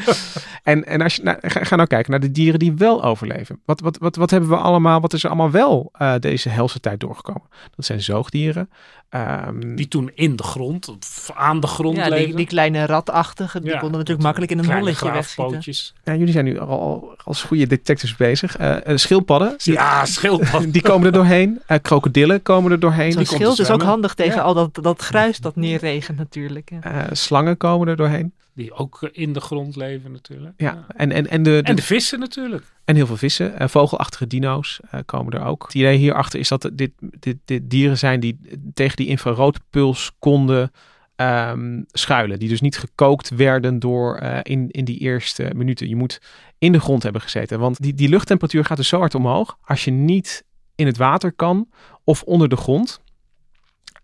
en 0.64 0.86
en 0.86 1.02
als 1.02 1.16
je, 1.16 1.24
nou, 1.24 1.38
ga, 1.42 1.64
ga 1.64 1.76
nou 1.76 1.88
kijken 1.88 2.12
naar 2.12 2.20
de 2.20 2.32
dieren 2.32 2.60
die 2.60 2.74
wel 2.74 3.04
overleven. 3.04 3.62
Wat, 3.66 3.80
wat, 3.80 3.98
wat, 3.98 4.16
wat 4.16 4.30
hebben 4.30 4.50
we 4.50 4.56
allemaal, 4.56 5.02
wat 5.02 5.14
is 5.14 5.24
er 5.24 5.30
allemaal 5.30 5.52
wel 5.52 5.90
eh, 5.94 6.14
deze 6.20 6.50
helse 6.50 6.80
tijd 6.80 7.00
doorgekomen? 7.00 7.50
Dat 7.76 7.86
zijn 7.86 8.02
zoogdieren. 8.02 8.70
Ehm, 9.10 9.76
Die 9.76 9.88
toen 9.88 10.12
in 10.14 10.36
de 10.36 10.44
grond, 10.44 10.88
of 10.88 11.32
aan 11.36 11.60
de 11.60 11.68
grond 11.68 11.98
Ja, 11.98 12.04
die, 12.04 12.14
leefden. 12.14 12.36
die 12.36 12.46
kleine 12.46 12.86
ratachtige, 12.86 13.62
die 13.62 13.72
Ja, 13.72 13.78
konden 13.80 13.98
natuurlijk 13.98 14.26
makkelijk 14.26 14.52
in 14.52 14.58
een 14.60 14.66
holletje 14.66 14.86
wegschieten. 15.12 15.44
graafpootjes. 15.44 15.94
ja, 16.04 16.16
jullie 16.16 16.32
zijn 16.34 16.46
nu 16.46 16.60
al, 16.60 16.68
al 16.80 17.16
als 17.24 17.44
goede 17.44 17.68
detectives 17.68 18.16
bezig. 18.16 18.58
Eh, 18.58 18.88
eh, 18.88 18.98
schildpadden, 18.98 19.54
Ja, 19.58 20.06
schildpad. 20.06 20.66
die 20.74 20.82
komen 20.82 21.06
er 21.06 21.12
doorheen. 21.14 21.62
Eh, 21.68 21.78
krokodillen 21.82 22.42
komen 22.42 22.72
er 22.72 22.80
doorheen. 22.80 23.12
Zo'n 23.12 23.24
die 23.24 23.34
schild 23.34 23.60
is 23.60 23.70
ook 23.72 23.82
handig 23.82 24.14
tegen 24.14 24.36
Ja. 24.36 24.42
al 24.42 24.54
dat, 24.54 24.80
dat 24.82 25.02
gruis 25.02 25.38
dat 25.38 25.56
neerregent 25.56 26.18
natuurlijk. 26.18 26.72
Eh, 26.82 27.02
slangen 27.12 27.58
komen 27.58 27.88
er 27.88 27.96
doorheen. 27.96 28.34
Die 28.58 28.74
ook 28.74 29.10
in 29.12 29.34
de 29.34 29.40
grond 29.40 29.76
leven 29.76 30.12
natuurlijk. 30.12 30.54
Ja, 30.58 30.86
En, 30.96 31.12
en, 31.12 31.28
en, 31.28 31.44
de, 31.44 31.62
en 31.64 31.76
de 31.76 31.82
vissen 31.82 32.20
natuurlijk. 32.20 32.66
En 32.86 32.96
heel 32.96 33.06
veel 33.06 33.18
vissen. 33.18 33.54
Uh, 33.62 33.68
vogelachtige 33.68 34.28
dino's 34.28 34.80
uh, 34.94 35.00
komen 35.06 35.34
er 35.34 35.46
ook. 35.46 35.64
Het 35.64 35.74
idee 35.74 35.98
hierachter 35.98 36.40
is 36.40 36.48
dat 36.48 36.70
dit, 36.74 36.92
dit, 37.00 37.38
dit 37.46 37.70
dieren 37.70 37.98
zijn 37.98 38.20
die 38.20 38.40
tegen 38.74 38.96
die 38.96 39.08
infraroodpuls 39.08 40.12
konden 40.20 40.72
um, 41.16 41.86
schuilen. 41.88 42.40
Die 42.40 42.50
dus 42.50 42.62
niet 42.62 42.78
gekookt 42.78 43.30
werden 43.30 43.80
door 43.80 44.20
uh, 44.22 44.40
in, 44.44 44.70
in 44.70 44.86
die 44.86 45.00
eerste 45.00 45.52
minuten. 45.56 45.90
Je 45.90 45.96
moet 45.96 46.22
in 46.58 46.72
de 46.72 46.80
grond 46.80 47.04
hebben 47.04 47.22
gezeten. 47.22 47.60
Want 47.60 47.82
die, 47.82 47.94
die 47.94 48.10
luchttemperatuur 48.10 48.66
gaat 48.66 48.78
dus 48.78 48.88
zo 48.88 49.00
hard 49.00 49.16
omhoog. 49.16 49.58
Als 49.62 49.86
je 49.86 49.92
niet 49.92 50.44
in 50.76 50.86
het 50.86 50.98
water 50.98 51.32
kan 51.32 51.70
of 52.04 52.24
onder 52.24 52.50
de 52.50 52.58
grond. 52.58 53.00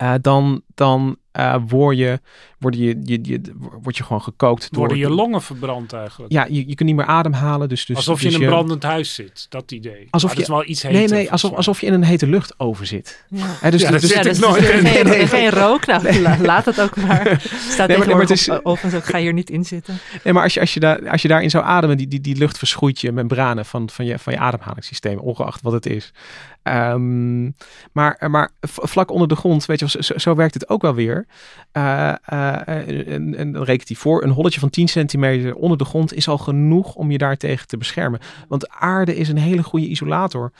Uh, 0.02 0.14
dan, 0.22 0.62
dan 0.76 1.18
uh, 1.40 1.56
word, 1.68 1.98
je, 1.98 2.20
word, 2.58 2.76
je, 2.76 3.02
je, 3.04 3.20
je, 3.22 3.42
word 3.82 3.98
je 3.98 4.04
gewoon 4.04 4.22
gekookt. 4.22 4.68
Door, 4.72 4.80
Worden 4.80 4.98
je 4.98 5.10
longen 5.10 5.42
verbrand 5.42 5.94
eigenlijk? 5.94 6.32
Ja, 6.32 6.46
je, 6.50 6.68
je 6.68 6.76
kunt 6.76 6.90
niet 6.90 6.96
meer 6.96 7.06
ademhalen. 7.06 7.70
Dus, 7.70 7.86
dus, 7.86 7.96
alsof 7.96 8.22
je 8.22 8.26
dus 8.28 8.36
in 8.36 8.42
een 8.42 8.48
brandend 8.50 8.84
huis 8.84 9.14
zit, 9.14 9.46
dat 9.50 9.72
idee. 9.72 10.08
Alsof 10.10 10.30
maar 10.30 10.38
je, 10.38 10.44
is 10.44 10.50
wel 10.50 10.66
iets 10.66 10.84
Nee, 10.84 11.08
nee, 11.08 11.32
alsof, 11.32 11.52
alsof 11.52 11.82
je 11.82 11.88
in 11.88 11.94
een 11.94 12.04
hete 12.04 12.28
lucht 12.28 12.60
over 12.60 12.86
zit. 12.86 13.26
Ja, 13.30 13.46
He, 13.46 13.72
dus, 13.72 13.82
ja, 13.82 13.92
dus, 13.92 14.02
dat 14.02 14.10
dus, 14.10 14.12
zit 14.12 14.24
dus, 14.24 14.40
nooit. 14.40 14.64
geen, 14.64 14.84
Nee, 14.84 15.06
geen, 15.06 15.28
geen 15.28 15.50
rook. 15.50 15.86
Nou, 15.86 16.22
la- 16.22 16.38
laat 16.52 16.66
het 16.66 16.82
ook 16.82 16.96
maar. 16.96 17.42
Staat 17.70 17.88
Nee, 17.88 17.98
maar- 17.98 18.08
nee, 18.08 18.16
maar 18.16 18.26
het 18.26 18.32
is- 18.32 18.50
op 18.50 18.80
ga 18.84 19.18
hier 19.18 19.34
niet 19.34 19.50
in 19.50 19.66
zitten. 19.66 19.98
Nee, 20.24 20.34
maar 20.34 20.44
als 20.44 20.54
je, 20.54 20.60
als 20.60 20.74
je, 20.74 20.80
daar, 20.80 21.10
als 21.10 21.22
je 21.22 21.28
daarin 21.28 21.50
zou 21.50 21.64
ademen, 21.64 21.98
die, 21.98 22.08
die, 22.08 22.22
die 22.22 22.36
lucht 22.36 22.58
verschroeit 22.58 23.02
je 23.02 23.12
membranen 23.12 23.66
van, 23.66 23.90
van, 23.90 24.06
je, 24.06 24.20
van 24.20 24.34
je 24.34 24.40
ademhalingssysteem, 24.40 25.18
ongeacht 25.20 25.62
wat 25.62 25.74
het 25.74 25.86
is. 25.86 26.12
Ehm, 26.64 27.44
maar, 27.92 28.26
maar 28.30 28.52
vlak 28.62 29.12
onder 29.12 29.28
de 29.28 29.36
grond, 29.36 29.66
weet 29.66 29.80
je, 29.80 29.88
wel, 29.94 30.04
zo, 30.04 30.14
zo 30.18 30.36
werkt 30.36 30.54
het 30.54 30.63
ook 30.70 30.82
wel 30.82 30.96
weer. 30.96 31.26
Eh, 31.72 32.10
eh, 32.26 32.68
en, 33.14 33.36
en 33.36 33.52
dan 33.52 33.80
voor, 33.84 34.24
een 34.24 34.30
holletje 34.30 34.60
van 34.60 34.70
10 34.70 34.88
centimeter 34.88 35.56
onder 35.56 35.78
de 35.78 35.86
grond 35.86 36.14
is 36.14 36.28
al 36.28 36.38
genoeg 36.38 36.96
om 36.96 37.12
je 37.12 37.18
daartegen 37.18 37.68
te 37.68 37.78
beschermen. 37.78 38.20
Want 38.48 38.70
aarde 38.70 39.16
is 39.16 39.30
een 39.30 39.38
hele 39.38 39.64
goede 39.64 39.88
isolator. 39.88 40.52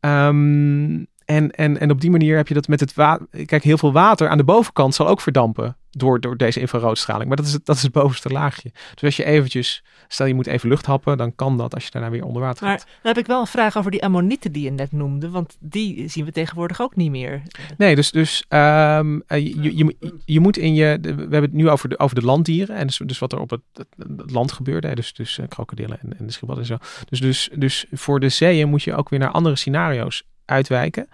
Ehm, 0.00 1.04
en, 1.36 1.50
en, 1.50 1.80
en 1.80 1.90
op 1.90 2.00
die 2.00 2.10
manier 2.10 2.36
heb 2.36 2.48
je 2.48 2.54
dat 2.54 2.68
met 2.68 2.80
het 2.80 2.94
water. 2.94 3.26
Kijk, 3.46 3.62
heel 3.62 3.78
veel 3.78 3.92
water 3.92 4.28
aan 4.28 4.36
de 4.38 4.44
bovenkant 4.44 4.94
zal 4.94 5.06
ook 5.08 5.20
verdampen 5.20 5.76
door, 5.90 6.20
door 6.20 6.36
deze 6.36 6.60
infraroodstraling. 6.60 7.28
Maar 7.28 7.36
dat 7.36 7.46
is, 7.46 7.52
het, 7.52 7.66
dat 7.66 7.76
is 7.76 7.82
het 7.82 7.92
bovenste 7.92 8.28
laagje. 8.28 8.70
Dus 8.94 9.02
als 9.04 9.16
je 9.16 9.24
eventjes, 9.24 9.84
stel 10.08 10.26
je 10.26 10.34
moet 10.34 10.46
even 10.46 10.68
lucht 10.68 10.86
happen, 10.86 11.16
dan 11.16 11.34
kan 11.34 11.56
dat 11.56 11.74
als 11.74 11.84
je 11.84 11.90
daarna 11.90 12.10
weer 12.10 12.24
onder 12.24 12.42
water 12.42 12.64
Maar 12.66 12.78
gaat. 12.78 12.86
dan 13.02 13.12
heb 13.12 13.18
ik 13.22 13.26
wel 13.26 13.40
een 13.40 13.46
vraag 13.46 13.76
over 13.76 13.90
die 13.90 14.04
ammonieten 14.04 14.52
die 14.52 14.64
je 14.64 14.70
net 14.70 14.92
noemde. 14.92 15.30
Want 15.30 15.56
die 15.60 16.08
zien 16.08 16.24
we 16.24 16.32
tegenwoordig 16.32 16.80
ook 16.80 16.96
niet 16.96 17.10
meer. 17.10 17.42
Nee, 17.76 17.94
dus, 17.94 18.10
dus 18.10 18.44
ehm, 18.48 19.20
eh, 19.26 19.38
je, 19.38 19.62
je, 19.62 19.76
je, 19.76 20.14
je 20.24 20.40
moet 20.40 20.56
in 20.56 20.74
je. 20.74 20.98
we 21.02 21.08
hebben 21.08 21.42
het 21.42 21.52
nu 21.52 21.68
over 21.68 21.88
de, 21.88 21.98
over 21.98 22.14
de 22.20 22.26
landdieren. 22.26 22.76
En 22.76 22.86
dus, 22.86 23.00
dus 23.04 23.18
wat 23.18 23.32
er 23.32 23.38
op 23.40 23.50
het, 23.50 23.60
het- 23.72 24.30
land 24.30 24.52
gebeurde. 24.52 24.88
Hè, 24.88 24.94
dus 24.94 25.12
dus 25.12 25.38
eh, 25.38 25.48
krokodillen 25.48 25.98
en, 26.02 26.18
en 26.18 26.26
de 26.26 26.32
schildpadden 26.32 26.70
en 26.70 26.78
zo. 26.78 27.04
Dus, 27.08 27.20
dus, 27.20 27.50
dus 27.54 27.86
voor 27.92 28.20
de 28.20 28.28
zeeën 28.28 28.68
moet 28.68 28.82
je 28.82 28.94
ook 28.94 29.08
weer 29.08 29.18
naar 29.18 29.30
andere 29.30 29.56
scenario's 29.56 30.22
uitwijken. 30.44 31.08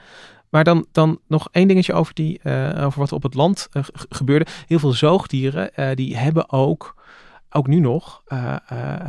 Maar 0.49 0.65
dan, 0.65 0.87
dan 0.93 1.21
nog 1.27 1.49
één 1.53 1.69
dingetje 1.69 1.93
over, 1.93 2.15
die, 2.15 2.41
eh, 2.43 2.85
over 2.85 2.99
wat 3.01 3.11
er 3.11 3.17
op 3.17 3.23
het 3.23 3.35
land 3.35 3.69
eh, 3.73 3.83
gebeurde. 4.09 4.47
Heel 4.67 4.79
veel 4.79 4.93
zoogdieren 4.93 5.75
eh, 5.75 5.95
die 5.95 6.17
hebben 6.17 6.51
ook, 6.53 6.95
ook 7.51 7.67
nu 7.67 7.81
nog, 7.81 8.23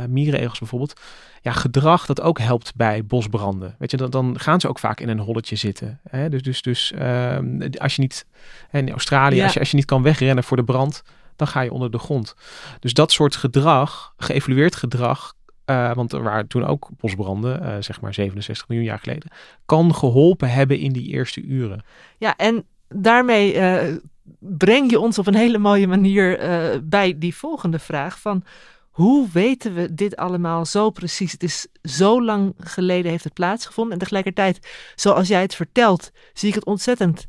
mierenegels 0.08 0.58
bijvoorbeeld, 0.58 1.00
ja, 1.42 1.52
gedrag 1.52 2.06
dat 2.06 2.20
ook 2.20 2.38
helpt 2.38 2.74
bij 2.76 3.04
bosbranden. 3.04 3.74
Weet 3.78 3.90
je, 3.90 3.96
dan, 3.96 4.10
dan 4.10 4.40
gaan 4.40 4.60
ze 4.60 4.68
ook 4.68 4.78
vaak 4.78 5.00
in 5.00 5.08
een 5.08 5.18
holletje 5.18 5.56
zitten. 5.56 6.00
Hè? 6.08 6.28
Dus, 6.28 6.42
dus, 6.42 6.62
dus 6.62 6.92
ehm, 6.92 7.68
als 7.78 7.96
je 7.96 8.02
niet, 8.02 8.26
in 8.70 8.90
Australië, 8.90 9.36
Ja. 9.36 9.44
als, 9.44 9.52
je, 9.52 9.58
als 9.60 9.70
je 9.70 9.76
niet 9.76 9.84
kan 9.84 10.02
wegrennen 10.02 10.44
voor 10.44 10.56
de 10.56 10.64
brand, 10.64 11.02
dan 11.36 11.48
ga 11.48 11.60
je 11.60 11.72
onder 11.72 11.90
de 11.90 11.98
grond. 11.98 12.34
Dus 12.80 12.94
dat 12.94 13.12
soort 13.12 13.36
gedrag, 13.36 14.14
geëvalueerd 14.16 14.76
gedrag, 14.76 15.34
eh, 15.70 15.94
want 15.94 16.12
er 16.12 16.22
waren 16.22 16.46
toen 16.46 16.64
ook 16.64 16.88
bosbranden, 16.96 17.62
eh, 17.62 17.76
zeg 17.80 18.00
maar 18.00 18.14
67 18.14 18.68
miljoen 18.68 18.86
jaar 18.86 18.98
geleden, 18.98 19.30
kan 19.66 19.94
geholpen 19.94 20.50
hebben 20.50 20.78
in 20.78 20.92
die 20.92 21.08
eerste 21.08 21.42
uren. 21.42 21.84
Ja, 22.18 22.36
en 22.36 22.64
daarmee 22.88 23.54
eh, 23.54 23.96
breng 24.38 24.90
je 24.90 25.00
ons 25.00 25.18
op 25.18 25.26
een 25.26 25.34
hele 25.34 25.58
mooie 25.58 25.86
manier 25.86 26.38
bij 26.84 27.18
die 27.18 27.34
volgende 27.34 27.78
vraag 27.78 28.20
van... 28.20 28.44
Hoe 28.90 29.28
weten 29.32 29.74
we 29.74 29.94
dit 29.94 30.16
allemaal 30.16 30.66
zo 30.66 30.90
precies? 30.90 31.32
Het 31.32 31.42
is 31.42 31.66
zo 31.82 32.24
lang 32.24 32.54
geleden 32.58 33.10
heeft 33.10 33.24
het 33.24 33.32
plaatsgevonden. 33.32 33.92
En 33.92 33.98
tegelijkertijd, 33.98 34.68
zoals 34.94 35.28
jij 35.28 35.40
het 35.40 35.54
vertelt, 35.54 36.10
zie 36.32 36.48
ik 36.48 36.54
het 36.54 36.64
ontzettend 36.64 37.26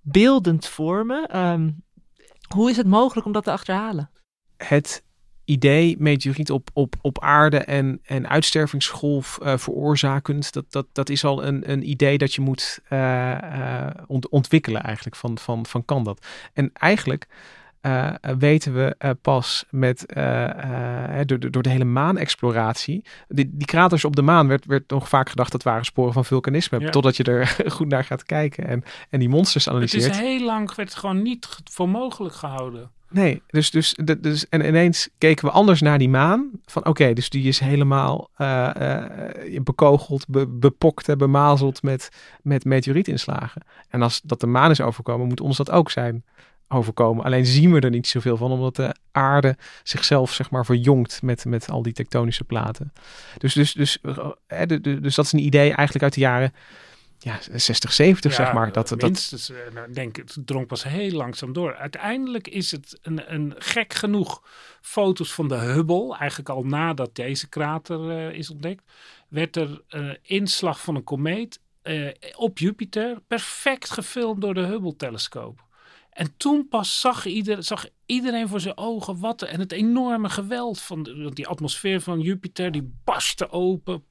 beeldend 0.00 0.66
voor 0.66 1.06
me. 1.06 1.26
Ehm, 1.26 1.70
hoe 2.54 2.70
is 2.70 2.76
het 2.76 2.86
mogelijk 2.86 3.26
om 3.26 3.32
dat 3.32 3.44
te 3.44 3.50
achterhalen? 3.50 4.10
het 4.56 5.03
idee 5.44 5.96
meteoriet 5.98 6.50
op, 6.50 6.68
op, 6.72 6.94
op 7.00 7.20
aarde 7.20 7.58
en, 7.58 8.00
en 8.04 8.28
uitstervingsgolf 8.28 9.38
eh, 9.42 9.56
veroorzakend, 9.58 10.52
dat, 10.52 10.64
dat, 10.70 10.86
dat 10.92 11.08
is 11.08 11.24
al 11.24 11.44
een, 11.44 11.70
een 11.70 11.88
idee 11.90 12.18
dat 12.18 12.34
je 12.34 12.40
moet 12.40 12.80
eh, 12.88 13.32
eh, 13.32 13.94
ont- 14.06 14.28
ontwikkelen 14.28 14.82
eigenlijk, 14.82 15.16
van, 15.16 15.38
van, 15.38 15.66
van 15.66 15.84
kan 15.84 16.04
dat. 16.04 16.26
En 16.52 16.70
eigenlijk 16.72 17.26
weten 18.38 18.74
we 18.74 19.16
pas 19.22 19.64
met, 19.70 20.04
door, 21.26 21.38
de- 21.38 21.50
door 21.50 21.62
de 21.62 21.68
hele 21.68 21.84
maanexploratie, 21.84 23.04
die, 23.28 23.50
die 23.52 23.66
kraters 23.66 24.04
op 24.04 24.16
de 24.16 24.22
maan 24.22 24.48
werd, 24.48 24.64
werd 24.66 24.90
nog 24.90 25.08
vaak 25.08 25.28
gedacht 25.28 25.52
dat 25.52 25.62
waren 25.62 25.84
sporen 25.84 26.12
van 26.12 26.24
vulkanisme, 26.24 26.80
Ja. 26.80 26.90
totdat 26.90 27.16
je 27.16 27.24
er 27.24 27.56
goed 27.76 27.88
naar 27.88 28.04
gaat 28.04 28.22
kijken 28.24 28.66
en, 28.66 28.82
en 29.10 29.18
die 29.18 29.28
monsters 29.28 29.64
Het 29.64 29.72
analyseert. 29.74 30.10
is 30.10 30.18
heel 30.18 30.44
lang 30.44 30.74
werd 30.74 30.88
het 30.88 30.98
gewoon 30.98 31.22
niet 31.22 31.48
voor 31.70 31.88
mogelijk 31.88 32.34
gehouden. 32.34 32.90
Nee, 33.14 33.42
dus, 33.46 33.70
dus, 33.70 33.96
dus 34.20 34.48
en 34.48 34.66
ineens 34.66 35.08
keken 35.18 35.44
we 35.44 35.50
anders 35.50 35.80
naar 35.80 35.98
die 35.98 36.08
maan. 36.08 36.50
Van 36.64 36.86
oké, 36.86 37.12
dus 37.12 37.30
die 37.30 37.48
is 37.48 37.58
helemaal 37.58 38.28
eh, 38.36 39.00
eh, 39.00 39.62
bekogeld, 39.62 40.24
be- 40.28 40.46
bepokt 40.46 41.08
en 41.08 41.18
bemazeld 41.18 41.82
met, 41.82 42.08
met 42.42 42.64
meteorietinslagen. 42.64 43.62
En 43.88 44.02
als 44.02 44.20
dat 44.24 44.40
de 44.40 44.46
maan 44.46 44.70
is 44.70 44.80
overkomen, 44.80 45.26
moet 45.26 45.40
ons 45.40 45.56
dat 45.56 45.70
ook 45.70 45.90
zijn 45.90 46.24
overkomen. 46.68 47.24
Alleen 47.24 47.46
zien 47.46 47.72
we 47.72 47.80
er 47.80 47.90
niet 47.90 48.06
zoveel 48.06 48.36
van, 48.36 48.50
omdat 48.50 48.76
de 48.76 48.94
aarde 49.12 49.56
zichzelf 49.82 50.32
zeg 50.32 50.50
maar 50.50 50.64
verjongt 50.64 51.22
met, 51.22 51.44
met 51.44 51.70
al 51.70 51.82
die 51.82 51.92
tektonische 51.92 52.44
platen. 52.44 52.92
Dus, 53.38 53.54
dus, 53.54 53.72
dus, 53.72 53.98
eh, 54.46 54.62
de- 54.66 55.00
dus 55.00 55.14
dat 55.14 55.24
is 55.24 55.32
een 55.32 55.44
idee 55.46 55.72
eigenlijk 55.72 56.02
uit 56.02 56.14
de 56.14 56.20
jaren 56.20 56.52
ja, 57.18 57.38
60, 57.52 57.92
70 57.92 58.32
zeg 58.32 58.52
maar. 58.52 58.72
Dat, 58.72 58.88
dat, 58.88 59.02
minstens, 59.02 59.50
eh, 59.50 59.56
nou, 59.72 59.92
denk, 59.92 60.16
het 60.16 60.36
drong 60.44 60.66
pas 60.66 60.82
heel 60.82 61.10
langzaam 61.10 61.52
door. 61.52 61.76
Uiteindelijk 61.76 62.48
is 62.48 62.70
het 62.70 62.98
een, 63.02 63.34
een 63.34 63.54
gek 63.58 63.94
genoeg 63.94 64.42
foto's 64.80 65.32
van 65.32 65.48
de 65.48 65.54
Hubble, 65.54 66.16
eigenlijk 66.16 66.48
al 66.48 66.62
nadat 66.62 67.14
deze 67.14 67.48
krater 67.48 68.10
eh, 68.10 68.38
is 68.38 68.50
ontdekt, 68.50 68.82
werd 69.28 69.56
er 69.56 69.82
een 69.88 70.18
inslag 70.22 70.80
van 70.80 70.94
een 70.94 71.04
komeet 71.04 71.60
op 72.36 72.58
Jupiter 72.58 73.20
perfect 73.26 73.90
gefilmd 73.90 74.40
door 74.40 74.54
de 74.54 74.60
Hubble-telescoop. 74.60 75.63
En 76.14 76.34
toen 76.36 76.68
pas 76.68 77.00
zag, 77.00 77.26
ieder, 77.26 77.62
zag 77.64 77.86
iedereen 78.06 78.48
voor 78.48 78.60
zijn 78.60 78.76
ogen 78.76 79.18
wat 79.20 79.42
en 79.42 79.60
het 79.60 79.72
enorme 79.72 80.28
geweld 80.28 80.80
van 80.80 81.02
de, 81.02 81.30
die 81.32 81.46
atmosfeer 81.46 82.00
van 82.00 82.20
Jupiter, 82.20 82.70
die 82.72 82.92
barstte 83.04 83.50
open, 83.50 84.02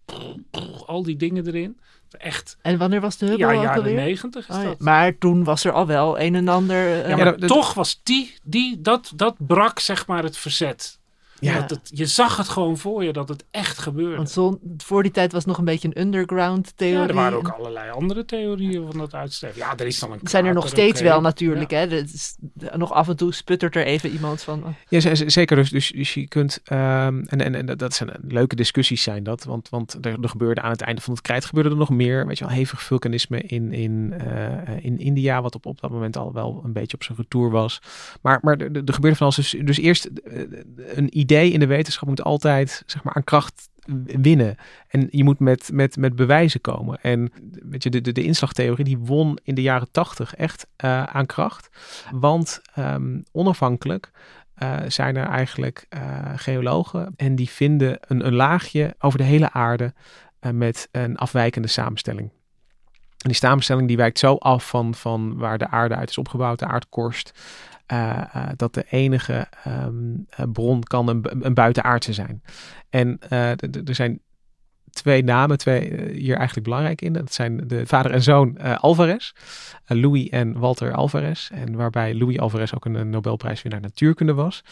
al 0.86 1.04
die 1.04 1.16
dingen 1.16 1.48
erin. 1.48 1.80
Echt, 2.18 2.58
En 2.62 2.78
wanneer 2.78 3.02
was 3.02 3.18
de 3.18 3.26
Hubble 3.26 3.48
ja, 3.48 3.54
ook 3.58 3.64
jaren 3.64 3.96
negentig 3.96 4.50
is 4.50 4.56
Oh 4.56 4.62
ja, 4.62 4.68
dat. 4.68 4.80
Maar 4.80 5.18
toen 5.18 5.44
was 5.44 5.64
er 5.64 5.72
al 5.72 5.86
wel 5.88 6.20
een 6.20 6.36
en 6.36 6.48
ander. 6.48 6.76
eh, 6.88 7.02
Ja, 7.02 7.08
Ja, 7.10 7.16
maar 7.24 7.38
dat- 7.40 7.50
toch 7.50 7.74
was 7.74 8.00
die, 8.04 8.34
die 8.44 8.82
dat, 8.82 9.12
dat 9.16 9.36
brak 9.48 9.80
zeg 9.80 10.08
maar 10.08 10.24
het 10.24 10.38
verzet. 10.38 11.00
Ja. 11.40 11.60
Dat 11.60 11.70
het, 11.70 11.90
je 11.94 12.06
zag 12.06 12.38
het 12.38 12.50
gewoon 12.50 12.78
voor 12.78 13.04
je 13.04 13.14
dat 13.14 13.30
het 13.30 13.46
echt 13.52 13.78
gebeurde. 13.78 14.16
Want 14.16 14.30
zo, 14.30 14.60
voor 14.78 15.04
die 15.04 15.12
tijd 15.12 15.32
was 15.32 15.42
het 15.42 15.50
nog 15.50 15.58
een 15.58 15.66
beetje 15.66 15.88
een 15.94 16.02
underground 16.02 16.78
theorie. 16.78 17.00
ja, 17.02 17.08
er 17.08 17.14
waren 17.14 17.38
ook 17.38 17.48
allerlei 17.48 17.92
andere 17.92 18.26
theorieën 18.26 18.86
van 18.92 18.98
dat 19.00 19.14
uitsterven. 19.14 19.60
Ja, 19.60 19.78
er 19.78 19.86
is 19.86 20.00
dan 20.00 20.12
een 20.12 20.20
zijn 20.24 20.46
er 20.46 20.54
nog 20.54 20.68
steeds 20.68 21.02
wel 21.02 21.22
natuurlijk. 21.22 21.72
Hè? 21.72 21.86
Is- 21.86 22.38
nog 22.76 22.92
af 22.92 23.08
en 23.10 23.16
toe 23.18 23.34
sputtert 23.34 23.76
er 23.76 23.86
even 23.86 24.10
iemand 24.10 24.42
van. 24.42 24.64
oh, 24.64 24.70
Ja, 24.90 25.16
zeker. 25.16 25.56
Dus, 25.56 25.70
dus, 25.70 25.92
dus 25.92 26.14
je 26.14 26.28
kunt, 26.28 26.60
ehm, 26.64 27.24
en, 27.28 27.42
en, 27.42 27.56
en 27.56 27.78
dat- 27.78 27.94
zijn 27.94 28.10
leuke 28.28 28.56
discussies 28.56 29.04
zijn 29.04 29.24
dat, 29.24 29.44
want, 29.44 29.70
want 29.70 29.98
er, 30.06 30.18
er 30.22 30.30
gebeurde 30.30 30.62
aan 30.62 30.72
het 30.72 30.82
einde 30.82 31.02
van 31.02 31.14
het 31.14 31.22
krijt 31.22 31.46
gebeurde 31.46 31.70
er 31.70 31.76
nog 31.76 31.90
meer, 31.90 32.28
weet 32.28 32.38
je 32.38 32.46
wel, 32.46 32.54
hevig 32.54 32.82
vulkanisme 32.82 33.42
in, 33.42 33.72
in, 33.74 34.14
eh, 34.18 34.84
in 34.86 34.98
India, 35.00 35.42
wat 35.42 35.56
op, 35.56 35.66
op 35.66 35.82
dat 35.82 35.92
moment 35.92 36.18
al 36.18 36.34
wel 36.34 36.62
een 36.64 36.74
beetje 36.74 36.96
op 36.98 37.04
zijn 37.04 37.18
retour 37.18 37.50
was. 37.50 37.82
Maar, 38.22 38.40
maar 38.42 38.58
er, 38.58 38.82
er 38.86 38.94
gebeurde 38.94 39.18
van 39.18 39.26
alles. 39.28 39.36
Dus, 39.52 39.62
dus 39.66 39.78
eerst 39.78 40.06
eh, 40.06 40.42
een 40.96 41.18
idee 41.20 41.32
in 41.42 41.60
de 41.60 41.68
wetenschap 41.68 42.08
moet 42.08 42.24
altijd, 42.24 42.84
zeg 42.86 43.04
maar, 43.04 43.14
aan 43.14 43.24
kracht 43.24 43.72
winnen. 44.06 44.56
En 44.88 45.08
je 45.12 45.24
moet 45.24 45.40
met, 45.40 45.70
met, 45.74 45.98
met 45.98 46.16
bewijzen 46.16 46.62
komen. 46.62 47.02
En 47.02 47.32
weet 47.64 47.84
je, 47.84 47.90
de, 47.90 48.02
de, 48.02 48.12
de 48.12 48.24
inslagtheorie 48.24 48.86
die 48.86 48.98
won 48.98 49.40
in 49.44 49.56
de 49.56 49.62
jaren 49.62 49.92
tachtig 49.92 50.36
echt 50.36 50.68
eh, 50.76 51.04
aan 51.04 51.26
kracht. 51.26 51.70
Want 52.12 52.62
ehm, 52.74 53.22
onafhankelijk 53.32 54.12
eh, 54.54 54.78
zijn 54.88 55.16
er 55.16 55.28
eigenlijk 55.28 55.86
eh, 55.90 56.02
geologen 56.36 57.14
en 57.16 57.36
die 57.36 57.50
vinden 57.50 57.98
een, 58.08 58.26
een 58.26 58.36
laagje 58.36 58.96
over 59.00 59.18
de 59.18 59.24
hele 59.24 59.52
aarde 59.52 59.94
met 60.52 60.88
een 60.92 61.18
afwijkende 61.18 61.68
samenstelling. 61.68 62.32
En 63.24 63.30
die 63.30 63.38
samenstelling 63.38 63.88
die 63.88 63.98
wijkt 63.98 64.20
zo 64.20 64.36
af 64.36 64.68
van, 64.68 64.96
van 64.96 65.38
waar 65.38 65.58
de 65.58 65.70
aarde 65.70 65.96
uit 65.96 66.10
is 66.10 66.18
opgebouwd, 66.18 66.60
de 66.60 66.66
aardkorst, 66.66 67.32
dat 68.56 68.74
de 68.74 68.86
enige 68.90 69.48
um, 69.68 70.28
bron 70.52 70.84
kan 70.84 71.08
een, 71.08 71.46
een 71.46 71.54
buitenaardse 71.54 72.14
zijn. 72.14 72.44
En 72.90 73.20
er 73.86 73.96
zijn 73.96 74.20
twee 74.90 75.24
namen, 75.24 75.58
twee 75.58 76.12
hier 76.12 76.36
eigenlijk 76.36 76.68
belangrijk 76.68 77.02
in. 77.02 77.14
Dat 77.14 77.34
zijn 77.34 77.68
de 77.68 77.86
vader 77.86 78.12
en 78.12 78.24
zoon 78.24 78.58
Alvarez, 78.58 79.32
Louis 79.86 80.30
en 80.30 80.60
Walter 80.60 80.94
Alvarez. 80.94 81.50
En 81.52 81.76
waarbij 81.76 82.16
Louis 82.16 82.40
Alvarez 82.40 82.74
ook 82.74 82.86
een 82.86 83.10
Nobelprijswinnaar 83.10 83.82
natuurkunde 83.82 84.34
was. 84.34 84.64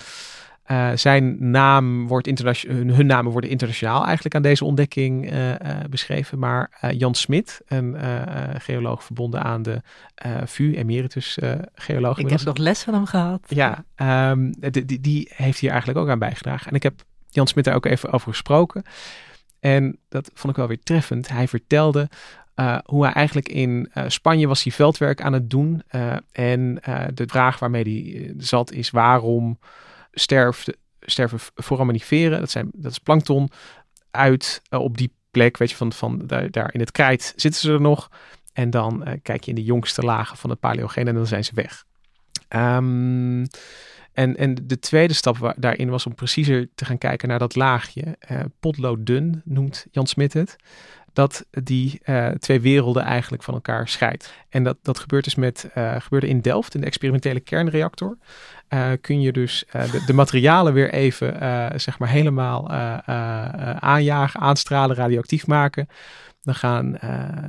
Uh, 0.71 0.91
zijn 0.95 1.51
naam 1.51 2.07
wordt 2.07 2.27
internationaal, 2.27 2.77
hun, 2.77 2.89
hun, 2.89 3.05
namen 3.05 3.31
worden 3.31 3.49
internationaal 3.49 4.05
eigenlijk 4.05 4.35
aan 4.35 4.41
deze 4.41 4.65
ontdekking 4.65 5.31
uh, 5.31 5.49
uh, 5.49 5.55
beschreven. 5.89 6.39
Maar 6.39 6.91
Jan 6.91 7.15
Smit, 7.15 7.61
een 7.67 7.95
geoloog 8.57 9.03
verbonden 9.03 9.43
aan 9.43 9.61
de 9.61 9.81
VU, 10.45 10.75
emeritus 10.75 11.37
geoloog. 11.75 12.17
Ik 12.17 12.29
heb 12.29 12.41
nog 12.41 12.57
les 12.57 12.83
van 12.83 12.93
hem 12.93 13.05
gehad. 13.05 13.41
Ja, 13.47 13.83
um, 14.31 14.53
die, 14.59 15.01
die, 15.01 15.31
heeft 15.35 15.59
hier 15.59 15.69
eigenlijk 15.69 15.99
ook 15.99 16.09
aan 16.09 16.19
bijgedragen. 16.19 16.67
En 16.67 16.75
ik 16.75 16.83
heb 16.83 17.01
Jan 17.29 17.47
Smit 17.47 17.63
daar 17.63 17.75
ook 17.75 17.85
even 17.85 18.11
over 18.11 18.27
gesproken. 18.29 18.83
En 19.59 19.97
dat 20.09 20.31
vond 20.33 20.53
ik 20.53 20.59
wel 20.59 20.67
weer 20.67 20.83
treffend. 20.83 21.29
Hij 21.29 21.47
vertelde 21.47 22.09
hoe 22.85 23.03
hij 23.03 23.13
eigenlijk 23.13 23.49
in 23.49 23.91
Spanje 24.07 24.47
was 24.47 24.63
hij 24.63 24.73
veldwerk 24.73 25.21
aan 25.21 25.33
het 25.33 25.49
doen. 25.49 25.83
en 26.31 26.81
de 27.13 27.23
vraag 27.27 27.59
waarmee 27.59 27.83
hij 27.83 28.33
zat 28.37 28.71
is 28.71 28.89
waarom 28.89 29.57
sterft, 30.11 30.77
sterven 31.01 31.39
foraminiferen, 31.55 32.39
dat, 32.39 32.51
zijn, 32.51 32.69
dat 32.73 32.91
is 32.91 32.99
plankton, 32.99 33.49
uit 34.11 34.61
uh, 34.69 34.79
op 34.79 34.97
die 34.97 35.13
plek, 35.31 35.57
weet 35.57 35.69
je, 35.69 35.75
van, 35.75 35.93
van 35.93 36.27
daar, 36.27 36.51
daar 36.51 36.73
in 36.73 36.79
het 36.79 36.91
krijt 36.91 37.33
zitten 37.35 37.61
ze 37.61 37.73
er 37.73 37.81
nog. 37.81 38.09
En 38.53 38.69
dan 38.69 39.03
uh, 39.07 39.13
kijk 39.21 39.43
je 39.43 39.49
in 39.49 39.55
de 39.55 39.63
jongste 39.63 40.01
lagen 40.01 40.37
van 40.37 40.49
het 40.49 40.59
Paleogeen 40.59 41.07
en 41.07 41.15
dan 41.15 41.27
zijn 41.27 41.43
ze 41.43 41.51
weg. 41.53 41.85
Um, 42.49 43.47
en, 44.13 44.37
en 44.37 44.55
de 44.63 44.79
tweede 44.79 45.13
stap 45.13 45.37
waar, 45.37 45.55
daarin 45.57 45.89
was 45.89 46.05
om 46.05 46.15
preciezer 46.15 46.69
te 46.75 46.85
gaan 46.85 46.97
kijken 46.97 47.27
naar 47.27 47.39
dat 47.39 47.55
laagje. 47.55 48.17
Uh, 48.31 48.39
potlood 48.59 49.21
noemt 49.43 49.85
Jan 49.91 50.07
Smit 50.07 50.33
het 50.33 50.55
dat 51.13 51.45
die 51.63 52.01
twee 52.39 52.61
werelden 52.61 53.03
eigenlijk 53.03 53.43
van 53.43 53.53
elkaar 53.53 53.87
scheidt. 53.87 54.33
En 54.49 54.63
dat, 54.63 54.77
dat 54.81 54.99
gebeurt 54.99 55.23
dus 55.23 55.35
met, 55.35 55.69
gebeurde 55.97 56.27
in 56.27 56.41
Delft, 56.41 56.75
in 56.75 56.81
de 56.81 56.87
experimentele 56.87 57.39
kernreactor. 57.39 58.17
Uh, 58.73 58.91
kun 59.01 59.21
je 59.21 59.31
dus 59.31 59.63
de, 59.71 60.03
de, 60.05 60.13
materialen 60.13 60.73
weer 60.73 60.93
even, 60.93 61.33
zeg 61.79 61.99
maar, 61.99 62.09
helemaal 62.09 62.69
aanjagen, 63.79 64.39
aanstralen, 64.39 64.95
radioactief 64.95 65.47
maken. 65.47 65.87
Dan 66.41 66.55
gaan, 66.55 66.91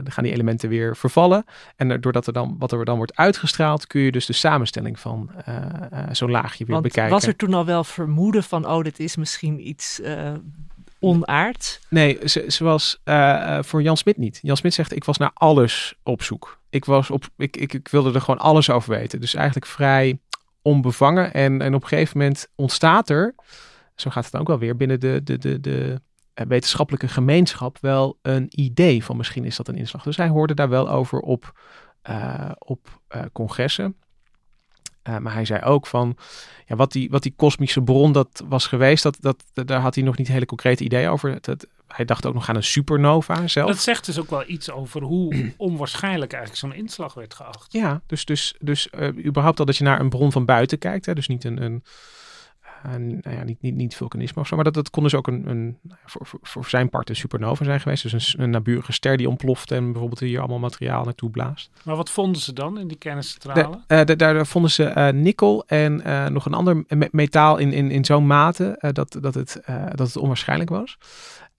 dan 0.02 0.12
gaan 0.12 0.24
die 0.24 0.32
elementen 0.32 0.68
weer 0.68 0.96
vervallen. 0.96 1.44
En 1.76 2.00
doordat 2.00 2.26
er 2.26 2.32
dan, 2.32 2.56
wat 2.58 2.72
er 2.72 2.84
dan 2.84 2.96
wordt 2.96 3.16
uitgestraald, 3.16 3.86
kun 3.86 4.00
je 4.00 4.12
dus 4.12 4.26
de 4.26 4.32
samenstelling 4.32 5.00
van 5.00 5.30
zo'n 6.10 6.30
laagje 6.30 6.64
weer 6.64 6.72
Want 6.74 6.86
bekijken. 6.86 7.12
Was 7.12 7.26
er 7.26 7.36
toen 7.36 7.54
al 7.54 7.64
wel 7.64 7.84
vermoeden 7.84 8.42
van, 8.42 8.68
oh, 8.68 8.82
dit 8.82 8.98
is 8.98 9.16
misschien 9.16 9.68
iets 9.68 10.00
onaard? 11.02 11.80
Nee, 11.88 12.18
zoals 12.46 13.00
uh, 13.04 13.58
voor 13.62 13.82
Jan 13.82 13.96
Smit 13.96 14.16
niet. 14.16 14.38
Jan 14.42 14.56
Smit 14.56 14.74
zegt, 14.74 14.96
ik 14.96 15.04
was 15.04 15.18
naar 15.18 15.30
alles 15.34 15.94
op 16.02 16.22
zoek. 16.22 16.58
Ik, 16.70 16.84
was 16.84 17.10
op, 17.10 17.24
ik, 17.36 17.56
ik, 17.56 17.72
ik 17.72 17.88
wilde 17.88 18.12
er 18.12 18.20
gewoon 18.20 18.40
alles 18.40 18.70
over 18.70 18.90
weten. 18.90 19.20
Dus 19.20 19.34
eigenlijk 19.34 19.66
vrij 19.66 20.18
onbevangen. 20.62 21.32
En, 21.32 21.62
en 21.62 21.74
op 21.74 21.82
een 21.82 21.88
gegeven 21.88 22.18
moment 22.18 22.48
ontstaat 22.54 23.08
er, 23.08 23.34
zo 23.94 24.10
gaat 24.10 24.24
het 24.24 24.36
ook 24.36 24.46
wel 24.46 24.58
weer, 24.58 24.76
binnen 24.76 25.00
de, 25.00 25.20
de, 25.24 25.38
de, 25.38 25.60
de 25.60 26.00
wetenschappelijke 26.34 27.08
gemeenschap 27.08 27.78
wel 27.80 28.18
een 28.22 28.46
idee 28.48 29.04
van 29.04 29.16
misschien 29.16 29.44
is 29.44 29.56
dat 29.56 29.68
een 29.68 29.76
inslag. 29.76 30.02
Dus 30.02 30.16
hij 30.16 30.28
hoorde 30.28 30.54
daar 30.54 30.68
wel 30.68 30.90
over 30.90 31.20
op, 31.20 31.60
uh, 32.10 32.50
op 32.58 33.00
uh, 33.16 33.22
congressen. 33.32 33.96
Maar 35.20 35.32
hij 35.32 35.44
zei 35.44 35.62
ook 35.62 35.86
van, 35.86 36.16
ja, 36.66 36.76
wat, 36.76 36.92
die, 36.92 37.10
wat 37.10 37.22
die 37.22 37.34
kosmische 37.36 37.82
bron 37.82 38.12
dat 38.12 38.44
was 38.48 38.66
geweest, 38.66 39.02
dat, 39.02 39.16
dat, 39.20 39.44
daar 39.52 39.80
had 39.80 39.94
hij 39.94 40.04
nog 40.04 40.16
niet 40.16 40.28
hele 40.28 40.46
concrete 40.46 40.84
ideeën 40.84 41.08
over. 41.08 41.40
Hij 41.92 42.04
dacht 42.04 42.26
ook 42.26 42.34
nog 42.34 42.48
aan 42.48 42.56
een 42.56 42.62
supernova 42.62 43.46
zelf. 43.46 43.68
Dat 43.68 43.78
zegt 43.78 44.06
dus 44.06 44.18
ook 44.18 44.30
wel 44.30 44.44
iets 44.46 44.70
over 44.70 45.02
hoe 45.02 45.34
onwaarschijnlijk 45.56 46.32
eigenlijk 46.32 46.62
zo'n 46.62 46.82
inslag 46.82 47.14
werd 47.14 47.34
geacht. 47.34 47.72
Ja, 47.72 48.00
dus, 48.06 48.24
dus, 48.24 48.54
dus 48.60 48.88
uh, 48.98 49.26
überhaupt 49.26 49.58
al 49.58 49.64
dat 49.64 49.76
je 49.76 49.84
naar 49.84 50.00
een 50.00 50.08
bron 50.08 50.32
van 50.32 50.44
buiten 50.44 50.78
kijkt. 50.78 51.06
Hè, 51.06 51.14
dus 51.14 51.28
niet 51.28 51.44
een, 51.44 51.62
een 51.62 51.82
nou 52.82 53.36
ja, 53.36 53.44
niet, 53.44 53.62
niet, 53.62 53.74
niet 53.74 53.96
vulkanisme 53.96 54.40
of 54.40 54.46
zo, 54.46 54.54
maar 54.54 54.64
dat, 54.64 54.74
dat 54.74 54.90
kon 54.90 55.02
dus 55.02 55.14
ook 55.14 55.26
een, 55.26 55.48
een 55.48 55.78
nou 55.82 55.98
voor, 56.04 56.26
voor, 56.26 56.38
voor, 56.42 56.66
zijn 56.66 56.88
part 56.88 57.08
een 57.08 57.16
supernova 57.16 57.64
zijn 57.64 57.80
geweest. 57.80 58.10
Dus 58.10 58.34
een, 58.34 58.42
een 58.42 58.50
naburige 58.50 58.92
ster 58.92 59.16
die 59.16 59.28
ontploft 59.28 59.70
en 59.70 59.84
bijvoorbeeld 59.84 60.20
hier 60.20 60.38
allemaal 60.38 60.58
materiaal 60.58 61.04
naartoe 61.04 61.30
blaast. 61.30 61.70
Maar 61.84 61.96
wat 61.96 62.10
vonden 62.10 62.42
ze 62.42 62.52
dan 62.52 62.78
in 62.78 62.88
die 62.88 62.98
kerncentrale? 62.98 63.78
De, 63.86 64.10
uh, 64.10 64.16
daar 64.16 64.46
vonden 64.46 64.70
ze 64.70 64.92
uh, 64.96 65.08
nikkel 65.08 65.64
en 65.66 66.02
uh, 66.06 66.26
nog 66.26 66.46
een 66.46 66.54
ander 66.54 66.84
me 66.88 67.08
metaal 67.10 67.56
in, 67.56 67.72
in, 67.72 67.90
in 67.90 68.04
zo'n 68.04 68.26
mate 68.26 68.90
dat, 68.92 69.16
dat, 69.20 69.34
het, 69.34 69.60
dat 69.94 70.06
het 70.06 70.16
onwaarschijnlijk 70.16 70.70
was. 70.70 70.98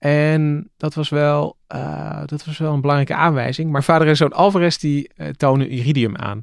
En 0.04 0.70
dat 0.76 0.94
was 0.94 1.08
wel, 1.08 1.56
uh, 1.74 2.22
dat 2.26 2.44
was 2.44 2.58
wel 2.58 2.72
een 2.72 2.80
belangrijke 2.80 3.14
aanwijzing. 3.14 3.70
Maar 3.70 3.84
vader 3.84 4.08
en 4.08 4.16
zoon 4.16 4.32
Alvarez 4.32 4.76
die 4.76 5.10
uh, 5.16 5.28
tonen 5.28 5.68
iridium 5.68 6.16
aan. 6.16 6.42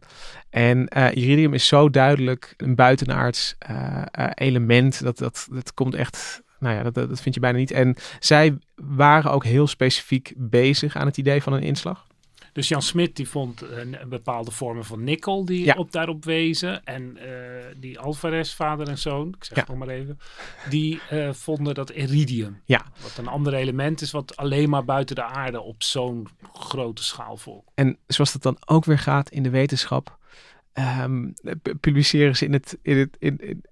En 0.49 0.89
uh, 0.97 1.15
iridium 1.15 1.53
is 1.53 1.67
zo 1.67 1.89
duidelijk 1.89 2.53
een 2.57 2.75
buitenaards 2.75 3.55
element. 4.33 5.03
Dat, 5.03 5.17
dat, 5.17 5.47
dat 5.51 5.73
komt 5.73 5.95
echt, 5.95 6.41
nou 6.59 6.75
ja, 6.75 6.83
dat, 6.83 6.93
dat 6.93 7.21
vind 7.21 7.35
je 7.35 7.41
bijna 7.41 7.57
niet. 7.57 7.71
En 7.71 7.95
zij 8.19 8.57
waren 8.75 9.31
ook 9.31 9.43
heel 9.43 9.67
specifiek 9.67 10.33
bezig 10.37 10.95
aan 10.95 11.05
het 11.05 11.17
idee 11.17 11.41
van 11.43 11.53
een 11.53 11.63
inslag. 11.63 12.07
Dus 12.51 12.67
Jan 12.67 12.81
Smit 12.81 13.15
die 13.15 13.29
vond 13.29 13.61
een, 13.61 14.01
een 14.01 14.09
bepaalde 14.09 14.51
vormen 14.51 14.85
van 14.85 15.03
nikkel 15.03 15.45
die 15.45 15.65
ja. 15.65 15.73
op 15.73 15.91
daarop 15.91 16.25
wezen. 16.25 16.83
En 16.83 17.17
uh, 17.17 17.25
die 17.77 17.99
Alvarez, 17.99 18.53
vader 18.53 18.87
en 18.87 18.97
zoon, 18.97 19.27
ik 19.27 19.43
zeg 19.43 19.57
het 19.57 19.67
nog 19.67 19.77
maar 19.77 19.87
even, 19.87 20.19
die 20.69 20.99
uh, 21.11 21.33
vonden 21.33 21.73
dat 21.73 21.89
iridium. 21.89 22.61
Ja. 22.65 22.85
Wat 23.01 23.17
een 23.17 23.27
ander 23.27 23.53
element 23.53 24.01
is 24.01 24.11
wat 24.11 24.35
alleen 24.35 24.69
maar 24.69 24.85
buiten 24.85 25.15
de 25.15 25.23
aarde 25.23 25.61
op 25.61 25.83
zo'n 25.83 26.27
grote 26.53 27.03
schaal 27.03 27.37
volgt. 27.37 27.67
En 27.75 27.97
zoals 28.07 28.31
dat 28.31 28.41
dan 28.41 28.57
ook 28.65 28.85
weer 28.85 28.99
gaat 28.99 29.29
in 29.29 29.43
de 29.43 29.49
wetenschap, 29.49 30.17
um, 30.73 31.33
publiceren 31.79 32.35
ze 32.35 32.45
in 32.45 32.53
het, 32.53 32.77
in 32.81 32.97
het, 32.97 33.15
in, 33.19 33.37
in, 33.37 33.63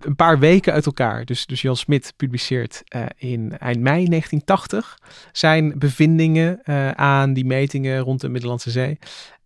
een 0.00 0.16
paar 0.16 0.38
weken 0.38 0.72
uit 0.72 0.86
elkaar. 0.86 1.24
Dus, 1.24 1.46
dus 1.46 1.62
Jan 1.62 1.76
Smit 1.76 2.12
publiceert 2.16 2.82
uh, 2.96 3.02
in 3.16 3.58
eind 3.58 3.80
mei 3.80 4.06
1980 4.08 4.98
zijn 5.32 5.78
bevindingen 5.78 6.60
uh, 6.64 6.90
aan 6.90 7.32
die 7.32 7.44
metingen 7.44 7.98
rond 7.98 8.20
de 8.20 8.28
Middellandse 8.28 8.70
Zee. 8.70 8.98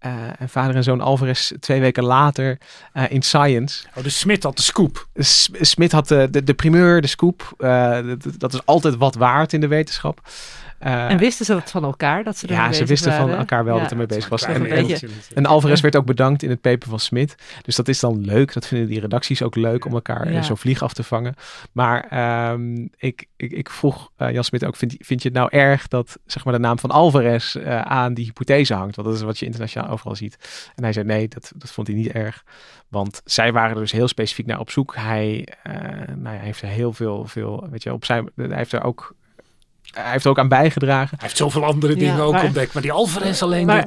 Uh, 0.06 0.40
en 0.40 0.48
vader 0.48 0.76
en 0.76 0.82
zoon 0.82 1.00
Alvarez 1.00 1.52
twee 1.60 1.80
weken 1.80 2.04
later 2.04 2.58
in 3.08 3.22
Science. 3.22 3.84
Oh, 3.94 4.02
dus 4.02 4.18
Smit 4.18 4.42
had 4.42 4.56
de 4.56 4.62
scoop. 4.62 5.08
S 5.14 5.50
Smit 5.60 5.92
had 5.92 6.08
de, 6.08 6.28
de, 6.30 6.42
de 6.42 6.54
primeur, 6.54 7.00
de 7.00 7.06
scoop. 7.06 7.54
Dat, 7.58 8.38
dat, 8.38 8.54
is 8.54 8.66
altijd 8.66 8.96
wat 8.96 9.14
waard 9.14 9.52
in 9.52 9.60
de 9.60 9.68
wetenschap. 9.68 10.20
Uh, 10.86 11.10
en 11.10 11.18
wisten 11.18 11.46
ze 11.46 11.52
dat 11.52 11.70
van 11.70 11.84
elkaar? 11.84 12.24
Dat 12.24 12.36
ze 12.36 12.48
ja, 12.48 12.72
ze 12.72 12.84
wisten 12.84 13.10
waren? 13.10 13.28
van 13.28 13.38
elkaar 13.38 13.64
wel 13.64 13.74
ja. 13.74 13.82
dat 13.82 13.90
er 13.90 13.96
mee 13.96 14.06
bezig 14.06 14.28
was. 14.28 14.42
En, 14.42 14.66
en, 15.34 15.46
Alvarez 15.46 15.80
werd 15.80 15.96
ook 15.96 16.04
bedankt 16.04 16.42
in 16.42 16.50
het 16.50 16.60
paper 16.60 16.88
van 16.88 17.00
Smit. 17.00 17.34
Dus 17.62 17.76
dat 17.76 17.88
is 17.88 18.00
dan 18.00 18.24
leuk. 18.24 18.52
Dat 18.52 18.66
vinden 18.66 18.88
die 18.88 19.00
redacties 19.00 19.42
ook 19.42 19.56
leuk 19.56 19.84
om 19.84 19.92
elkaar 19.92 20.32
ja. 20.32 20.42
zo'n 20.42 20.56
vlieg 20.56 20.82
af 20.82 20.92
te 20.92 21.02
vangen. 21.02 21.34
Maar 21.72 22.50
um, 22.52 22.90
ik, 22.96 23.26
ik, 23.36 23.52
ik, 23.52 23.70
vroeg 23.70 24.10
uh, 24.18 24.32
Jan 24.32 24.44
Smit 24.44 24.64
ook, 24.64 24.76
vind, 24.76 24.94
vind 24.98 25.22
je 25.22 25.28
het 25.28 25.36
nou 25.36 25.48
erg 25.50 25.88
dat 25.88 26.18
zeg 26.26 26.44
maar, 26.44 26.54
de 26.54 26.60
naam 26.60 26.78
van 26.78 26.90
Alvarez 26.90 27.54
uh, 27.54 27.80
aan 27.80 28.14
die 28.14 28.24
hypothese 28.24 28.74
hangt? 28.74 28.96
Want 28.96 29.08
dat 29.08 29.16
is 29.16 29.22
wat 29.22 29.38
je 29.38 29.46
internationaal 29.46 29.88
overal 29.88 30.16
ziet. 30.16 30.70
En 30.74 30.82
hij 30.82 30.92
zei 30.92 31.06
nee, 31.06 31.28
dat, 31.28 31.52
dat 31.56 31.70
vond 31.70 31.86
hij 31.86 31.96
niet 31.96 32.10
erg. 32.10 32.44
Want 32.88 33.20
zij 33.24 33.52
waren 33.52 33.74
er 33.74 33.80
dus 33.80 33.92
heel 33.92 34.08
specifiek 34.08 34.46
naar 34.46 34.60
op 34.60 34.70
zoek. 34.70 34.94
Hij, 34.96 35.48
nou 36.16 36.36
ja, 36.36 36.40
heeft 36.40 36.62
er 36.62 36.68
heel 36.68 36.92
veel, 36.92 37.24
veel 37.24 37.66
weet 37.70 37.82
je, 37.82 37.92
op 37.92 38.04
zijn, 38.04 38.30
hij 38.36 38.56
heeft 38.56 38.72
er 38.72 38.84
ook 38.84 39.14
hij 39.90 40.10
heeft 40.10 40.24
er 40.24 40.30
ook 40.30 40.38
aan 40.38 40.48
bijgedragen. 40.48 41.08
Hij 41.10 41.18
heeft 41.26 41.36
zoveel 41.36 41.64
andere 41.64 41.94
dingen 41.94 42.16
ja, 42.16 42.22
ook 42.22 42.32
maar, 42.32 42.44
ontdekt, 42.44 42.72
maar 42.72 42.82
die 42.82 42.92
Alvarez 42.92 43.42
alleen 43.42 43.66
maar, 43.66 43.86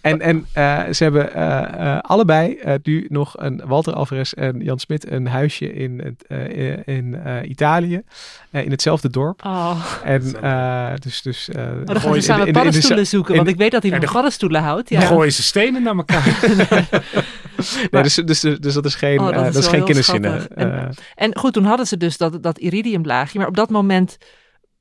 En, 0.00 0.20
en 0.20 0.46
uh, 0.56 0.82
ze 0.92 1.02
hebben 1.02 1.30
uh, 1.36 1.62
uh, 1.78 1.98
allebei 2.00 2.58
nu 2.82 3.06
nog 3.08 3.34
een 3.38 3.62
Walter 3.64 3.92
Alvarez 3.92 4.32
en 4.32 4.60
Jan 4.60 4.78
Smit 4.78 5.10
een 5.10 5.26
huisje 5.26 5.72
in, 5.72 6.00
het, 6.00 6.48
in 6.86 7.18
Italië, 7.44 8.02
in 8.50 8.70
hetzelfde 8.70 9.10
dorp. 9.10 9.44
Oh, 9.44 9.84
en 10.04 10.22
dus, 11.00 11.22
dus 11.22 11.48
oh, 11.48 11.64
dan 11.84 12.00
gaan 12.00 12.14
ze 12.14 12.20
samen 12.20 12.52
paddenstoelen 12.52 13.06
zoeken, 13.06 13.36
want 13.36 13.48
ik 13.48 13.56
weet 13.56 13.70
dat 13.70 13.82
hij 13.82 14.00
van 14.00 14.12
paddenstoelen 14.12 14.62
houdt. 14.62 14.88
Ja. 14.88 14.98
Dan 14.98 15.08
gooien 15.08 15.32
ze 15.32 15.42
stenen 15.42 15.82
naar 15.82 15.96
elkaar. 15.96 16.38
nee, 17.90 18.02
dus, 18.02 18.14
dus, 18.14 18.40
dus, 18.40 18.58
dus, 18.60 18.74
dat 18.74 18.84
is 18.84 18.94
geen, 18.94 19.20
oh, 19.20 19.26
dat 19.26 19.46
is, 19.46 19.52
dat 19.52 19.62
is 19.62 19.68
geen 19.68 19.84
kinderzinnen. 19.84 20.56
En, 20.56 20.94
en 21.14 21.36
goed, 21.36 21.52
toen 21.52 21.64
hadden 21.64 21.86
ze 21.86 21.96
dus 21.96 22.16
dat, 22.16 22.42
dat 22.42 22.58
iridiumlaagje, 22.58 23.38
maar 23.38 23.48
op 23.48 23.56
dat 23.56 23.70
moment 23.70 24.18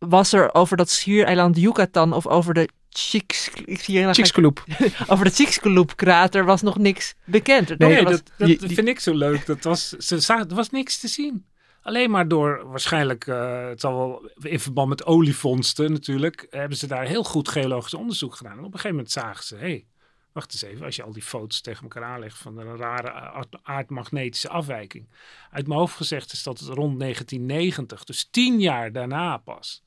was 0.09 0.33
er 0.33 0.53
over 0.53 0.77
dat 0.77 0.89
schiereiland 0.89 1.57
Yucatan 1.57 2.13
of 2.13 2.27
over 2.27 2.53
de 2.53 2.69
Chicxulub. 2.89 4.63
over 5.07 5.25
de 5.25 5.31
Chicxulub 5.31 5.95
krater 5.95 6.45
was 6.45 6.61
nog 6.61 6.77
niks 6.77 7.15
bekend. 7.23 7.77
Nee, 7.77 7.89
nee 7.93 8.03
was, 8.03 8.21
dat, 8.37 8.49
vind 8.59 8.87
ik 8.87 8.99
zo 8.99 9.13
leuk. 9.13 9.45
Dat 9.45 9.63
was, 9.63 9.89
ze 9.89 10.19
zagen, 10.19 10.49
er 10.49 10.55
was 10.55 10.69
niks 10.69 10.99
te 10.99 11.07
zien. 11.07 11.45
Alleen 11.81 12.11
maar 12.11 12.27
door, 12.27 12.61
waarschijnlijk, 12.65 13.27
uh, 13.27 13.67
het 13.67 13.79
zal 13.79 13.97
wel 13.97 14.31
in 14.41 14.59
verband 14.59 14.89
met 14.89 15.05
olievondsten 15.05 15.91
natuurlijk, 15.91 16.47
hebben 16.49 16.77
ze 16.77 16.87
daar 16.87 17.05
heel 17.05 17.23
goed 17.23 17.49
geologisch 17.49 17.93
onderzoek 17.93 18.35
gedaan. 18.35 18.57
En 18.57 18.59
op 18.59 18.65
een 18.65 18.71
gegeven 18.71 18.95
moment 18.95 19.11
zagen 19.11 19.43
ze, 19.43 19.55
hé, 19.55 19.61
hey, 19.61 19.85
wacht 20.31 20.53
eens 20.53 20.61
even, 20.61 20.85
als 20.85 20.95
je 20.95 21.03
al 21.03 21.11
die 21.11 21.21
foto's 21.21 21.61
tegen 21.61 21.83
elkaar 21.83 22.03
aanlegt 22.03 22.37
van 22.37 22.57
een 22.57 22.77
rare 22.77 23.43
aardmagnetische 23.63 24.49
afwijking. 24.49 25.07
Uit 25.51 25.67
mijn 25.67 25.79
hoofd 25.79 25.95
gezegd 25.95 26.33
is 26.33 26.43
dat 26.43 26.59
het 26.59 26.67
rond 26.67 26.99
1990, 26.99 28.03
dus 28.03 28.27
tien 28.31 28.59
jaar 28.59 28.91
daarna 28.91 29.37
pas. 29.37 29.83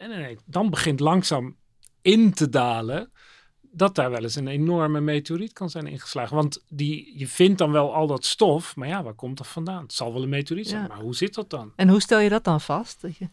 En 0.00 0.38
dan 0.44 0.70
begint 0.70 1.00
langzaam 1.00 1.56
in 2.02 2.32
te 2.32 2.48
dalen 2.48 3.12
dat 3.60 3.94
daar 3.94 4.10
wel 4.10 4.22
eens 4.22 4.34
een 4.34 4.48
enorme 4.48 5.00
meteoriet 5.00 5.52
kan 5.52 5.70
zijn 5.70 5.86
ingeslagen. 5.86 6.36
Want 6.36 6.64
die, 6.68 7.18
je 7.18 7.28
vindt 7.28 7.58
dan 7.58 7.72
wel 7.72 7.94
al 7.94 8.06
dat 8.06 8.24
stof, 8.24 8.76
maar 8.76 8.88
ja, 8.88 9.02
waar 9.02 9.14
komt 9.14 9.36
dat 9.36 9.46
vandaan? 9.46 9.82
Het 9.82 9.92
zal 9.92 10.12
wel 10.12 10.22
een 10.22 10.28
meteoriet 10.28 10.68
zijn, 10.68 10.88
maar 10.88 11.00
hoe 11.00 11.14
zit 11.14 11.34
dat 11.34 11.50
dan? 11.50 11.72
En 11.76 11.88
hoe 11.88 12.00
stel 12.00 12.18
je 12.18 12.28
dat 12.28 12.44
dan 12.44 12.60
vast? 12.60 13.00
Dat 13.00 13.16
je... 13.16 13.28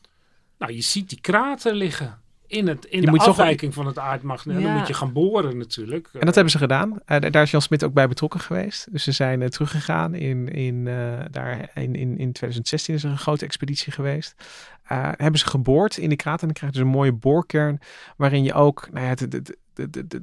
Nou, 0.58 0.74
je 0.74 0.82
ziet 0.82 1.10
die 1.10 1.22
krater 1.22 1.76
liggen 1.76 2.22
in, 2.48 2.68
het, 2.68 2.86
in 2.86 3.02
de 3.02 3.12
afwijking 3.12 3.74
van 3.74 3.86
het 3.86 4.00
aardmagneet. 4.00 4.62
Dan 4.62 4.74
moet 4.74 4.88
je 4.88 4.94
gaan 4.94 5.14
boren 5.14 5.58
natuurlijk. 5.58 6.10
En 6.14 6.26
dat 6.26 6.36
hebben 6.36 6.52
ze 6.52 6.58
gedaan. 6.58 6.90
Uh, 6.90 7.20
daar 7.32 7.42
is 7.42 7.52
Jan 7.52 7.62
Smit 7.62 7.84
ook 7.84 7.94
bij 7.94 8.08
betrokken 8.08 8.40
geweest. 8.40 8.88
Dus 8.92 9.04
ze 9.04 9.12
zijn 9.12 9.42
uh, 9.42 9.48
teruggegaan. 9.48 10.14
In, 10.14 10.48
in, 10.48 10.76
uh, 10.76 11.20
daar, 11.32 11.70
in, 11.74 11.96
in, 11.96 12.18
in 12.18 12.32
2016 12.32 12.96
is 12.96 13.04
er 13.04 13.10
een 13.10 13.18
grote 13.18 13.46
expeditie 13.46 13.92
geweest. 13.92 14.36
hebben 15.18 15.40
ze 15.40 15.48
geboord 15.48 15.98
in 15.98 16.10
die 16.10 16.18
krater. 16.18 16.42
En 16.42 16.48
dan 16.48 16.56
krijg 16.56 16.74
je 16.74 16.80
dus 16.80 16.88
een 16.88 16.96
mooie 16.98 17.14
boorkern. 17.14 17.80
Waarin 18.16 18.44
je 18.44 18.54
ook 18.54 18.88
nou 18.92 19.04
ja, 19.04 19.10
het, 19.10 19.20
het, 19.20 19.58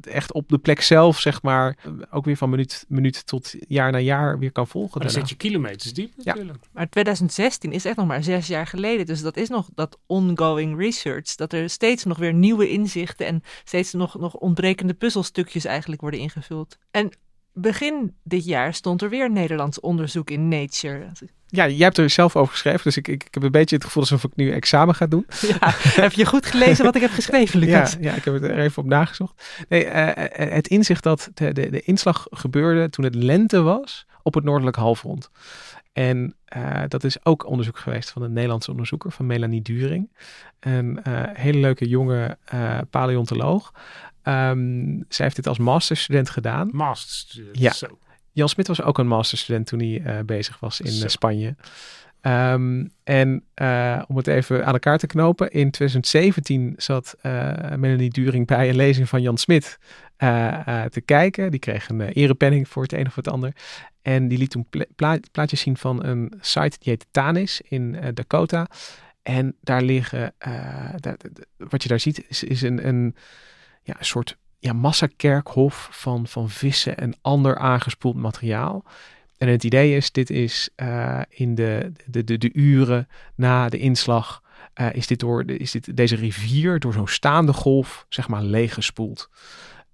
echt 0.00 0.32
op 0.32 0.48
de 0.48 0.58
plek 0.58 0.80
zelf, 0.80 1.20
zeg 1.20 1.42
maar, 1.42 1.76
ook 2.10 2.24
weer 2.24 2.36
van 2.36 2.50
minuut, 2.50 2.84
minuut 2.88 3.26
tot 3.26 3.54
jaar 3.68 3.92
na 3.92 3.98
jaar 3.98 4.38
weer 4.38 4.52
kan 4.52 4.66
volgen. 4.66 5.00
dan 5.00 5.10
zit 5.10 5.28
je 5.28 5.34
kilometers 5.34 5.92
diep 5.92 6.16
natuurlijk. 6.16 6.58
Ja. 6.62 6.68
Maar 6.72 6.88
2016 6.88 7.72
is 7.72 7.84
echt 7.84 7.96
nog 7.96 8.06
maar 8.06 8.22
zes 8.22 8.46
jaar 8.46 8.66
geleden. 8.66 9.06
Dus 9.06 9.22
dat 9.22 9.36
is 9.36 9.48
nog 9.48 9.68
dat 9.74 9.98
ongoing 10.06 10.78
research. 10.78 11.34
Dat 11.34 11.52
er 11.52 11.70
steeds 11.70 12.04
nog 12.04 12.18
weer 12.18 12.34
nieuwe 12.34 12.68
inzichten 12.68 13.26
en 13.26 13.42
steeds 13.64 13.92
nog, 13.92 14.18
nog 14.18 14.34
ontbrekende 14.34 14.94
puzzelstukjes 14.94 15.64
eigenlijk 15.64 16.00
worden 16.00 16.20
ingevuld. 16.20 16.78
En 16.90 17.12
begin 17.52 18.16
dit 18.22 18.44
jaar 18.44 18.74
stond 18.74 19.02
er 19.02 19.08
weer 19.08 19.30
Nederlands 19.30 19.80
onderzoek 19.80 20.30
in 20.30 20.48
Nature. 20.48 21.10
Ja, 21.54 21.68
jij 21.68 21.84
hebt 21.84 21.98
er 21.98 22.10
zelf 22.10 22.36
over 22.36 22.52
geschreven, 22.52 22.80
dus 22.82 22.96
ik, 22.96 23.08
ik, 23.08 23.24
ik 23.24 23.34
heb 23.34 23.42
een 23.42 23.50
beetje 23.50 23.76
het 23.76 23.84
gevoel 23.84 24.02
alsof 24.02 24.24
ik 24.24 24.30
nu 24.34 24.50
examen 24.52 24.94
ga 24.94 25.06
doen. 25.06 25.26
Ja, 25.60 25.74
heb 26.00 26.12
je 26.12 26.26
goed 26.26 26.46
gelezen 26.46 26.84
wat 26.84 26.94
ik 26.94 27.00
heb 27.00 27.10
geschreven, 27.10 27.58
Lucas? 27.58 27.92
Ja, 27.92 27.98
ja 28.00 28.14
ik 28.14 28.24
heb 28.24 28.34
het 28.34 28.42
er 28.42 28.58
even 28.58 28.82
op 28.82 28.88
nagezocht. 28.88 29.64
Nee, 29.68 29.86
uh, 29.86 30.10
het 30.54 30.68
inzicht 30.68 31.02
dat 31.02 31.30
de, 31.34 31.52
de, 31.52 31.70
de 31.70 31.80
inslag 31.80 32.26
gebeurde 32.30 32.90
toen 32.90 33.04
het 33.04 33.14
lente 33.14 33.62
was 33.62 34.06
op 34.22 34.34
het 34.34 34.44
noordelijk 34.44 34.76
halfrond. 34.76 35.30
En 35.92 36.34
uh, 36.56 36.82
dat 36.88 37.04
is 37.04 37.24
ook 37.24 37.46
onderzoek 37.46 37.78
geweest 37.78 38.10
van 38.10 38.22
een 38.22 38.32
Nederlandse 38.32 38.70
onderzoeker, 38.70 39.10
van 39.10 39.26
Melanie 39.26 39.62
During. 39.62 40.12
Een 40.60 41.00
uh, 41.08 41.22
hele 41.32 41.58
leuke 41.58 41.88
jonge 41.88 42.38
uh, 42.54 42.78
paleontoloog. 42.90 43.72
Um, 44.22 45.04
zij 45.08 45.24
heeft 45.24 45.36
dit 45.36 45.46
als 45.46 45.58
masterstudent 45.58 46.30
gedaan. 46.30 46.68
Masterstudent, 46.72 47.58
ja. 47.58 47.72
Zo. 47.72 47.98
Jan 48.34 48.48
Smit 48.48 48.66
was 48.66 48.82
ook 48.82 48.98
een 48.98 49.06
masterstudent 49.06 49.66
toen 49.66 49.78
hij 49.78 50.00
uh, 50.00 50.24
bezig 50.24 50.60
was 50.60 50.80
in 50.80 50.92
uh, 50.92 51.08
Spanje. 51.08 51.54
Um, 52.22 52.90
en 53.04 53.44
uh, 53.62 54.02
om 54.06 54.16
het 54.16 54.26
even 54.26 54.66
aan 54.66 54.72
elkaar 54.72 54.98
te 54.98 55.06
knopen. 55.06 55.50
In 55.50 55.70
2017 55.70 56.74
zat 56.76 57.16
Melanie 57.76 58.10
During 58.10 58.46
bij 58.46 58.68
een 58.68 58.76
lezing 58.76 59.08
van 59.08 59.22
Jan 59.22 59.36
Smit 59.36 59.78
te 60.90 61.02
kijken. 61.04 61.50
Die 61.50 61.60
kreeg 61.60 61.88
een 61.88 62.00
erepenning 62.00 62.68
voor 62.68 62.82
het 62.82 62.92
een 62.92 63.06
of 63.06 63.14
het 63.14 63.28
ander. 63.28 63.52
En 64.02 64.28
die 64.28 64.38
liet 64.38 64.50
toen 64.50 64.68
pla 64.96 65.18
plaatjes 65.32 65.60
zien 65.60 65.76
van 65.76 66.04
een 66.04 66.32
site 66.40 66.76
die 66.78 66.92
heet 66.92 67.06
Tanis 67.10 67.60
in 67.60 67.96
Dakota. 68.14 68.66
En 69.22 69.56
daar 69.60 69.82
liggen, 69.82 70.34
wat 71.56 71.82
je 71.82 71.88
daar 71.88 72.00
ziet, 72.00 72.24
is, 72.28 72.44
is 72.44 72.62
een, 72.62 72.86
een, 72.88 73.16
ja, 73.82 73.94
een 73.98 74.04
soort 74.04 74.36
ja, 74.64 74.72
massakerkhof 74.72 75.88
van, 75.90 76.26
van 76.26 76.50
vissen 76.50 76.96
en 76.96 77.14
ander 77.22 77.58
aangespoeld 77.58 78.16
materiaal. 78.16 78.84
En 79.38 79.48
het 79.48 79.64
idee 79.64 79.96
is, 79.96 80.12
dit 80.12 80.30
is 80.30 80.68
uh, 80.76 81.20
in 81.28 81.54
de, 81.54 81.92
de, 82.06 82.38
de, 82.38 82.50
uren 82.52 83.08
na 83.34 83.68
de 83.68 83.78
inslag, 83.78 84.42
uh, 84.80 84.92
is, 84.92 85.06
dit 85.06 85.20
door, 85.20 85.50
is 85.50 85.70
dit, 85.70 85.96
deze 85.96 86.16
rivier 86.16 86.78
door 86.78 86.92
zo'n 86.92 87.08
staande 87.08 87.52
golf, 87.52 88.06
zeg 88.08 88.28
maar, 88.28 88.42
leeggespoeld. 88.42 89.30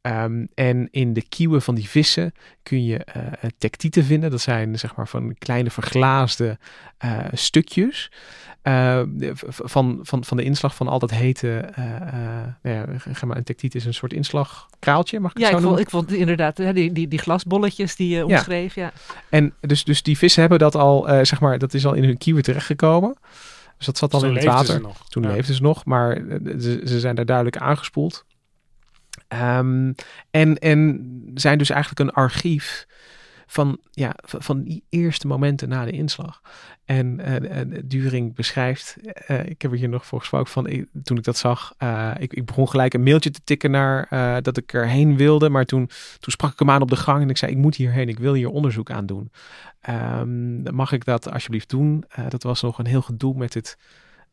Um, 0.02 0.48
en 0.54 0.88
in 0.90 1.12
de 1.12 1.22
kieuwen 1.22 1.62
van 1.62 1.74
die 1.74 1.88
vissen 1.88 2.32
kun 2.62 2.84
je 2.84 3.06
uh, 3.16 3.22
tektieten 3.58 4.04
vinden. 4.04 4.30
Dat 4.30 4.40
zijn 4.40 4.78
zeg 4.78 4.96
maar 4.96 5.08
van 5.08 5.34
kleine 5.38 5.70
verglaasde 5.70 6.58
uh, 7.04 7.18
stukjes. 7.32 8.10
Uh, 8.62 9.02
van, 9.46 9.98
van, 10.02 10.24
van 10.24 10.36
de 10.36 10.42
inslag 10.42 10.74
van 10.74 10.88
al 10.88 10.98
dat 10.98 11.10
hete. 11.10 11.72
ja, 12.62 12.86
maar, 13.26 13.36
een 13.36 13.44
tektiet 13.44 13.74
is 13.74 13.84
een 13.84 13.94
soort 13.94 14.12
inslagkraaltje, 14.12 15.20
mag 15.20 15.30
ik 15.30 15.38
ja, 15.38 15.44
het 15.44 15.52
zo 15.52 15.56
ik 15.58 15.64
noemen? 15.64 15.90
Vond, 15.90 16.02
ik 16.04 16.08
vond 16.08 16.20
inderdaad 16.20 16.74
die, 16.74 16.92
die, 16.92 17.08
die 17.08 17.18
glasbolletjes 17.18 17.96
die 17.96 18.16
je 18.16 18.24
omschreef. 18.26 18.74
Ja. 18.74 18.82
ja. 18.82 18.92
En 19.28 19.54
dus, 19.60 19.84
dus 19.84 20.02
die 20.02 20.18
vissen 20.18 20.40
hebben 20.40 20.58
dat 20.58 20.74
al, 20.74 21.02
zeg 21.22 21.40
maar, 21.40 21.58
dat 21.58 21.74
is 21.74 21.86
al 21.86 21.94
in 21.94 22.04
hun 22.04 22.18
kieuwen 22.18 22.42
terechtgekomen. 22.42 23.16
Dus 23.76 23.86
dat 23.86 23.98
zat 23.98 24.14
al 24.14 24.24
in 24.24 24.34
het 24.34 24.44
water. 24.44 24.80
nog. 24.80 25.08
Toen 25.08 25.22
Ja. 25.22 25.32
leefden 25.32 25.54
ze 25.54 25.62
nog, 25.62 25.84
maar 25.84 26.22
ze, 26.58 26.80
ze 26.84 27.00
zijn 27.00 27.14
daar 27.14 27.26
duidelijk 27.26 27.56
aangespoeld. 27.56 28.24
Um, 29.32 29.94
en, 30.30 30.58
en 30.58 31.30
zijn 31.34 31.58
dus 31.58 31.70
eigenlijk 31.70 32.00
een 32.00 32.22
archief 32.22 32.86
van, 33.50 33.78
ja, 33.90 34.14
van, 34.22 34.62
die 34.62 34.84
eerste 34.88 35.26
momenten 35.26 35.68
na 35.68 35.84
de 35.84 35.90
inslag. 35.90 36.40
En 36.84 37.20
uh, 37.20 37.80
During 37.84 38.34
beschrijft, 38.34 38.96
uh, 39.28 39.46
ik 39.46 39.62
heb 39.62 39.72
er 39.72 39.78
hier 39.78 39.88
nog 39.88 40.06
voor 40.06 40.18
gesproken 40.18 40.52
van, 40.52 40.86
toen 41.02 41.16
ik 41.16 41.24
dat 41.24 41.36
zag, 41.36 41.74
ik, 42.18 42.32
ik 42.32 42.44
begon 42.44 42.68
gelijk 42.68 42.94
een 42.94 43.02
mailtje 43.02 43.30
te 43.30 43.40
tikken 43.44 43.70
naar 43.70 44.08
dat 44.42 44.56
ik 44.56 44.72
erheen 44.72 45.16
wilde. 45.16 45.48
Maar 45.48 45.64
toen, 45.64 45.90
toen 46.18 46.32
sprak 46.32 46.52
ik 46.52 46.58
hem 46.58 46.70
aan 46.70 46.82
op 46.82 46.90
de 46.90 46.96
gang 46.96 47.22
en 47.22 47.30
ik 47.30 47.36
zei, 47.36 47.52
ik 47.52 47.58
moet 47.58 47.76
hierheen, 47.76 48.08
ik 48.08 48.18
wil 48.18 48.34
hier 48.34 48.48
onderzoek 48.48 48.90
aan 48.90 49.06
doen. 49.06 49.30
Um, 49.88 50.74
mag 50.74 50.92
ik 50.92 51.04
dat 51.04 51.30
alsjeblieft 51.32 51.70
doen? 51.70 52.04
dat 52.28 52.42
was 52.42 52.62
nog 52.62 52.78
een 52.78 52.86
heel 52.86 53.02
gedoe 53.02 53.36
met 53.36 53.54
het 53.54 53.76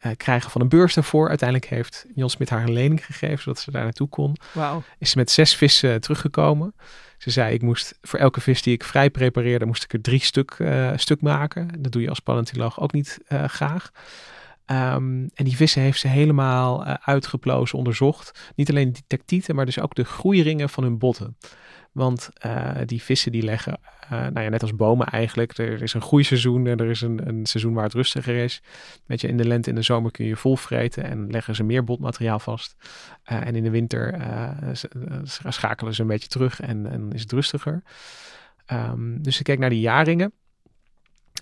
uh, 0.06 0.12
krijgen 0.18 0.52
van 0.52 0.62
een 0.62 0.70
beurs 0.70 0.94
daarvoor. 0.94 1.30
Uiteindelijk 1.30 1.70
heeft 1.70 2.06
Jan 2.16 2.30
Smit 2.30 2.50
haar 2.50 2.64
een 2.64 2.74
lening 2.74 3.06
gegeven, 3.06 3.40
zodat 3.40 3.60
ze 3.60 3.72
daar 3.72 3.84
naartoe 3.84 4.10
kon. 4.10 4.36
Wow. 4.54 4.82
Is 5.00 5.10
ze 5.10 5.18
met 5.18 5.32
zes 5.32 5.56
vissen 5.56 6.02
teruggekomen. 6.02 6.76
Ze 7.18 7.30
zei, 7.30 7.54
ik 7.54 7.62
moest 7.62 7.98
voor 8.02 8.20
elke 8.20 8.42
vis 8.42 8.62
die 8.62 8.74
ik 8.74 8.84
vrij 8.84 9.10
prepareerde, 9.10 9.66
moest 9.66 9.84
ik 9.84 9.94
er 9.94 10.02
drie 10.02 10.24
stuk, 10.24 10.56
uh, 10.58 10.92
stuk 10.96 11.22
maken. 11.22 11.82
Dat 11.82 11.92
doe 11.92 12.02
je 12.02 12.10
als 12.10 12.20
paleontoloog 12.20 12.80
ook 12.80 12.92
niet 12.92 13.20
uh, 13.30 13.44
graag. 13.44 13.92
Um, 14.66 15.30
en 15.34 15.46
die 15.46 15.56
vissen 15.56 15.82
heeft 15.82 16.00
ze 16.00 16.08
helemaal 16.08 16.86
uitgeplozen, 16.86 17.78
onderzocht. 17.78 18.52
Niet 18.56 18.70
alleen 18.70 18.92
die 18.92 19.04
tactieten, 19.08 19.56
maar 19.56 19.66
dus 19.66 19.80
ook 19.80 19.96
de 19.96 20.04
groeiringen 20.04 20.70
van 20.70 20.84
hun 20.84 20.98
botten. 20.98 21.38
Want 21.98 22.30
uh, 22.46 22.72
die 22.86 23.04
vissen 23.04 23.32
die 23.32 23.42
leggen, 23.42 23.80
uh, 24.04 24.10
nou 24.10 24.40
ja, 24.40 24.50
net 24.50 24.62
als 24.62 24.76
bomen 24.76 25.08
eigenlijk. 25.08 25.58
Er 25.58 25.82
is 25.82 25.94
een 25.94 26.02
groeiseizoen 26.02 26.68
en 26.68 26.78
er 26.78 26.90
is 26.90 27.02
een, 27.02 27.28
een 27.28 27.46
seizoen 27.46 27.74
waar 27.74 27.84
het 27.84 27.94
rustiger 27.94 28.36
is. 28.36 28.62
Weet 29.06 29.22
je, 29.22 29.28
in 29.28 29.38
de 29.38 29.48
lente 29.48 29.70
en 29.70 29.76
de 29.76 29.82
zomer 29.82 30.12
kun 30.12 30.26
je 30.26 30.36
vol 30.36 30.56
vreten 30.56 31.04
en 31.04 31.32
leggen 31.32 31.56
ze 31.56 31.64
meer 31.64 31.84
botmateriaal 31.84 32.40
vast. 32.40 32.76
Uh, 33.32 33.48
en 33.48 33.56
in 33.56 33.64
de 33.64 33.70
winter 33.70 34.20
schakelen 35.24 35.94
ze 35.94 36.02
een 36.02 36.08
beetje 36.08 36.28
terug 36.28 36.60
en, 36.60 36.92
en 36.92 37.12
is 37.12 37.22
het 37.22 37.32
rustiger. 37.32 37.84
Um, 38.72 39.22
dus 39.22 39.40
ik 39.40 39.44
kijk 39.46 39.60
naar 39.60 39.70
die 39.70 39.80
jaarringen. 39.80 40.32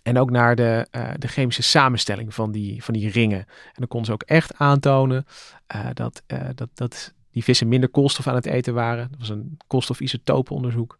En 0.03 0.17
ook 0.17 0.29
naar 0.29 0.55
de, 0.55 0.87
de 1.17 1.27
chemische 1.27 1.63
samenstelling 1.63 2.33
van 2.33 2.51
die, 2.51 2.83
van 2.83 2.93
die 2.93 3.09
ringen. 3.09 3.39
En 3.39 3.73
dan 3.73 3.87
kon 3.87 4.05
ze 4.05 4.11
ook 4.11 4.23
echt 4.23 4.57
aantonen 4.57 5.25
dat, 5.93 6.23
dat, 6.55 6.69
dat 6.73 7.13
die 7.35 7.43
vissen 7.43 7.67
minder 7.67 7.89
koolstof 7.89 8.27
aan 8.27 8.35
het 8.35 8.45
eten 8.45 8.73
waren. 8.73 9.07
Dat 9.09 9.19
was 9.19 9.29
een 9.29 9.57
koolstofisotopenonderzoek. 9.67 10.97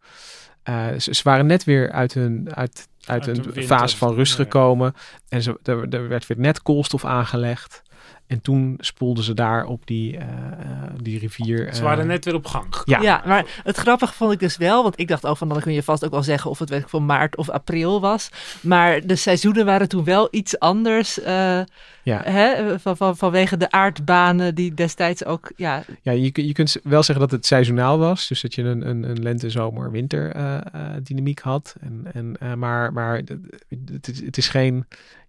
Ze, 0.64 1.14
ze, 1.14 1.20
waren 1.22 1.46
net 1.46 1.64
weer 1.64 1.90
uit 1.92 2.14
hun, 2.14 2.54
uit, 2.54 2.88
uit, 3.04 3.28
uit 3.28 3.56
een 3.56 3.62
fase 3.62 3.96
van 3.96 4.14
rust 4.14 4.34
gekomen. 4.34 4.92
En 5.28 5.42
ze, 5.42 5.58
er, 5.62 5.88
er 5.88 6.08
werd 6.08 6.26
weer 6.26 6.38
net 6.38 6.62
koolstof 6.62 7.04
aangelegd. 7.04 7.82
En 8.26 8.40
toen 8.40 8.74
spoelden 8.78 9.24
ze 9.24 9.34
daar 9.34 9.64
op 9.64 9.86
die, 9.86 10.16
uh, 10.16 10.22
die 11.02 11.18
rivier. 11.18 11.74
Ze 11.74 11.82
waren 11.82 12.06
net 12.06 12.24
weer 12.24 12.34
op 12.34 12.46
gang. 12.46 12.66
Ja. 12.84 13.00
ja, 13.00 13.22
maar 13.26 13.60
het 13.64 13.76
grappige 13.76 14.12
vond 14.12 14.32
ik 14.32 14.38
dus 14.38 14.56
wel, 14.56 14.82
want 14.82 15.00
ik 15.00 15.08
dacht 15.08 15.26
ook 15.26 15.36
van 15.36 15.48
dan 15.48 15.60
kun 15.60 15.72
je 15.72 15.82
vast 15.82 16.04
ook 16.04 16.10
wel 16.10 16.22
zeggen 16.22 16.50
of 16.50 16.58
het 16.58 16.70
werk 16.70 16.88
van 16.88 17.06
maart 17.06 17.36
of 17.36 17.50
april 17.50 18.00
was. 18.00 18.30
Maar 18.60 19.06
de 19.06 19.16
seizoenen 19.16 19.64
waren 19.64 19.88
toen 19.88 20.04
wel 20.04 20.28
iets 20.30 20.58
anders. 20.58 21.18
Uh, 21.18 21.60
ja. 22.02 22.22
hè, 22.24 22.78
van, 22.78 22.96
van, 22.96 23.16
vanwege 23.16 23.56
de 23.56 23.70
aardbanen 23.70 24.54
die 24.54 24.74
destijds 24.74 25.24
ook. 25.24 25.52
Ja, 25.56 25.84
ja 26.02 26.12
je, 26.12 26.46
je 26.46 26.52
kunt 26.52 26.76
wel 26.82 27.02
zeggen 27.02 27.28
dat 27.28 27.36
het 27.36 27.46
seizoenaal 27.46 27.98
was. 27.98 28.28
Dus 28.28 28.40
dat 28.40 28.54
je 28.54 28.62
een, 28.62 28.88
een, 28.88 29.02
een 29.10 29.22
lente, 29.22 29.50
zomer, 29.50 29.90
winter 29.90 30.36
dynamiek 31.02 31.40
had. 31.40 31.74
En, 31.80 32.36
en, 32.38 32.58
maar 32.58 32.92
maar 32.92 33.16
het, 33.16 34.18
het, 34.24 34.36
is 34.36 34.48
geen. 34.48 34.86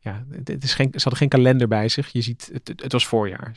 Ja, 0.08 0.24
het 0.44 0.64
is 0.64 0.74
geen, 0.74 0.88
ze 0.92 1.00
hadden 1.00 1.18
geen 1.18 1.30
kalender 1.30 1.68
bij 1.68 1.90
zich. 1.90 2.10
Je 2.12 2.22
ziet, 2.22 2.50
het, 2.54 2.82
het, 2.82 2.92
was 2.92 3.06
voorjaar. 3.06 3.52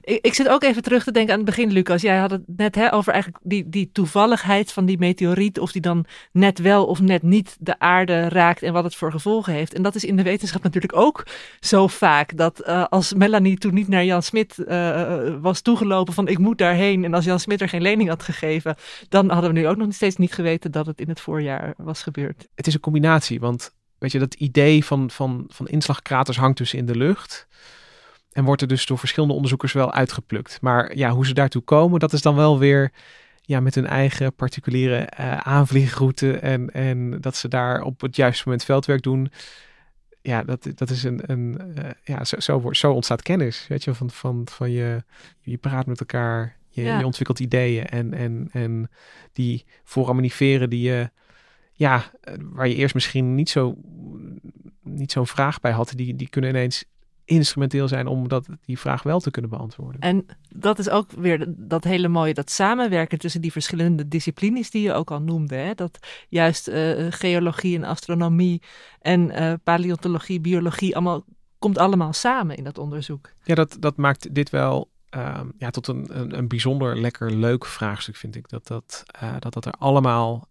Ik, 0.00 0.18
ik 0.24 0.34
zit 0.34 0.48
ook 0.48 0.62
even 0.62 0.82
terug 0.82 1.04
te 1.04 1.12
denken 1.12 1.32
aan 1.32 1.40
het 1.40 1.48
begin, 1.48 1.72
Lucas. 1.72 2.02
Jij 2.02 2.16
had 2.16 2.30
het 2.30 2.42
net 2.46 2.74
hè, 2.74 2.92
over 2.92 3.12
eigenlijk 3.12 3.44
die, 3.44 3.68
die 3.68 3.90
toevalligheid 3.92 4.72
van 4.72 4.86
die 4.86 4.98
meteoriet. 4.98 5.58
Of 5.58 5.72
die 5.72 5.82
dan 5.82 6.04
net 6.32 6.58
wel 6.58 6.86
of 6.86 7.00
net 7.00 7.22
niet 7.22 7.56
de 7.60 7.78
aarde 7.78 8.28
raakt 8.28 8.62
en 8.62 8.72
wat 8.72 8.84
het 8.84 8.94
voor 8.94 9.10
gevolgen 9.10 9.52
heeft. 9.52 9.74
En 9.74 9.82
dat 9.82 9.94
is 9.94 10.04
in 10.04 10.16
de 10.16 10.22
wetenschap 10.22 10.62
natuurlijk 10.62 10.96
ook 10.96 11.26
zo 11.60 11.86
vaak. 11.86 12.36
Dat 12.36 12.60
eh, 12.60 12.84
als 12.84 13.14
Melanie 13.14 13.58
toen 13.58 13.74
niet 13.74 13.88
naar 13.88 14.04
Jan 14.04 14.22
Smit 14.22 14.58
uh, 14.58 15.34
was 15.40 15.60
toegelopen 15.60 16.14
van 16.14 16.28
ik 16.28 16.38
moet 16.38 16.58
daarheen. 16.58 17.04
En 17.04 17.14
als 17.14 17.24
Jan 17.24 17.40
Smit 17.40 17.60
er 17.60 17.68
geen 17.68 17.82
lening 17.82 18.08
had 18.08 18.22
gegeven. 18.22 18.76
Dan 19.08 19.30
hadden 19.30 19.52
we 19.52 19.58
nu 19.58 19.68
ook 19.68 19.76
nog 19.76 19.94
steeds 19.94 20.16
niet 20.16 20.32
geweten 20.32 20.70
dat 20.70 20.86
het 20.86 21.00
in 21.00 21.08
het 21.08 21.20
voorjaar 21.20 21.74
was 21.76 22.02
gebeurd. 22.02 22.48
Het 22.54 22.66
is 22.66 22.74
een 22.74 22.80
combinatie, 22.80 23.40
want 23.40 23.72
weet 24.04 24.12
je, 24.12 24.18
dat 24.18 24.34
idee 24.34 24.84
van, 24.84 25.10
van, 25.10 25.44
van 25.48 25.68
inslagkraters 25.68 26.36
hangt 26.36 26.58
dus 26.58 26.74
in 26.74 26.86
de 26.86 26.96
lucht. 26.96 27.46
En 28.32 28.44
wordt 28.44 28.62
er 28.62 28.68
dus 28.68 28.86
door 28.86 28.98
verschillende 28.98 29.34
onderzoekers 29.34 29.72
wel 29.72 29.92
uitgeplukt. 29.92 30.58
Maar 30.60 30.96
ja, 30.96 31.10
hoe 31.10 31.26
ze 31.26 31.34
daartoe 31.34 31.62
komen, 31.62 32.00
dat 32.00 32.12
is 32.12 32.22
dan 32.22 32.34
wel 32.34 32.58
weer 32.58 32.92
ja, 33.42 33.60
met 33.60 33.74
hun 33.74 33.86
eigen 33.86 34.34
particuliere 34.34 35.08
uh, 35.20 35.36
aanvliegroute. 35.36 36.38
En, 36.38 36.70
en 36.70 37.20
dat 37.20 37.36
ze 37.36 37.48
daar 37.48 37.82
op 37.82 38.00
het 38.00 38.16
juiste 38.16 38.42
moment 38.44 38.64
veldwerk 38.64 39.02
doen. 39.02 39.30
Ja, 40.22 40.42
dat, 40.42 40.68
dat 40.74 40.90
is 40.90 41.02
een. 41.02 41.20
een 41.26 41.60
uh, 41.78 41.84
ja, 42.04 42.24
zo, 42.24 42.40
zo, 42.40 42.72
zo 42.72 42.92
ontstaat 42.92 43.22
kennis. 43.22 43.66
Weet 43.68 43.84
je, 43.84 43.94
van, 43.94 44.10
van, 44.10 44.46
van 44.50 44.70
je, 44.70 45.04
je 45.40 45.56
praat 45.56 45.86
met 45.86 46.00
elkaar. 46.00 46.56
Je, 46.68 46.82
ja. 46.82 46.98
je 46.98 47.04
ontwikkelt 47.04 47.40
ideeën. 47.40 47.86
En, 47.86 48.14
en, 48.14 48.48
en 48.52 48.90
die 49.32 49.64
foraminiferen 49.84 50.70
die 50.70 50.82
je. 50.82 51.10
Ja, 51.76 52.04
waar 52.38 52.68
je 52.68 52.74
eerst 52.74 52.94
misschien 52.94 53.34
niet 53.34 53.50
zo 53.50 53.76
niet 54.82 55.12
zo'n 55.12 55.26
vraag 55.26 55.60
bij 55.60 55.72
had, 55.72 55.92
die, 55.96 56.16
die 56.16 56.28
kunnen 56.28 56.50
ineens 56.50 56.84
instrumenteel 57.24 57.88
zijn 57.88 58.06
om 58.06 58.28
dat, 58.28 58.48
die 58.64 58.78
vraag 58.78 59.02
wel 59.02 59.20
te 59.20 59.30
kunnen 59.30 59.50
beantwoorden. 59.50 60.00
En 60.00 60.26
dat 60.48 60.78
is 60.78 60.88
ook 60.88 61.10
weer 61.12 61.46
dat 61.48 61.84
hele 61.84 62.08
mooie, 62.08 62.34
dat 62.34 62.50
samenwerken 62.50 63.18
tussen 63.18 63.40
die 63.40 63.52
verschillende 63.52 64.08
disciplines 64.08 64.70
die 64.70 64.82
je 64.82 64.92
ook 64.92 65.10
al 65.10 65.20
noemde. 65.20 65.54
Hè? 65.54 65.74
Dat 65.74 65.98
juist 66.28 66.68
uh, 66.68 67.06
geologie 67.10 67.76
en 67.76 67.84
astronomie 67.84 68.62
en 69.00 69.30
uh, 69.30 69.52
paleontologie, 69.64 70.40
biologie, 70.40 70.94
allemaal, 70.94 71.24
komt 71.58 71.78
allemaal 71.78 72.12
samen 72.12 72.56
in 72.56 72.64
dat 72.64 72.78
onderzoek. 72.78 73.32
Ja, 73.44 73.54
dat, 73.54 73.76
dat 73.80 73.96
maakt 73.96 74.34
dit 74.34 74.50
wel 74.50 74.90
uh, 75.16 75.40
ja, 75.58 75.70
tot 75.70 75.86
een, 75.86 76.06
een, 76.20 76.38
een, 76.38 76.48
bijzonder 76.48 77.00
lekker 77.00 77.30
leuk 77.30 77.66
vraagstuk, 77.66 78.16
vind 78.16 78.36
ik. 78.36 78.48
Dat 78.48 78.66
dat, 78.66 79.02
uh, 79.22 79.34
dat, 79.38 79.52
dat, 79.52 79.64
er, 79.64 79.72
allemaal, 79.78 80.48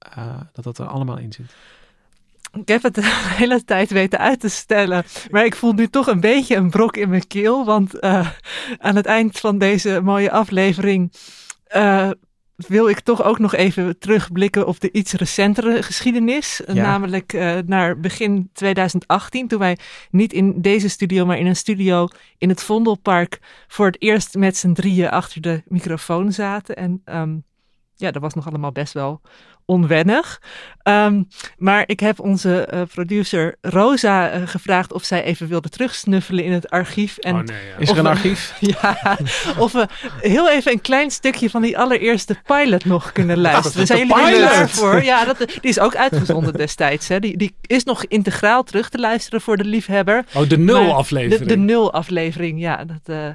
dat 0.54 0.64
dat 0.64 0.78
er 0.78 0.86
allemaal 0.86 1.18
in 1.18 1.34
zit. 1.34 1.56
Ik 2.54 2.68
heb 2.68 2.84
het 2.84 2.96
de 3.00 3.02
hele 3.06 3.64
tijd 3.64 3.92
weten 3.92 4.20
uit 4.20 4.40
te 4.40 4.50
stellen. 4.50 5.04
Maar 5.30 5.46
ik 5.46 5.56
voel 5.56 5.74
nu 5.74 5.88
toch 5.88 6.08
een 6.08 6.20
beetje 6.20 6.56
een 6.56 6.70
brok 6.70 6.98
in 6.98 7.10
mijn 7.10 7.28
keel. 7.28 7.66
Want 7.66 8.04
uh, 8.04 8.30
aan 8.78 8.96
het 8.96 9.06
eind 9.06 9.40
van 9.40 9.58
deze 9.58 10.02
mooie 10.04 10.32
aflevering 10.32 11.14
wil 12.56 12.90
ik 12.90 13.00
toch 13.00 13.24
ook 13.24 13.40
nog 13.40 13.54
even 13.54 14.00
terugblikken 14.00 14.68
op 14.68 14.80
de 14.80 14.92
iets 14.92 15.14
recentere 15.14 15.84
geschiedenis. 15.84 16.62
Ja. 16.68 16.74
Namelijk 16.74 17.34
uh, 17.34 17.58
naar 17.66 18.00
begin 18.00 18.50
2018, 18.54 19.48
toen 19.48 19.60
wij 19.60 19.78
niet 20.12 20.34
in 20.34 20.62
deze 20.62 20.90
studio, 20.90 21.26
maar 21.26 21.38
in 21.38 21.46
een 21.46 21.56
studio 21.56 22.08
in 22.38 22.50
het 22.50 22.64
Vondelpark 22.64 23.40
voor 23.68 23.86
het 23.86 24.02
eerst 24.02 24.36
met 24.36 24.58
z'n 24.58 24.74
drieën 24.74 25.10
achter 25.10 25.42
de 25.42 25.64
microfoon 25.68 26.32
zaten. 26.32 26.76
En 26.76 27.02
um, 27.06 27.44
ja, 27.96 28.12
dat 28.12 28.22
was 28.22 28.34
nog 28.34 28.48
allemaal 28.48 28.72
best 28.72 28.94
wel 28.94 29.22
onwennig. 29.66 30.42
Um, 30.84 31.28
maar 31.58 31.84
ik 31.86 32.00
heb 32.00 32.20
onze 32.20 32.70
uh, 32.74 32.82
producer 32.94 33.56
Rosa 33.62 34.36
uh, 34.36 34.48
gevraagd 34.48 34.94
of 34.94 35.04
zij 35.04 35.24
even 35.24 35.48
wilde 35.48 35.70
terugsnuffelen 35.70 36.44
in 36.44 36.52
het 36.52 36.70
archief. 36.70 37.18
En 37.18 37.36
oh 37.36 37.42
nee, 37.42 37.58
ja. 37.68 37.78
Is 37.78 37.90
er 37.90 37.98
een 37.98 38.04
we, 38.04 38.10
archief? 38.10 38.54
Ja, 38.82 39.18
of 39.58 39.72
we 39.72 39.88
heel 40.20 40.50
even 40.50 40.72
een 40.72 40.82
klein 40.82 41.12
stukje 41.12 41.50
van 41.50 41.62
die 41.62 41.78
allereerste 41.78 42.36
pilot 42.46 42.86
nog 42.86 43.12
kunnen 43.12 43.40
luisteren. 43.40 43.88
Zijn 43.88 44.08
jullie 44.08 44.24
er 44.24 44.48
klaar 44.48 44.70
voor? 44.70 45.04
Ja, 45.04 45.26
dat, 45.26 45.38
die 45.38 45.48
is 45.62 45.80
ook 45.80 45.96
uitgezonden 45.96 46.54
destijds. 46.54 47.08
Hè. 47.08 47.20
Die, 47.20 47.38
die 47.38 47.56
is 47.62 47.84
nog 47.84 48.06
integraal 48.06 48.64
terug 48.64 48.90
te 48.90 49.00
luisteren 49.00 49.42
voor 49.42 49.58
de 49.58 49.66
liefhebber. 49.66 50.26
Oh, 50.34 50.50
de 50.50 50.58
nul 50.58 50.94
aflevering. 50.94 51.50
De, 51.50 51.56
de 51.56 51.58
nul 51.58 51.94
aflevering, 51.94 52.60
ja. 52.60 52.86
Dat, 52.86 53.16
uh... 53.16 53.30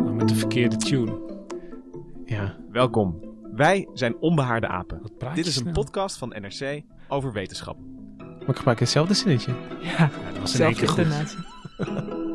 oh, 0.00 0.16
met 0.16 0.28
de 0.28 0.34
verkeerde 0.34 0.76
tune. 0.76 1.18
Ja. 2.24 2.56
Welkom. 2.70 3.29
Wij 3.60 3.88
zijn 3.94 4.16
Onbehaarde 4.20 4.66
Apen. 4.66 5.02
Dit 5.34 5.46
is 5.46 5.56
een 5.56 5.72
podcast 5.72 6.18
van 6.18 6.28
NRC 6.28 6.82
over 7.08 7.32
wetenschap. 7.32 7.76
Maar 8.18 8.48
ik 8.48 8.56
gebruik 8.56 8.78
hetzelfde 8.78 9.14
zinnetje. 9.14 9.54
Ja, 9.82 10.10
dat 10.32 10.40
was 10.40 10.56
keer 10.56 10.88
goed. 10.88 10.98
intonatie. 10.98 11.38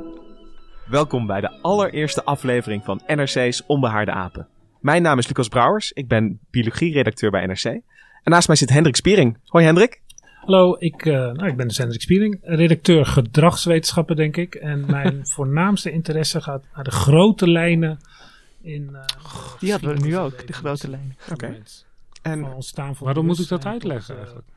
Welkom 0.98 1.28
bij 1.28 1.42
de 1.42 1.62
allereerste 1.62 2.24
aflevering 2.24 2.84
van 2.84 3.02
NRC's 3.08 3.64
Onbehaarde 3.68 4.12
Apen. 4.12 4.48
Mijn 4.80 5.02
naam 5.02 5.18
is 5.18 5.28
Lucas 5.28 5.48
Brouwers. 5.48 5.92
Ik 5.92 6.08
ben 6.08 6.40
biologie-redacteur 6.52 7.32
bij 7.32 7.46
NRC. 7.46 7.64
En 7.64 7.82
naast 8.24 8.48
mij 8.48 8.58
zit 8.58 8.70
Hendrik 8.70 8.96
Spiering. 8.96 9.38
Hoi 9.46 9.66
Hendrik. 9.66 10.02
Hallo, 10.42 10.76
ik, 10.80 11.06
uh, 11.06 11.14
nou, 11.14 11.48
ik 11.48 11.58
ben 11.58 11.68
dus 11.68 11.78
Hendrik 11.78 12.02
Spiering, 12.02 12.40
redacteur 12.42 13.06
gedragswetenschappen 13.06 14.16
denk 14.16 14.38
ik. 14.38 14.56
En 14.56 14.86
mijn 14.86 15.28
voornaamste 15.36 15.92
interesse 15.92 16.42
gaat 16.42 16.64
naar 16.76 16.84
de 16.84 16.92
grote 16.92 17.50
lijnen 17.50 18.00
in... 18.66 18.89
Uh, 18.91 18.99
Die 19.59 19.72
hadden 19.72 19.95
we 19.95 20.05
nu 20.05 20.18
ook, 20.18 20.47
de 20.47 20.53
grote 20.53 20.89
lijnen. 20.89 21.16
Oké. 21.32 21.45
En 21.45 21.63
En 22.22 22.43
ontstaan 22.45 22.95
van 22.95 23.05
Waarom 23.05 23.26
moet 23.26 23.39
ik 23.39 23.47
dat 23.47 23.66
uitleggen 23.66 24.16
eigenlijk? 24.18 24.47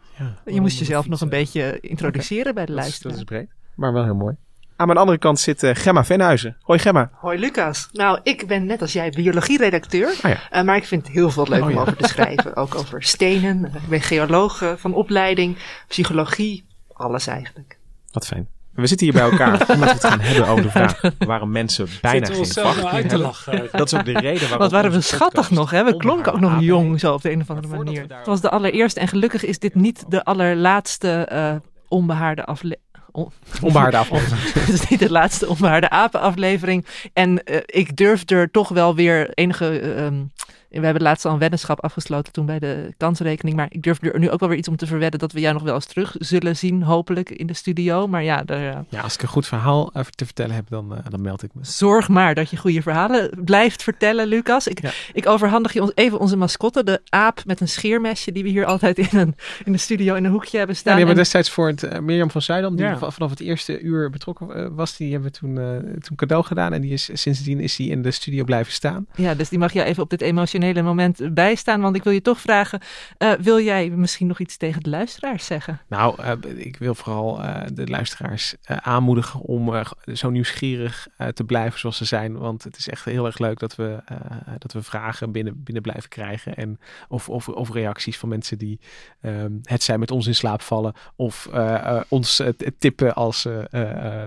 Je 0.44 0.60
moest 0.60 0.78
jezelf 0.78 1.08
nog 1.08 1.20
een 1.20 1.28
beetje 1.28 1.80
introduceren 1.80 2.54
bij 2.54 2.66
de 2.66 2.72
luisteraar. 2.72 3.12
dat 3.12 3.20
is 3.20 3.26
breed, 3.28 3.48
maar 3.74 3.92
wel 3.92 4.04
heel 4.04 4.14
mooi. 4.14 4.36
Aan 4.76 4.86
mijn 4.86 4.98
andere 4.98 5.18
kant 5.18 5.40
zit 5.40 5.62
uh, 5.62 5.70
Gemma 5.74 6.04
Venhuizen. 6.04 6.56
Hoi 6.60 6.78
Gemma. 6.78 7.10
Hoi 7.12 7.38
Lucas. 7.38 7.88
Nou, 7.92 8.20
ik 8.22 8.46
ben 8.46 8.66
net 8.66 8.80
als 8.80 8.92
jij 8.92 9.10
biologie-redacteur. 9.10 10.08
Ah, 10.22 10.30
ja. 10.30 10.58
uh, 10.58 10.62
maar 10.62 10.76
ik 10.76 10.84
vind 10.84 11.02
het 11.06 11.12
heel 11.14 11.30
veel 11.30 11.46
leuk 11.48 11.60
Oh, 11.60 11.66
om 11.66 11.72
ja. 11.72 11.80
over 11.80 11.96
te 11.96 12.08
schrijven. 12.08 12.56
Ook 12.56 12.74
over 12.80 13.02
stenen. 13.02 13.58
Uh, 13.64 13.74
Ik 13.74 13.88
ben 13.88 14.00
geoloog 14.00 14.74
van 14.76 14.94
opleiding, 14.94 15.56
psychologie, 15.88 16.64
alles 16.92 17.26
eigenlijk. 17.26 17.78
Wat 18.12 18.26
fijn. 18.26 18.48
We 18.80 18.86
zitten 18.86 19.06
hier 19.06 19.16
bij 19.16 19.30
elkaar 19.30 19.52
omdat 19.74 19.88
we 19.88 19.94
het 19.94 20.04
gaan 20.04 20.20
hebben 20.20 20.46
over 20.46 20.62
de 20.62 20.70
vraag 20.70 21.00
waarom 21.18 21.50
mensen 21.50 21.88
bijna 22.00 22.26
geen 22.26 22.36
onszelf 22.36 22.66
nou 22.66 22.80
vacht 22.80 22.94
uit 22.94 23.02
te 23.02 23.08
hebben. 23.08 23.26
lachen? 23.26 23.68
Dat 23.72 23.92
is 23.92 23.98
ook 23.98 24.04
de 24.04 24.12
reden 24.12 24.40
waarom 24.40 24.58
Wat 24.58 24.70
waren 24.70 24.90
we 24.90 25.00
schattig 25.00 25.50
nog, 25.50 25.70
hè? 25.70 25.84
We 25.84 25.96
klonken 25.96 26.32
ook 26.32 26.40
nog 26.40 26.60
jong 26.60 27.00
zo 27.00 27.12
op 27.12 27.22
de 27.22 27.30
een 27.30 27.40
of 27.40 27.50
andere 27.50 27.76
manier. 27.76 28.00
Het 28.08 28.26
was 28.26 28.40
de 28.40 28.50
allereerste 28.50 29.00
en 29.00 29.08
gelukkig 29.08 29.44
is 29.44 29.58
dit 29.58 29.74
niet 29.74 30.04
de 30.08 30.24
allerlaatste 30.24 31.10
eh, 31.10 31.54
onbehaarde 31.88 32.44
aflevering. 32.44 32.86
Onbehaarde 33.62 33.96
aflevering. 34.06 34.52
Het 34.52 34.68
is 34.68 34.88
niet 34.88 34.98
de 34.98 35.10
laatste 35.10 35.48
onbehaarde 35.48 35.90
apen 35.90 36.20
aflevering. 36.20 36.86
En 37.12 37.44
eh, 37.44 37.56
ik 37.66 37.96
durf 37.96 38.30
er 38.30 38.50
toch 38.50 38.68
wel 38.68 38.94
weer 38.94 39.30
enige... 39.34 39.80
eh, 39.80 40.06
ehm, 40.06 40.24
we 40.68 40.80
hebben 40.84 41.02
laatst 41.02 41.24
al 41.24 41.32
een 41.32 41.38
weddenschap 41.38 41.80
afgesloten 41.84 42.32
toen 42.32 42.46
bij 42.46 42.58
de 42.58 42.94
kansrekening. 42.96 43.56
Maar 43.56 43.66
ik 43.70 43.82
durf 43.82 44.02
er 44.02 44.18
nu 44.18 44.30
ook 44.30 44.40
wel 44.40 44.48
weer 44.48 44.58
iets 44.58 44.68
om 44.68 44.76
te 44.76 44.86
verwedden 44.86 45.20
dat 45.20 45.32
we 45.32 45.40
jou 45.40 45.54
nog 45.54 45.62
wel 45.62 45.74
eens 45.74 45.86
terug 45.86 46.14
zullen 46.18 46.56
zien, 46.56 46.82
hopelijk 46.82 47.30
in 47.30 47.46
de 47.46 47.54
studio. 47.54 48.06
Maar 48.06 48.22
ja, 48.22 48.42
daar, 48.42 48.68
eh, 48.74 48.78
Ja, 48.88 49.00
als 49.00 49.14
ik 49.14 49.22
een 49.22 49.28
goed 49.28 49.46
verhaal 49.46 49.90
eh, 49.92 50.02
te 50.04 50.24
vertellen 50.24 50.54
heb, 50.54 50.68
dan, 50.68 50.94
eh, 50.96 50.98
dan 51.08 51.20
meld 51.20 51.42
ik 51.42 51.50
me. 51.54 51.60
zorg 51.64 52.08
maar 52.08 52.34
dat 52.34 52.50
je 52.50 52.56
goede 52.56 52.82
verhalen 52.82 53.30
blijft 53.44 53.82
vertellen, 53.82 54.26
Lucas. 54.26 54.66
Ik, 54.68 54.82
Ja. 54.82 54.90
ik 55.12 55.26
overhandig 55.28 55.72
je 55.72 55.80
ons 55.82 55.92
even 55.94 56.18
onze 56.20 56.36
mascotte, 56.36 56.84
de 56.84 57.00
aap 57.08 57.42
met 57.46 57.60
een 57.60 57.68
scheermesje, 57.68 58.32
die 58.32 58.42
we 58.42 58.48
hier 58.48 58.64
altijd 58.64 58.98
in, 58.98 59.18
een, 59.18 59.34
in 59.64 59.72
de 59.72 59.78
studio 59.78 60.14
in 60.14 60.24
een 60.24 60.30
hoekje 60.30 60.56
hebben 60.58 60.74
Ja, 60.74 60.80
staan. 60.80 60.96
die 60.96 61.04
hebben 61.04 61.16
En- 61.24 61.30
destijds 61.30 61.50
voor 61.50 61.66
het 61.68 61.82
eh, 61.82 61.98
Mirjam 61.98 62.30
van 62.30 62.42
Zuidam, 62.42 62.76
die 62.76 62.84
Ja. 62.84 62.98
va- 62.98 63.10
vanaf 63.10 63.30
het 63.30 63.40
eerste 63.40 63.80
uur 63.80 64.10
betrokken 64.10 64.74
was, 64.74 64.96
die 64.96 65.12
hebben 65.12 65.30
we 65.32 65.38
toen, 65.38 65.54
toen 66.00 66.16
cadeau 66.16 66.44
gedaan. 66.44 66.72
En 66.72 66.80
die 66.80 66.92
is, 66.92 67.10
sindsdien 67.12 67.60
is 67.60 67.76
die 67.76 67.90
in 67.90 68.02
de 68.02 68.10
studio 68.10 68.44
blijven 68.44 68.72
staan. 68.72 69.06
Ja, 69.16 69.34
dus 69.34 69.48
die 69.48 69.58
mag 69.58 69.72
jij 69.72 69.84
even 69.84 70.02
op 70.02 70.10
dit 70.10 70.20
emotionele 70.20 70.56
moment 70.84 71.34
bijstaan. 71.34 71.80
Want 71.80 71.96
ik 71.96 72.04
wil 72.04 72.12
je 72.12 72.22
toch 72.22 72.40
vragen, 72.40 72.80
eh, 73.18 73.32
wil 73.32 73.60
jij 73.60 73.90
misschien 73.90 74.26
nog 74.26 74.38
iets 74.38 74.56
tegen 74.56 74.82
de 74.82 74.90
luisteraars 74.90 75.46
zeggen? 75.46 75.80
Nou, 75.88 76.22
eh, 76.22 76.32
ik 76.54 76.76
wil 76.76 76.94
vooral 76.94 77.42
eh, 77.42 77.62
de 77.72 77.86
luisteraars 77.86 78.54
aanmoedigen 78.64 79.40
om 79.40 79.82
zo 80.12 80.30
nieuwsgierig 80.30 81.08
te 81.34 81.44
blijven 81.44 81.78
zoals 81.78 81.96
ze 81.96 82.04
zijn. 82.04 82.38
Want 82.38 82.64
het 82.64 82.76
is 82.76 82.88
echt 82.88 83.04
heel 83.04 83.26
erg 83.26 83.38
leuk 83.38 83.58
dat 83.58 83.76
we, 83.76 83.98
dat 84.58 84.72
we 84.72 84.82
vragen 84.82 85.32
binnen, 85.32 85.62
binnen 85.62 85.82
blijven 85.82 86.08
krijgen. 86.08 86.56
En 86.56 86.78
of, 87.08 87.28
of, 87.28 87.48
of 87.48 87.72
reacties 87.72 88.18
van 88.18 88.28
mensen 88.28 88.58
die 88.58 88.80
ehm, 89.20 89.52
het 89.62 89.82
zijn 89.82 89.98
met 90.00 90.10
ons 90.10 90.26
in 90.26 90.34
slaap 90.34 90.62
vallen. 90.62 90.94
Of 91.16 91.48
ons 92.08 92.42
tippen 92.78 93.14
als 93.14 93.48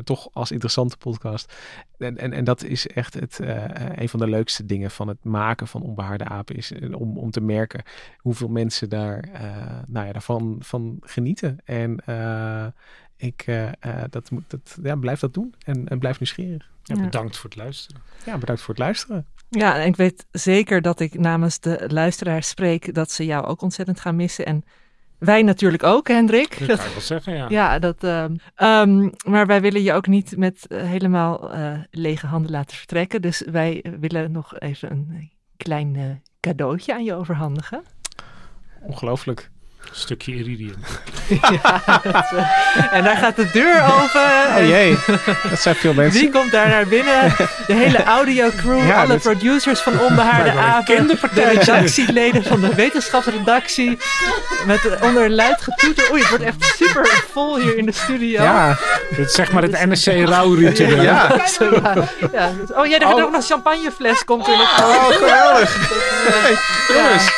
toch 0.04 0.30
als 0.34 0.52
interessante 0.52 0.98
podcast. 0.98 1.54
En, 2.02 2.18
en, 2.18 2.34
en 2.34 2.44
dat 2.44 2.64
is 2.64 2.88
echt 2.88 3.14
het, 3.14 3.40
eh, 3.40 3.64
eh, 3.66 3.72
een 3.96 4.10
van 4.10 4.20
de 4.20 4.30
leukste 4.30 4.66
dingen 4.66 4.92
van 4.92 5.08
het 5.08 5.24
maken 5.24 5.68
van 5.68 5.82
onbehaarde 5.82 6.24
apen. 6.26 6.56
Is 6.56 6.72
eh, 6.72 7.00
om, 7.00 7.18
om 7.18 7.32
te 7.32 7.42
merken 7.42 7.84
hoeveel 8.18 8.48
mensen 8.48 8.90
daar, 8.90 9.20
eh, 9.34 9.42
nou 9.88 10.06
ja, 10.06 10.12
daarvan 10.12 10.56
van 10.60 10.98
genieten. 11.02 11.58
En 11.66 12.00
eh, 12.06 12.66
ik 13.18 13.46
dat 14.10 14.32
moet, 14.32 14.44
dat, 14.48 14.78
ja, 14.84 14.96
blijf 14.96 15.20
dat 15.20 15.34
doen 15.34 15.54
en, 15.66 15.88
en 15.88 16.00
blijf 16.00 16.20
nieuwsgierig. 16.20 16.70
Ja, 16.84 16.96
Ja. 16.96 17.02
bedankt 17.02 17.38
voor 17.38 17.50
het 17.50 17.60
luisteren. 17.60 18.02
Ja, 18.26 18.38
bedankt 18.38 18.62
voor 18.62 18.74
het 18.74 18.84
luisteren. 18.84 19.26
Ja, 19.50 19.80
en 19.80 19.88
ik 19.88 19.96
weet 19.96 20.26
zeker 20.32 20.82
dat 20.82 21.00
ik 21.00 21.20
namens 21.20 21.60
de 21.60 21.86
luisteraars 21.88 22.48
spreek 22.50 22.94
dat 22.94 23.12
ze 23.12 23.26
jou 23.26 23.46
ook 23.46 23.62
ontzettend 23.62 24.00
gaan 24.00 24.16
missen. 24.16 24.46
En 24.46 24.64
Wij 25.22 25.42
natuurlijk 25.42 25.84
ook, 25.84 26.08
Hendrik. 26.08 26.50
Dat 26.60 26.78
kan 26.78 26.88
je 26.88 26.92
wel 26.92 27.02
zeggen, 27.02 27.36
ja. 27.36 27.46
Ja, 27.50 27.80
dat, 27.80 28.04
ehm, 28.04 28.36
ehm, 28.56 29.10
maar 29.26 29.48
wij 29.48 29.62
willen 29.62 29.84
je 29.84 29.94
ook 29.94 30.08
niet 30.08 30.38
met 30.38 30.68
eh, 30.68 30.82
helemaal 30.82 31.54
eh, 31.54 31.74
lege 31.92 32.28
handen 32.28 32.52
laten 32.52 32.78
vertrekken. 32.78 33.22
Dus 33.22 33.44
wij 33.52 33.84
willen 34.00 34.32
nog 34.32 34.60
even 34.60 34.92
een 34.92 35.32
klein 35.58 35.96
eh, 35.96 36.04
cadeautje 36.40 36.94
aan 36.94 37.04
je 37.04 37.14
overhandigen. 37.14 37.84
Ongelooflijk. 38.80 39.51
Een 39.90 39.98
stukje 39.98 40.32
iridium. 40.36 40.76
ja, 41.64 41.82
dat, 42.04 42.26
en 42.92 43.04
daar 43.04 43.16
gaat 43.18 43.36
de 43.36 43.50
deur 43.54 43.82
open. 43.84 44.56
Oh 44.58 44.68
jee, 44.68 44.98
dat 45.50 45.60
zijn 45.60 45.76
veel 45.76 45.94
mensen. 45.94 46.22
Wie 46.22 46.30
komt 46.30 46.52
daar 46.52 46.68
naar 46.70 46.88
binnen? 46.88 47.36
De 47.68 47.74
hele 47.74 48.04
audiocrew, 48.04 48.88
Ja, 48.88 49.02
alle 49.02 49.18
producers 49.18 49.80
van 49.80 50.00
Onbehaarde 50.00 50.52
Apen, 50.76 51.08
de 51.08 51.44
redactieleden 51.44 52.44
van 52.44 52.62
de 52.62 52.76
wetenschapsredactie. 52.76 53.98
Met 54.66 54.80
onder 55.02 55.30
luid 55.30 55.62
getoeter. 55.62 56.12
Oei, 56.12 56.20
het 56.22 56.30
wordt 56.30 56.44
echt 56.44 56.74
super 56.76 57.24
vol 57.32 57.58
hier 57.60 57.78
in 57.78 57.86
de 57.86 57.92
studio. 57.92 58.44
Ja, 58.44 58.78
Dit 59.10 59.26
is 59.28 59.34
zeg 59.34 59.52
maar 59.52 59.62
het 59.62 59.86
NSC 59.90 60.08
rouwritueel. 60.26 61.02
ja. 61.02 61.36
Ja. 61.60 62.08
Ja. 62.32 62.50
Oh 62.76 62.86
ja, 62.86 62.96
er 63.00 63.02
gaat 63.06 63.14
Oh. 63.14 63.24
ook 63.24 63.32
nog 63.32 63.42
een 63.42 63.48
champagnefles 63.48 64.24
komt 64.24 64.48
er 64.48 64.58
nog. 64.58 64.80
Oh, 64.80 65.06
geweldig. 65.08 65.76
Hey, 66.28 66.56
jongens, 66.96 67.32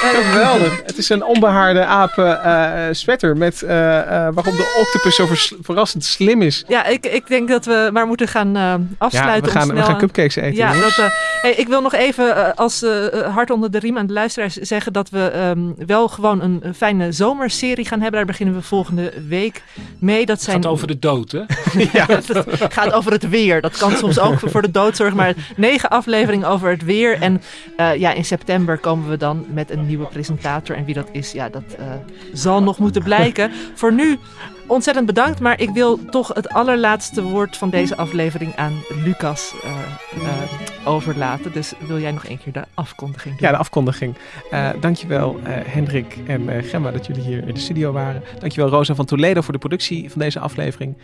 geweldig. 0.00 0.82
Het 0.86 0.98
is 0.98 1.08
een 1.08 1.24
onbehaarde 1.24 1.84
apen 1.84 2.42
eh, 2.44 2.82
sweater 2.90 3.36
met 3.36 3.62
eh, 3.62 3.98
eh, 3.98 4.06
waarop 4.34 4.56
de 4.56 4.74
octopus 4.80 5.16
zo 5.16 5.26
vers- 5.26 5.52
verrassend 5.60 6.04
slim 6.04 6.42
is. 6.42 6.64
Ja, 6.68 6.84
ik, 6.86 7.06
ik 7.06 7.26
denk 7.26 7.48
dat 7.48 7.64
we 7.64 7.90
maar 7.92 8.06
moeten 8.06 8.28
gaan 8.28 8.56
eh, 8.56 8.74
afsluiten. 8.98 9.52
Ja, 9.52 9.52
we 9.52 9.58
gaan, 9.58 9.62
om 9.62 9.68
we 9.68 9.72
snel 9.74 9.84
gaan 9.84 9.94
aan- 9.94 10.00
cupcakes 10.00 10.36
eten. 10.36 10.54
Ja, 10.56 10.72
dat, 10.80 10.98
eh, 10.98 11.06
hey, 11.42 11.52
ik 11.52 11.68
wil 11.68 11.80
nog 11.80 11.94
even 11.94 12.36
eh, 12.36 12.52
als 12.54 12.82
eh, 12.82 13.06
eh, 13.20 13.34
hart 13.34 13.50
onder 13.50 13.70
de 13.70 13.78
riem 13.78 13.98
aan 13.98 14.06
de 14.06 14.12
luisteraars 14.12 14.54
zeggen 14.54 14.92
dat 14.92 15.10
we 15.10 15.28
ehm, 15.28 15.60
wel 15.86 16.08
gewoon 16.08 16.42
een, 16.42 16.58
een 16.62 16.74
fijne 16.74 17.12
zomerserie 17.12 17.84
gaan 17.86 18.00
hebben. 18.00 18.16
Daar 18.18 18.24
beginnen 18.26 18.54
we 18.54 18.62
volgende 18.62 19.12
week 19.28 19.62
mee. 19.98 20.26
Dat 20.26 20.36
Het 20.36 20.44
zijn 20.44 20.62
gaat 20.62 20.72
over 20.72 20.86
de 20.86 20.98
dood, 20.98 21.32
hè? 21.32 21.40
het 22.14 22.72
gaat 22.74 22.92
over 22.92 23.12
het 23.12 23.28
weer. 23.28 23.60
Dat 23.60 23.76
kan 23.76 23.96
soms 23.96 24.18
ook 24.18 24.38
voor 24.44 24.62
de 24.62 24.70
doodzorg. 24.70 25.14
Maar 25.14 25.34
negen 25.56 25.88
afleveringen 25.90 26.48
over 26.48 26.70
het 26.70 26.84
weer. 26.84 27.20
En 27.20 27.42
eh, 27.76 27.94
ja, 27.96 28.12
in 28.12 28.24
september 28.24 28.78
komen 28.78 29.08
we 29.10 29.16
dan 29.16 29.46
met 29.52 29.70
een 29.70 29.85
nieuwe 29.86 30.06
presentator. 30.06 30.76
En 30.76 30.84
wie 30.84 30.94
dat 30.94 31.08
is, 31.12 31.32
ja, 31.32 31.48
dat 31.48 31.62
eh, 31.78 31.86
zal 32.32 32.62
nog 32.62 32.78
moeten 32.78 33.02
blijken. 33.02 33.50
Voor 33.74 33.92
nu 33.92 34.18
ontzettend 34.66 35.06
bedankt. 35.06 35.40
Maar 35.40 35.60
ik 35.60 35.70
wil 35.70 36.04
toch 36.04 36.34
het 36.34 36.48
allerlaatste 36.48 37.22
woord 37.22 37.56
van 37.56 37.70
deze 37.70 37.96
aflevering 37.96 38.56
aan 38.56 38.72
Lucas 39.04 39.54
eh, 39.62 39.70
eh, 39.70 40.88
overlaten. 40.88 41.52
Dus 41.52 41.72
wil 41.86 41.98
jij 41.98 42.12
nog 42.12 42.26
één 42.26 42.38
keer 42.38 42.52
de 42.52 42.64
afkondiging 42.74 43.34
doen? 43.34 43.46
Ja, 43.46 43.52
de 43.52 43.58
afkondiging. 43.58 44.14
Eh 44.50 44.68
dankjewel 44.80 45.36
Hendrik 45.44 46.18
en 46.26 46.64
Gemma 46.64 46.90
dat 46.90 47.06
jullie 47.06 47.22
hier 47.22 47.48
in 47.48 47.54
de 47.54 47.60
studio 47.60 47.92
waren. 47.92 48.22
Dankjewel 48.38 48.70
Rosa 48.70 48.94
van 48.94 49.04
Toledo 49.04 49.40
voor 49.40 49.52
de 49.52 49.58
productie 49.58 50.10
van 50.10 50.20
deze 50.20 50.38
aflevering. 50.38 50.96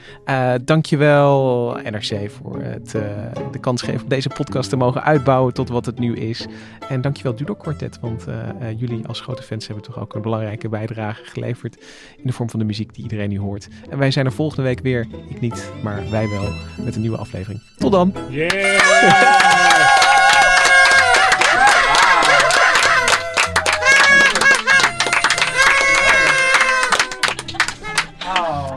Dankjewel 0.64 1.76
NRC 1.90 2.30
voor 2.30 2.60
het, 2.60 2.90
de 3.52 3.58
kans 3.60 3.82
geven 3.82 4.02
om 4.02 4.08
deze 4.08 4.28
podcast 4.28 4.68
te 4.70 4.76
mogen 4.76 5.02
uitbouwen 5.02 5.54
tot 5.54 5.68
wat 5.68 5.86
het 5.86 5.98
nu 5.98 6.16
is. 6.16 6.46
En 6.88 7.00
dankjewel 7.00 7.34
Dudok 7.34 7.58
Quartet, 7.58 8.00
want 8.00 8.24
jullie 8.76 9.06
als 9.06 9.20
grote 9.20 9.42
fans 9.42 9.66
hebben 9.66 9.84
toch 9.84 9.98
ook 9.98 10.14
een 10.14 10.22
belangrijke 10.22 10.68
bijdrage 10.68 11.24
geleverd 11.24 11.76
in 12.16 12.26
de 12.26 12.32
vorm 12.32 12.50
van 12.50 12.58
de 12.58 12.64
muziek 12.64 12.94
die 12.94 13.02
iedereen 13.02 13.28
nu 13.28 13.38
hoort. 13.38 13.51
En 13.90 13.98
wij 13.98 14.10
zijn 14.10 14.26
er 14.26 14.32
volgende 14.32 14.62
week 14.62 14.80
weer, 14.80 15.06
ik 15.28 15.40
niet, 15.40 15.70
maar 15.82 16.10
wij 16.10 16.28
wel, 16.28 16.52
met 16.84 16.94
een 16.94 17.00
nieuwe 17.00 17.16
aflevering. 17.16 17.62
Tot 17.76 17.92
dan! 17.92 18.14
Yeah! 18.28 19.90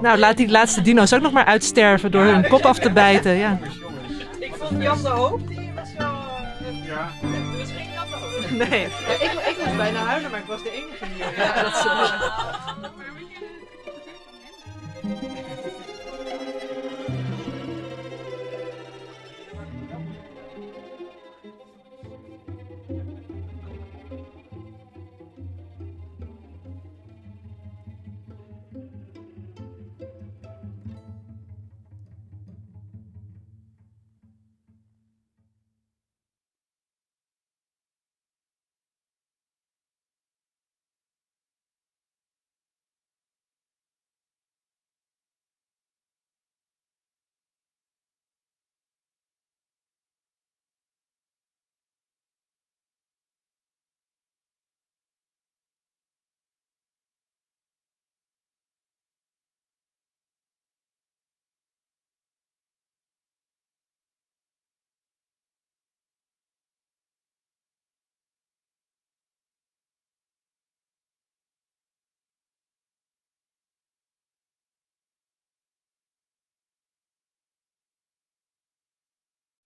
Nou, 0.01 0.17
laat 0.17 0.37
die 0.37 0.49
laatste 0.49 0.81
dino's 0.81 1.13
ook 1.13 1.21
nog 1.21 1.31
maar 1.31 1.45
uitsterven 1.45 2.11
door 2.11 2.23
hun 2.23 2.47
kop 2.47 2.65
af 2.65 2.79
te 2.79 2.91
bijten. 2.91 3.33
Ja. 3.33 3.59
Ik 4.39 4.53
vond 4.59 4.81
Jan 4.81 5.01
de 5.01 5.07
Hoop, 5.07 5.47
die 5.47 5.71
was. 5.75 5.89
Ja. 5.97 7.09
Er 7.21 7.57
was 7.57 7.71
geen 7.71 7.91
Jan 7.93 8.05
de 8.09 8.15
Hoop. 8.15 8.69
Nee, 8.69 8.83
ik, 8.85 9.31
ik 9.49 9.55
moest 9.65 9.77
bijna 9.77 9.99
huilen, 9.99 10.31
maar 10.31 10.39
ik 10.39 10.45
was 10.45 10.63
de 10.63 10.71
enige 10.71 11.05
hier. 11.15 11.45
Ja, 11.45 11.61
dat 11.61 11.73
is, 11.73 11.83